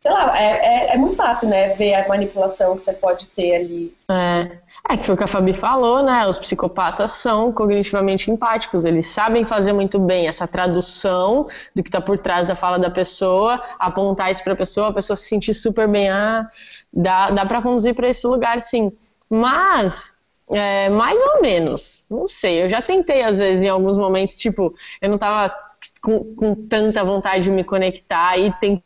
sei 0.00 0.12
lá, 0.12 0.38
é, 0.38 0.44
é, 0.44 0.94
é, 0.94 0.98
muito 0.98 1.16
fácil, 1.16 1.48
né, 1.48 1.70
ver 1.70 1.94
a 1.94 2.08
manipulação 2.08 2.74
que 2.74 2.82
você 2.82 2.92
pode 2.92 3.26
ter 3.28 3.56
ali. 3.56 3.96
É. 4.10 4.66
É, 4.88 4.96
que 4.96 5.04
foi 5.04 5.14
o 5.16 5.18
que 5.18 5.24
a 5.24 5.26
Fabi 5.26 5.52
falou, 5.52 6.00
né? 6.00 6.26
Os 6.28 6.38
psicopatas 6.38 7.10
são 7.10 7.50
cognitivamente 7.52 8.30
empáticos, 8.30 8.84
eles 8.84 9.06
sabem 9.06 9.44
fazer 9.44 9.72
muito 9.72 9.98
bem 9.98 10.28
essa 10.28 10.46
tradução 10.46 11.48
do 11.74 11.82
que 11.82 11.88
está 11.88 12.00
por 12.00 12.18
trás 12.20 12.46
da 12.46 12.54
fala 12.54 12.78
da 12.78 12.88
pessoa, 12.88 13.60
apontar 13.80 14.30
isso 14.30 14.44
para 14.44 14.52
a 14.52 14.56
pessoa, 14.56 14.88
a 14.88 14.92
pessoa 14.92 15.16
se 15.16 15.28
sentir 15.28 15.54
super 15.54 15.88
bem, 15.88 16.08
ah, 16.08 16.48
dá, 16.92 17.30
dá 17.30 17.44
para 17.44 17.60
conduzir 17.62 17.96
para 17.96 18.08
esse 18.08 18.24
lugar, 18.28 18.60
sim. 18.60 18.92
Mas, 19.28 20.14
é, 20.52 20.88
mais 20.88 21.20
ou 21.20 21.42
menos, 21.42 22.06
não 22.08 22.28
sei, 22.28 22.62
eu 22.62 22.68
já 22.68 22.80
tentei 22.80 23.24
às 23.24 23.40
vezes 23.40 23.64
em 23.64 23.68
alguns 23.68 23.98
momentos, 23.98 24.36
tipo, 24.36 24.72
eu 25.02 25.08
não 25.08 25.16
estava 25.16 25.52
com, 26.00 26.32
com 26.36 26.54
tanta 26.54 27.02
vontade 27.02 27.44
de 27.44 27.50
me 27.50 27.64
conectar 27.64 28.38
e 28.38 28.52
tentei 28.60 28.84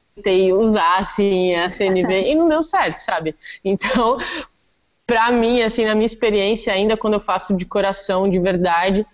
usar 0.53 0.99
assim 0.99 1.55
a 1.55 1.69
CNV 1.69 2.31
e 2.31 2.35
não 2.35 2.49
deu 2.49 2.63
certo, 2.63 3.01
sabe? 3.01 3.35
Então, 3.65 4.19
para 5.07 5.31
mim, 5.33 5.63
assim, 5.63 5.85
na 5.85 5.95
minha 5.95 6.07
experiência, 6.07 6.73
ainda 6.73 6.97
quando 6.97 7.15
eu 7.15 7.21
faço 7.21 7.57
de 7.57 7.65
coração, 7.65 8.29
de 8.29 8.39
verdade, 8.39 9.05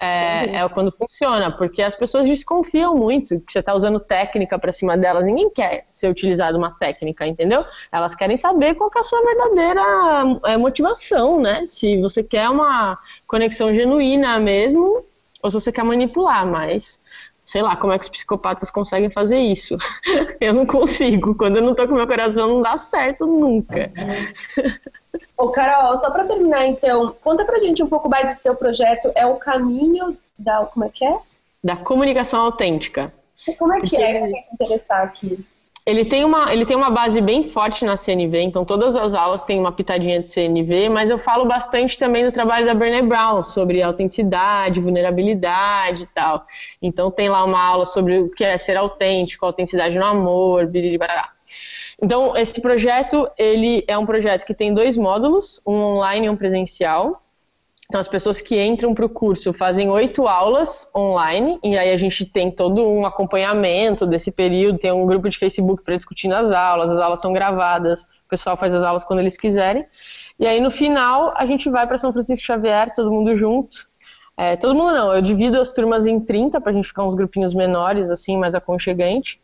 é, 0.00 0.56
é 0.56 0.68
quando 0.68 0.90
funciona, 0.90 1.50
porque 1.50 1.80
as 1.80 1.94
pessoas 1.94 2.26
desconfiam 2.26 2.96
muito 2.96 3.40
que 3.40 3.52
você 3.52 3.60
está 3.60 3.74
usando 3.74 4.00
técnica 4.00 4.58
para 4.58 4.72
cima 4.72 4.96
delas. 4.96 5.24
Ninguém 5.24 5.48
quer 5.50 5.86
ser 5.90 6.08
utilizado 6.08 6.58
uma 6.58 6.72
técnica, 6.72 7.26
entendeu? 7.26 7.64
Elas 7.92 8.14
querem 8.14 8.36
saber 8.36 8.74
qual 8.74 8.90
que 8.90 8.98
é 8.98 9.00
a 9.00 9.04
sua 9.04 9.22
verdadeira 9.22 9.82
é, 10.44 10.56
motivação, 10.56 11.40
né? 11.40 11.64
Se 11.66 12.00
você 12.00 12.22
quer 12.22 12.48
uma 12.50 12.98
conexão 13.26 13.72
genuína 13.72 14.38
mesmo, 14.38 15.04
ou 15.42 15.50
se 15.50 15.60
você 15.60 15.70
quer 15.70 15.84
manipular, 15.84 16.46
mas 16.46 17.00
sei 17.44 17.62
lá 17.62 17.76
como 17.76 17.92
é 17.92 17.98
que 17.98 18.04
os 18.04 18.08
psicopatas 18.10 18.70
conseguem 18.70 19.10
fazer 19.10 19.38
isso. 19.38 19.76
eu 20.40 20.52
não 20.52 20.66
consigo. 20.66 21.34
Quando 21.34 21.56
eu 21.56 21.62
não 21.62 21.74
tô 21.74 21.86
com 21.86 21.94
meu 21.94 22.06
coração, 22.06 22.48
não 22.48 22.62
dá 22.62 22.76
certo 22.76 23.26
nunca. 23.26 23.92
Ô, 25.36 25.50
Carol, 25.50 25.96
só 25.98 26.10
para 26.10 26.24
terminar, 26.24 26.66
então, 26.66 27.14
conta 27.20 27.44
pra 27.44 27.58
gente 27.58 27.82
um 27.82 27.88
pouco 27.88 28.08
mais 28.08 28.30
do 28.30 28.34
seu 28.34 28.54
projeto. 28.54 29.10
É 29.14 29.26
o 29.26 29.36
caminho 29.36 30.16
da. 30.38 30.64
Como 30.66 30.84
é 30.84 30.88
que 30.88 31.04
é? 31.04 31.18
Da 31.62 31.76
comunicação 31.76 32.40
autêntica. 32.40 33.12
Como 33.58 33.74
é 33.74 33.80
que 33.80 33.96
é? 33.96 34.20
Quem 34.20 34.42
se 34.42 34.54
interessar 34.54 35.02
aqui? 35.02 35.44
Ele 35.86 36.02
tem, 36.02 36.24
uma, 36.24 36.50
ele 36.50 36.64
tem 36.64 36.74
uma 36.74 36.90
base 36.90 37.20
bem 37.20 37.44
forte 37.44 37.84
na 37.84 37.94
CNV, 37.94 38.40
então 38.40 38.64
todas 38.64 38.96
as 38.96 39.12
aulas 39.12 39.44
têm 39.44 39.60
uma 39.60 39.70
pitadinha 39.70 40.18
de 40.18 40.30
CNV, 40.30 40.88
mas 40.88 41.10
eu 41.10 41.18
falo 41.18 41.44
bastante 41.44 41.98
também 41.98 42.24
do 42.24 42.32
trabalho 42.32 42.64
da 42.64 42.72
Brené 42.72 43.02
Brown, 43.02 43.44
sobre 43.44 43.82
autenticidade, 43.82 44.80
vulnerabilidade 44.80 46.04
e 46.04 46.06
tal. 46.06 46.46
Então 46.80 47.10
tem 47.10 47.28
lá 47.28 47.44
uma 47.44 47.62
aula 47.62 47.84
sobre 47.84 48.18
o 48.18 48.30
que 48.30 48.42
é 48.42 48.56
ser 48.56 48.78
autêntico, 48.78 49.44
autenticidade 49.44 49.98
no 49.98 50.06
amor, 50.06 50.66
biriribarará. 50.66 51.34
Então, 52.02 52.36
esse 52.36 52.60
projeto, 52.60 53.28
ele 53.38 53.84
é 53.86 53.96
um 53.96 54.06
projeto 54.06 54.44
que 54.44 54.54
tem 54.54 54.74
dois 54.74 54.96
módulos, 54.96 55.60
um 55.66 55.74
online 55.74 56.26
e 56.26 56.30
um 56.30 56.36
presencial. 56.36 57.23
Então, 57.86 58.00
as 58.00 58.08
pessoas 58.08 58.40
que 58.40 58.60
entram 58.62 58.94
para 58.94 59.04
o 59.04 59.08
curso 59.08 59.52
fazem 59.52 59.90
oito 59.90 60.26
aulas 60.26 60.90
online, 60.96 61.58
e 61.62 61.76
aí 61.76 61.90
a 61.90 61.96
gente 61.96 62.24
tem 62.24 62.50
todo 62.50 62.82
um 62.82 63.04
acompanhamento 63.04 64.06
desse 64.06 64.32
período, 64.32 64.78
tem 64.78 64.90
um 64.90 65.04
grupo 65.04 65.28
de 65.28 65.38
Facebook 65.38 65.82
para 65.84 65.96
discutir 65.96 66.32
as 66.32 66.50
aulas, 66.50 66.90
as 66.90 66.98
aulas 66.98 67.20
são 67.20 67.32
gravadas, 67.32 68.04
o 68.04 68.28
pessoal 68.28 68.56
faz 68.56 68.74
as 68.74 68.82
aulas 68.82 69.04
quando 69.04 69.20
eles 69.20 69.36
quiserem. 69.36 69.84
E 70.38 70.46
aí, 70.46 70.60
no 70.60 70.70
final, 70.70 71.34
a 71.36 71.44
gente 71.44 71.68
vai 71.68 71.86
para 71.86 71.98
São 71.98 72.12
Francisco 72.12 72.44
Xavier, 72.44 72.92
todo 72.92 73.12
mundo 73.12 73.36
junto. 73.36 73.86
É, 74.36 74.56
todo 74.56 74.74
mundo 74.74 74.92
não, 74.92 75.14
eu 75.14 75.22
divido 75.22 75.60
as 75.60 75.70
turmas 75.70 76.06
em 76.06 76.18
30 76.18 76.60
para 76.60 76.72
a 76.72 76.74
gente 76.74 76.88
ficar 76.88 77.04
uns 77.04 77.14
grupinhos 77.14 77.54
menores, 77.54 78.10
assim, 78.10 78.36
mais 78.36 78.54
aconchegante 78.54 79.40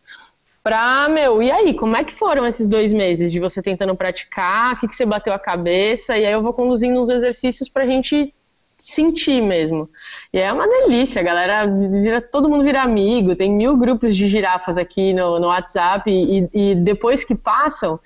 pra, 0.63 1.09
meu, 1.09 1.43
e 1.43 1.51
aí, 1.51 1.75
como 1.75 1.97
é 1.97 2.05
que 2.05 2.13
foram 2.13 2.47
esses 2.47 2.69
dois 2.69 2.93
meses 2.93 3.33
de 3.33 3.41
você 3.41 3.63
tentando 3.63 3.95
praticar? 3.95 4.75
O 4.75 4.77
que, 4.79 4.89
que 4.89 4.95
você 4.95 5.07
bateu 5.07 5.33
a 5.33 5.39
cabeça? 5.39 6.17
E 6.17 6.27
aí 6.27 6.33
eu 6.33 6.43
vou 6.43 6.53
conduzindo 6.53 7.01
uns 7.01 7.09
exercícios 7.09 7.69
pra 7.69 7.87
gente 7.87 8.35
sentir 8.81 9.43
mesmo. 9.43 9.89
E 10.33 10.39
é 10.39 10.53
uma 10.53 10.67
delícia, 10.67 11.23
galera, 11.23 11.67
vira, 11.67 12.21
todo 12.21 12.49
mundo 12.49 12.65
vira 12.65 12.83
amigo, 12.83 13.37
tem 13.37 13.53
mil 13.53 13.77
grupos 13.77 14.17
de 14.17 14.27
girafas 14.27 14.79
aqui 14.79 15.13
no, 15.13 15.39
no 15.39 15.49
WhatsApp 15.49 16.11
e, 16.11 16.49
e 16.53 16.75
depois 16.75 17.23
que 17.23 17.35
passam, 17.35 18.01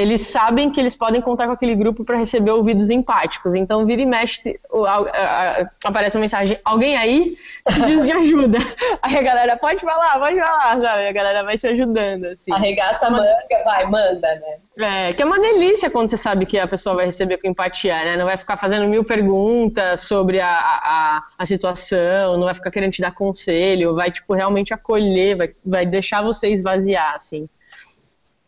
eles 0.00 0.22
sabem 0.22 0.70
que 0.70 0.80
eles 0.80 0.96
podem 0.96 1.20
contar 1.20 1.46
com 1.46 1.52
aquele 1.52 1.74
grupo 1.74 2.04
para 2.04 2.16
receber 2.16 2.50
ouvidos 2.50 2.88
empáticos. 2.90 3.54
Então, 3.54 3.84
vira 3.84 4.00
e 4.00 4.06
mexe, 4.06 4.58
aparece 5.84 6.16
uma 6.16 6.22
mensagem: 6.22 6.58
alguém 6.64 6.96
aí 6.96 7.36
precisa 7.64 8.04
de 8.04 8.12
ajuda. 8.12 8.58
Aí 9.02 9.16
a 9.16 9.22
galera, 9.22 9.56
pode 9.56 9.80
falar, 9.80 10.18
pode 10.18 10.38
falar, 10.38 10.80
sabe? 10.80 11.08
A 11.08 11.12
galera 11.12 11.42
vai 11.42 11.56
se 11.56 11.66
ajudando, 11.66 12.26
assim. 12.26 12.52
Arregaça 12.52 13.06
a 13.06 13.10
manga, 13.10 13.64
vai, 13.64 13.86
manda, 13.86 14.28
né? 14.36 15.08
É, 15.08 15.12
que 15.12 15.22
é 15.22 15.26
uma 15.26 15.40
delícia 15.40 15.90
quando 15.90 16.10
você 16.10 16.16
sabe 16.16 16.46
que 16.46 16.58
a 16.58 16.68
pessoa 16.68 16.96
vai 16.96 17.06
receber 17.06 17.38
com 17.38 17.48
empatia, 17.48 18.04
né? 18.04 18.16
Não 18.16 18.26
vai 18.26 18.36
ficar 18.36 18.56
fazendo 18.56 18.86
mil 18.86 19.04
perguntas 19.04 20.00
sobre 20.00 20.40
a, 20.40 20.50
a, 20.50 21.22
a 21.38 21.46
situação, 21.46 22.36
não 22.36 22.44
vai 22.44 22.54
ficar 22.54 22.70
querendo 22.70 22.92
te 22.92 23.00
dar 23.00 23.14
conselho, 23.14 23.94
vai, 23.94 24.10
tipo, 24.10 24.34
realmente 24.34 24.74
acolher, 24.74 25.36
vai, 25.36 25.54
vai 25.64 25.86
deixar 25.86 26.22
você 26.22 26.48
esvaziar, 26.48 27.14
assim. 27.14 27.48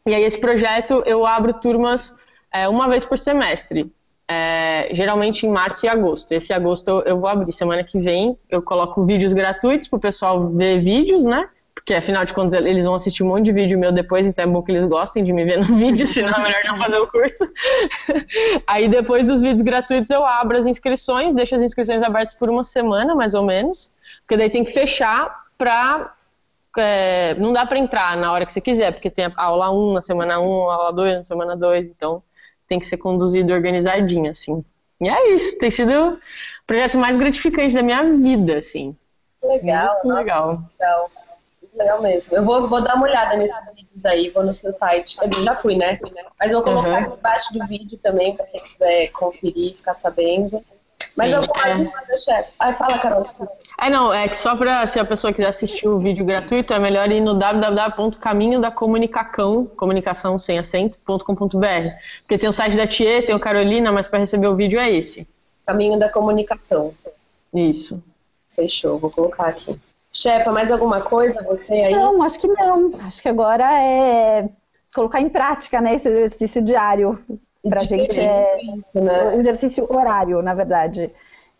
E 0.06 0.14
aí 0.14 0.24
esse 0.24 0.38
projeto 0.38 1.02
eu 1.06 1.26
abro 1.26 1.52
turmas 1.54 2.14
é, 2.52 2.68
uma 2.68 2.88
vez 2.88 3.04
por 3.04 3.18
semestre, 3.18 3.90
é, 4.28 4.88
geralmente 4.92 5.46
em 5.46 5.50
março 5.50 5.86
e 5.86 5.88
agosto. 5.88 6.32
Esse 6.32 6.52
agosto 6.52 7.02
eu 7.06 7.18
vou 7.18 7.28
abrir 7.28 7.52
semana 7.52 7.84
que 7.84 7.98
vem. 8.00 8.36
Eu 8.48 8.62
coloco 8.62 9.04
vídeos 9.04 9.32
gratuitos 9.32 9.88
para 9.88 9.96
o 9.96 10.00
pessoal 10.00 10.50
ver 10.50 10.80
vídeos, 10.80 11.24
né? 11.24 11.48
Porque 11.74 11.94
afinal 11.94 12.24
de 12.24 12.32
contas 12.32 12.54
eles 12.54 12.84
vão 12.84 12.94
assistir 12.94 13.22
um 13.22 13.28
monte 13.28 13.46
de 13.46 13.52
vídeo 13.52 13.78
meu 13.78 13.90
depois, 13.92 14.26
então 14.26 14.44
é 14.44 14.46
bom 14.46 14.62
que 14.62 14.70
eles 14.70 14.84
gostem 14.84 15.24
de 15.24 15.32
me 15.32 15.44
ver 15.44 15.58
no 15.58 15.64
vídeo, 15.76 16.06
senão 16.06 16.32
é 16.32 16.42
melhor 16.42 16.64
não 16.66 16.78
fazer 16.78 16.98
o 16.98 17.06
curso. 17.06 17.44
Aí 18.66 18.88
depois 18.88 19.24
dos 19.24 19.40
vídeos 19.40 19.62
gratuitos 19.62 20.10
eu 20.10 20.24
abro 20.24 20.56
as 20.56 20.66
inscrições, 20.66 21.34
deixo 21.34 21.54
as 21.54 21.62
inscrições 21.62 22.02
abertas 22.02 22.34
por 22.34 22.50
uma 22.50 22.62
semana, 22.62 23.14
mais 23.14 23.34
ou 23.34 23.44
menos, 23.44 23.92
porque 24.20 24.36
daí 24.36 24.50
tem 24.50 24.64
que 24.64 24.72
fechar 24.72 25.42
para 25.58 26.14
é, 26.80 27.35
não 27.35 27.52
dá 27.52 27.66
para 27.66 27.78
entrar 27.78 28.16
na 28.16 28.32
hora 28.32 28.46
que 28.46 28.52
você 28.52 28.61
quiser, 28.61 28.92
porque 28.92 29.11
tem 29.11 29.26
a 29.26 29.32
aula 29.37 29.70
1 29.70 29.92
na 29.92 30.00
semana 30.00 30.40
1, 30.40 30.44
aula 30.44 30.92
2 30.92 31.16
na 31.16 31.22
semana 31.22 31.56
2, 31.56 31.90
então 31.90 32.22
tem 32.66 32.78
que 32.78 32.87
ser 32.87 32.96
conduzido 32.96 33.52
organizadinho, 33.52 34.30
assim. 34.30 34.64
E 35.00 35.08
é 35.08 35.35
isso, 35.35 35.58
tem 35.58 35.70
sido 35.70 35.90
o 35.92 36.18
projeto 36.66 36.98
mais 36.98 37.16
gratificante 37.16 37.74
da 37.74 37.82
minha 37.82 38.02
vida, 38.16 38.58
assim. 38.58 38.96
Legal, 39.42 39.94
Muito 40.04 40.16
legal. 40.16 40.62
legal. 40.78 41.11
Legal 41.74 42.02
mesmo. 42.02 42.37
Eu 42.37 42.44
vou, 42.44 42.68
vou 42.68 42.85
dar 42.85 42.96
uma 42.96 43.06
olhada 43.06 43.35
nesses 43.37 43.58
vídeos 43.74 44.04
aí, 44.04 44.28
vou 44.28 44.44
no 44.44 44.52
seu 44.52 44.72
site. 44.72 45.18
Quer 45.18 45.28
dizer, 45.28 45.42
já 45.42 45.54
fui, 45.54 45.74
né? 45.74 45.98
Mas 46.38 46.52
vou 46.52 46.62
colocar 46.62 46.88
uhum. 46.88 46.96
aqui 46.96 47.18
embaixo 47.18 47.52
do 47.54 47.66
vídeo 47.66 47.98
também, 47.98 48.37
para 48.37 48.46
quem 48.46 48.61
quiser 48.61 49.08
conferir, 49.08 49.74
ficar 49.74 49.94
sabendo. 49.94 50.62
Mas 51.16 51.30
Sim, 51.30 51.36
eu 51.36 51.42
vou 51.42 51.56
é... 51.56 51.90
chefe. 52.16 52.52
Aí 52.58 52.72
fala, 52.72 52.98
Carol. 52.98 53.22
É, 53.80 53.90
não, 53.90 54.12
é 54.12 54.28
que 54.28 54.36
só 54.36 54.56
para 54.56 54.84
se 54.86 54.98
a 54.98 55.04
pessoa 55.04 55.32
quiser 55.32 55.48
assistir 55.48 55.86
o 55.88 55.98
vídeo 55.98 56.24
gratuito, 56.24 56.72
é 56.72 56.78
melhor 56.78 57.10
ir 57.10 57.20
no 57.20 57.34
www.caminhodacomunicacão, 57.34 59.66
comunicação 59.76 60.38
sem 60.38 60.58
acento.com.br. 60.58 61.88
Porque 62.20 62.38
tem 62.38 62.48
o 62.48 62.52
site 62.52 62.76
da 62.76 62.86
Tia, 62.86 63.24
tem 63.24 63.34
o 63.34 63.40
Carolina, 63.40 63.92
mas 63.92 64.08
para 64.08 64.18
receber 64.18 64.46
o 64.46 64.56
vídeo 64.56 64.78
é 64.78 64.90
esse. 64.90 65.26
Caminho 65.66 65.98
da 65.98 66.08
Comunicação. 66.08 66.94
Isso. 67.54 68.02
Fechou, 68.50 68.98
vou 68.98 69.10
colocar 69.10 69.48
aqui. 69.48 69.78
Chefa, 70.12 70.52
mais 70.52 70.70
alguma 70.70 71.00
coisa 71.00 71.42
você 71.42 71.72
aí? 71.72 71.92
Não, 71.92 72.22
acho 72.22 72.38
que 72.38 72.46
não. 72.46 72.92
Acho 73.00 73.22
que 73.22 73.28
agora 73.28 73.64
é 73.80 74.48
colocar 74.94 75.20
em 75.20 75.28
prática 75.28 75.80
né, 75.80 75.94
esse 75.94 76.08
exercício 76.08 76.62
diário 76.62 77.18
para 77.68 77.81
a 77.81 77.85
gente 77.85 78.18
é 78.18 78.59
né? 78.94 79.37
exercício 79.37 79.87
horário, 79.88 80.42
na 80.42 80.55
verdade. 80.55 81.11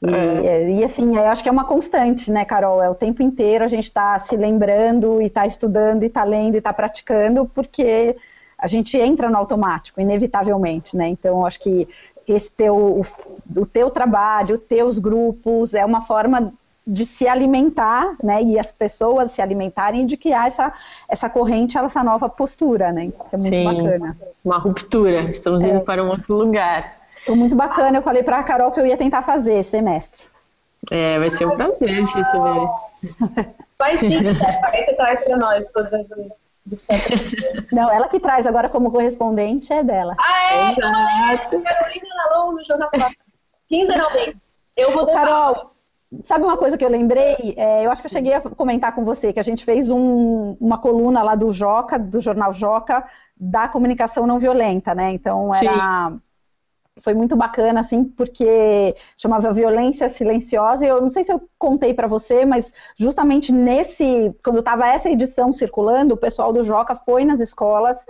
E, 0.03 0.47
é. 0.47 0.71
e, 0.71 0.85
assim, 0.85 1.17
eu 1.17 1.27
acho 1.29 1.43
que 1.43 1.49
é 1.49 1.53
uma 1.53 1.65
constante, 1.65 2.31
né, 2.31 2.45
Carol? 2.45 2.83
É 2.83 2.91
o 2.91 2.95
tempo 2.95 3.23
inteiro 3.23 3.65
a 3.65 3.69
gente 3.69 3.85
está 3.85 4.19
se 4.19 4.37
lembrando 4.37 5.23
e 5.23 5.27
está 5.27 5.47
estudando 5.47 6.03
e 6.03 6.07
está 6.07 6.25
lendo 6.25 6.57
e 6.57 6.59
está 6.59 6.73
praticando, 6.73 7.47
porque 7.47 8.17
a 8.59 8.67
gente 8.67 8.99
entra 8.99 9.31
no 9.31 9.37
automático, 9.37 10.01
inevitavelmente, 10.01 10.97
né? 10.97 11.09
Então, 11.09 11.47
acho 11.47 11.61
que 11.61 11.89
esse 12.27 12.51
teu, 12.51 12.77
o, 12.77 13.07
o 13.57 13.67
teu 13.67 13.91
trabalho, 13.91 14.57
os 14.57 14.61
teus 14.63 14.99
grupos, 14.99 15.75
é 15.75 15.85
uma 15.85 16.03
forma 16.03 16.53
de 16.87 17.07
se 17.07 17.29
alimentar, 17.29 18.17
né, 18.23 18.43
e 18.43 18.59
as 18.59 18.73
pessoas 18.73 19.31
se 19.31 19.41
alimentarem 19.41 20.05
de 20.05 20.17
criar 20.17 20.49
essa, 20.49 20.73
essa 21.09 21.31
corrente, 21.31 21.79
essa 21.79 22.03
nova 22.03 22.29
postura, 22.29 22.91
né, 22.91 23.13
é 23.33 23.37
muito 23.37 23.55
Sim, 23.55 23.65
bacana. 23.65 24.17
uma 24.45 24.59
ruptura, 24.59 25.23
estamos 25.31 25.63
indo 25.63 25.79
é. 25.79 25.81
para 25.81 26.03
um 26.03 26.09
outro 26.09 26.35
lugar. 26.35 26.97
Foi 27.25 27.37
muito 27.37 27.55
bacana, 27.55 27.99
eu 27.99 28.03
falei 28.03 28.23
para 28.25 28.39
a 28.39 28.43
Carol 28.43 28.73
que 28.73 28.81
eu 28.81 28.87
ia 28.87 28.97
tentar 28.97 29.23
fazer 29.23 29.63
semestre. 29.65 30.25
É, 30.91 31.19
vai 31.19 31.31
ser 31.31 31.47
um 31.47 31.57
prazer 31.57 32.07
te 32.07 32.15
receber. 32.15 32.69
Vai 33.79 33.97
sim, 33.97 34.19
aí 34.65 34.83
você 34.83 34.95
traz 34.95 35.23
para 35.23 35.37
nós 35.37 35.69
todas 35.71 35.93
as 35.93 36.09
vezes. 36.09 36.33
Não, 37.73 37.91
ela 37.91 38.09
que 38.09 38.21
traz 38.21 38.47
agora 38.47 38.69
como 38.69 38.91
correspondente 38.91 39.73
é 39.73 39.83
dela. 39.83 40.17
Ah, 40.19 40.55
é? 40.55 40.73
Exato. 40.73 41.61
Carolina 41.61 42.07
Lalon 42.31 42.53
no 42.53 42.65
Jornal 42.65 42.91
Quinzenalmente. 43.69 44.37
Eu 44.77 44.93
vou 44.93 45.05
deixar. 45.05 45.27
Carol, 45.27 45.72
Sabe 46.25 46.45
uma 46.45 46.57
coisa 46.57 46.77
que 46.77 46.85
eu 46.85 46.89
lembrei? 46.89 47.55
É, 47.57 47.87
eu 47.87 47.91
acho 47.91 48.03
que 48.03 48.07
eu 48.07 48.13
cheguei 48.13 48.35
a 48.35 48.41
comentar 48.41 48.95
com 48.95 49.05
você 49.05 49.33
que 49.33 49.41
a 49.41 49.43
gente 49.43 49.65
fez 49.65 49.91
um, 49.91 50.57
uma 50.61 50.79
coluna 50.79 51.23
lá 51.23 51.35
do 51.35 51.51
Joca, 51.51 51.99
do 51.99 52.21
jornal 52.21 52.53
Joca, 52.53 53.05
da 53.37 53.69
comunicação 53.69 54.27
não 54.27 54.39
violenta, 54.39 54.95
né? 54.95 55.13
Então 55.13 55.55
era. 55.55 56.11
Sim 56.11 56.21
foi 57.01 57.15
muito 57.15 57.35
bacana, 57.35 57.81
assim, 57.81 58.05
porque 58.05 58.95
chamava 59.17 59.53
Violência 59.53 60.09
Silenciosa, 60.09 60.85
e 60.85 60.89
eu 60.89 61.01
não 61.01 61.09
sei 61.09 61.25
se 61.25 61.33
eu 61.33 61.41
contei 61.59 61.95
para 61.95 62.07
você, 62.07 62.45
mas 62.45 62.73
justamente 62.97 63.51
nesse, 63.51 64.35
quando 64.45 64.59
estava 64.59 64.87
essa 64.87 65.09
edição 65.09 65.53
circulando, 65.53 66.15
o 66.15 66.19
pessoal 66.19 66.53
do 66.53 66.63
Joca 66.63 66.95
foi 66.95 67.25
nas 67.25 67.41
escolas 67.41 68.05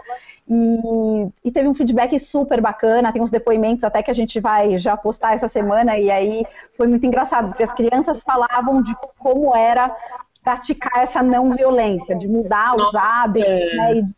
e, 0.49 1.29
e, 1.45 1.53
teve 1.53 1.69
um 1.69 1.75
feedback 1.75 2.19
super 2.19 2.61
bacana, 2.61 3.13
tem 3.13 3.23
uns 3.23 3.31
depoimentos 3.31 3.85
até 3.85 4.03
que 4.03 4.11
a 4.11 4.15
gente 4.15 4.41
vai 4.41 4.77
já 4.79 4.97
postar 4.97 5.35
essa 5.35 5.49
semana, 5.49 5.97
e 5.97 6.11
aí 6.11 6.45
foi 6.73 6.89
muito 6.89 7.07
engraçado, 7.07 7.49
porque 7.49 7.63
as 7.63 7.73
crianças 7.73 8.23
falavam 8.23 8.83
de 8.83 8.95
como 9.19 9.55
era 9.55 9.95
praticar 10.43 11.05
essa 11.05 11.23
não 11.23 11.51
violência, 11.51 12.17
de 12.17 12.27
mudar 12.27 12.75
os 12.75 12.93
hábitos, 12.97 13.77
né, 13.77 13.97
e 13.97 14.03
de 14.03 14.15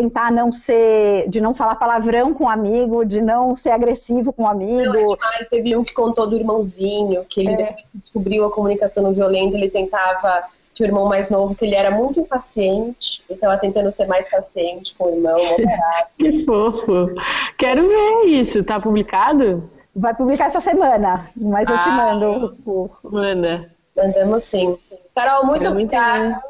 tentar 0.00 0.32
não 0.32 0.50
ser, 0.50 1.28
de 1.28 1.40
não 1.40 1.52
falar 1.54 1.74
palavrão 1.76 2.32
com 2.32 2.44
o 2.44 2.48
amigo, 2.48 3.04
de 3.04 3.20
não 3.20 3.54
ser 3.54 3.70
agressivo 3.70 4.32
com 4.32 4.44
o 4.44 4.48
amigo. 4.48 4.92
Não, 4.92 4.96
é 4.96 5.04
demais. 5.04 5.48
Teve 5.48 5.76
um 5.76 5.84
que 5.84 5.92
contou 5.92 6.28
do 6.28 6.36
irmãozinho, 6.36 7.24
que 7.28 7.40
ele 7.40 7.62
é. 7.62 7.76
descobriu 7.94 8.46
a 8.46 8.50
comunicação 8.50 9.02
não 9.02 9.12
violenta, 9.12 9.56
ele 9.56 9.68
tentava 9.68 10.44
tinha 10.72 10.86
o 10.86 10.90
irmão 10.90 11.08
mais 11.08 11.28
novo 11.28 11.54
que 11.54 11.64
ele 11.64 11.74
era 11.74 11.90
muito 11.90 12.20
impaciente, 12.20 13.24
então 13.28 13.50
ela 13.50 13.58
tentando 13.58 13.90
ser 13.90 14.06
mais 14.06 14.30
paciente 14.30 14.94
com 14.96 15.06
o 15.06 15.14
irmão, 15.16 15.36
que 16.16 16.44
fofo. 16.44 17.12
Quero 17.58 17.88
ver 17.88 18.26
isso, 18.26 18.62
tá 18.64 18.80
publicado? 18.80 19.68
Vai 19.94 20.14
publicar 20.14 20.46
essa 20.46 20.60
semana, 20.60 21.28
mas 21.36 21.68
ah, 21.68 21.72
eu 21.72 21.80
te 21.80 21.88
ah, 21.88 21.92
mando. 21.92 22.98
Manda. 23.02 23.70
Mandamos 23.96 24.44
sim. 24.44 24.78
Carol, 25.14 25.44
muito 25.44 25.68
obrigada. 25.68 26.40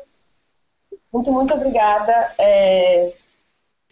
Muito, 1.13 1.33
muito 1.33 1.55
obrigada. 1.55 2.33
É... 2.39 3.13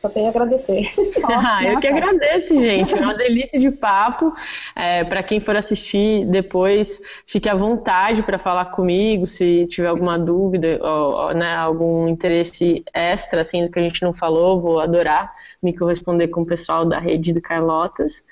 Só 0.01 0.09
tenho 0.09 0.26
a 0.26 0.30
agradecer. 0.30 0.78
ah, 1.26 1.64
eu 1.64 1.80
que 1.80 1.88
agradeço, 1.88 2.57
gente. 2.57 2.94
É 2.94 3.01
uma 3.01 3.14
delícia 3.14 3.59
de 3.59 3.68
papo. 3.68 4.32
É, 4.76 5.03
para 5.03 5.24
quem 5.24 5.40
for 5.40 5.57
assistir 5.57 6.24
depois, 6.26 7.01
fique 7.26 7.49
à 7.49 7.55
vontade 7.57 8.22
para 8.22 8.38
falar 8.38 8.66
comigo 8.66 9.26
se 9.26 9.66
tiver 9.66 9.88
alguma 9.88 10.16
dúvida 10.16 10.78
ou, 10.80 11.34
né, 11.34 11.53
algum 11.57 12.09
interesse 12.09 12.84
extra 12.94 13.40
assim 13.40 13.64
do 13.64 13.72
que 13.72 13.80
a 13.80 13.82
gente 13.82 14.01
não 14.03 14.12
falou. 14.12 14.61
Vou 14.61 14.78
adorar 14.78 15.32
me 15.61 15.76
corresponder 15.76 16.28
com 16.28 16.42
o 16.42 16.46
pessoal 16.46 16.84
da 16.84 17.01
rede 17.01 17.32
do 17.32 17.42
Carlotas. 17.42 18.24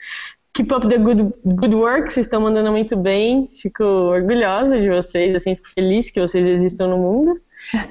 Keep 0.55 0.73
up 0.73 0.89
the 0.89 0.99
good, 0.99 1.35
good 1.45 1.75
work, 1.75 2.12
vocês 2.12 2.27
estão 2.27 2.41
mandando 2.41 2.71
muito 2.71 2.97
bem. 2.97 3.49
Fico 3.51 3.83
orgulhosa 3.83 4.81
de 4.81 4.89
vocês, 4.89 5.35
assim, 5.35 5.57
fico 5.57 5.69
feliz 5.71 6.12
que 6.12 6.21
vocês 6.21 6.47
existam 6.47 6.87
no 6.87 6.97
mundo. 6.97 7.41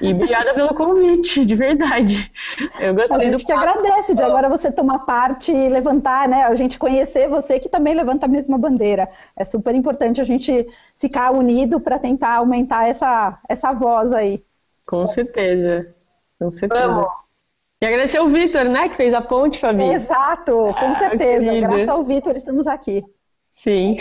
E 0.01 0.13
obrigada 0.13 0.53
pelo 0.53 0.73
convite, 0.73 1.45
de 1.45 1.55
verdade. 1.55 2.31
Eu 2.79 2.95
gostei 2.95 3.17
a 3.17 3.19
gente 3.19 3.41
do 3.41 3.45
que 3.45 3.51
agradece 3.51 4.13
de 4.13 4.23
agora 4.23 4.47
você 4.47 4.71
tomar 4.71 4.99
parte 4.99 5.51
e 5.51 5.69
levantar, 5.69 6.29
né? 6.29 6.43
A 6.43 6.55
gente 6.55 6.79
conhecer 6.79 7.27
você 7.27 7.59
que 7.59 7.67
também 7.67 7.93
levanta 7.93 8.25
a 8.25 8.29
mesma 8.29 8.57
bandeira. 8.57 9.09
É 9.35 9.43
super 9.43 9.75
importante 9.75 10.21
a 10.21 10.23
gente 10.23 10.67
ficar 10.97 11.31
unido 11.31 11.79
para 11.79 11.99
tentar 11.99 12.35
aumentar 12.35 12.87
essa, 12.87 13.37
essa 13.49 13.73
voz 13.73 14.13
aí. 14.13 14.43
Com 14.85 15.07
certeza. 15.07 15.93
Com 16.39 16.51
certeza. 16.51 16.87
Vamos. 16.87 17.25
E 17.81 17.85
agradecer 17.85 18.19
o 18.19 18.27
Vitor, 18.27 18.63
né, 18.65 18.87
que 18.87 18.95
fez 18.95 19.13
a 19.13 19.21
ponte, 19.21 19.59
Fabi. 19.59 19.83
Exato, 19.83 20.51
com 20.51 20.85
ah, 20.85 20.93
certeza. 20.93 21.59
Graças 21.59 21.89
ao 21.89 22.03
Vitor 22.03 22.33
estamos 22.35 22.67
aqui. 22.67 23.03
Sim. 23.55 23.97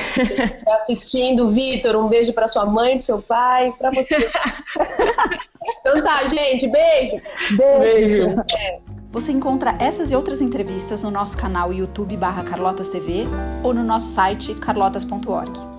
Tá 0.65 0.75
assistindo, 0.75 1.47
Vitor, 1.47 1.95
um 1.97 2.09
beijo 2.09 2.33
para 2.33 2.49
sua 2.49 2.67
mãe, 2.67 2.95
para 2.95 3.01
seu 3.03 3.23
pai, 3.23 3.73
para 3.79 3.93
você. 3.93 4.17
então 5.81 6.03
tá, 6.03 6.27
gente, 6.27 6.69
beijo. 6.69 7.23
Beijo. 7.57 8.27
beijo. 8.27 8.45
É. 8.59 8.81
Você 9.11 9.31
encontra 9.31 9.77
essas 9.79 10.11
e 10.11 10.17
outras 10.17 10.43
entrevistas 10.43 11.05
no 11.05 11.11
nosso 11.11 11.39
canal 11.39 11.73
YouTube 11.73 12.17
barra 12.17 12.43
Carlotas 12.43 12.89
TV 12.89 13.27
ou 13.63 13.73
no 13.73 13.85
nosso 13.85 14.13
site 14.13 14.55
carlotas.org. 14.55 15.74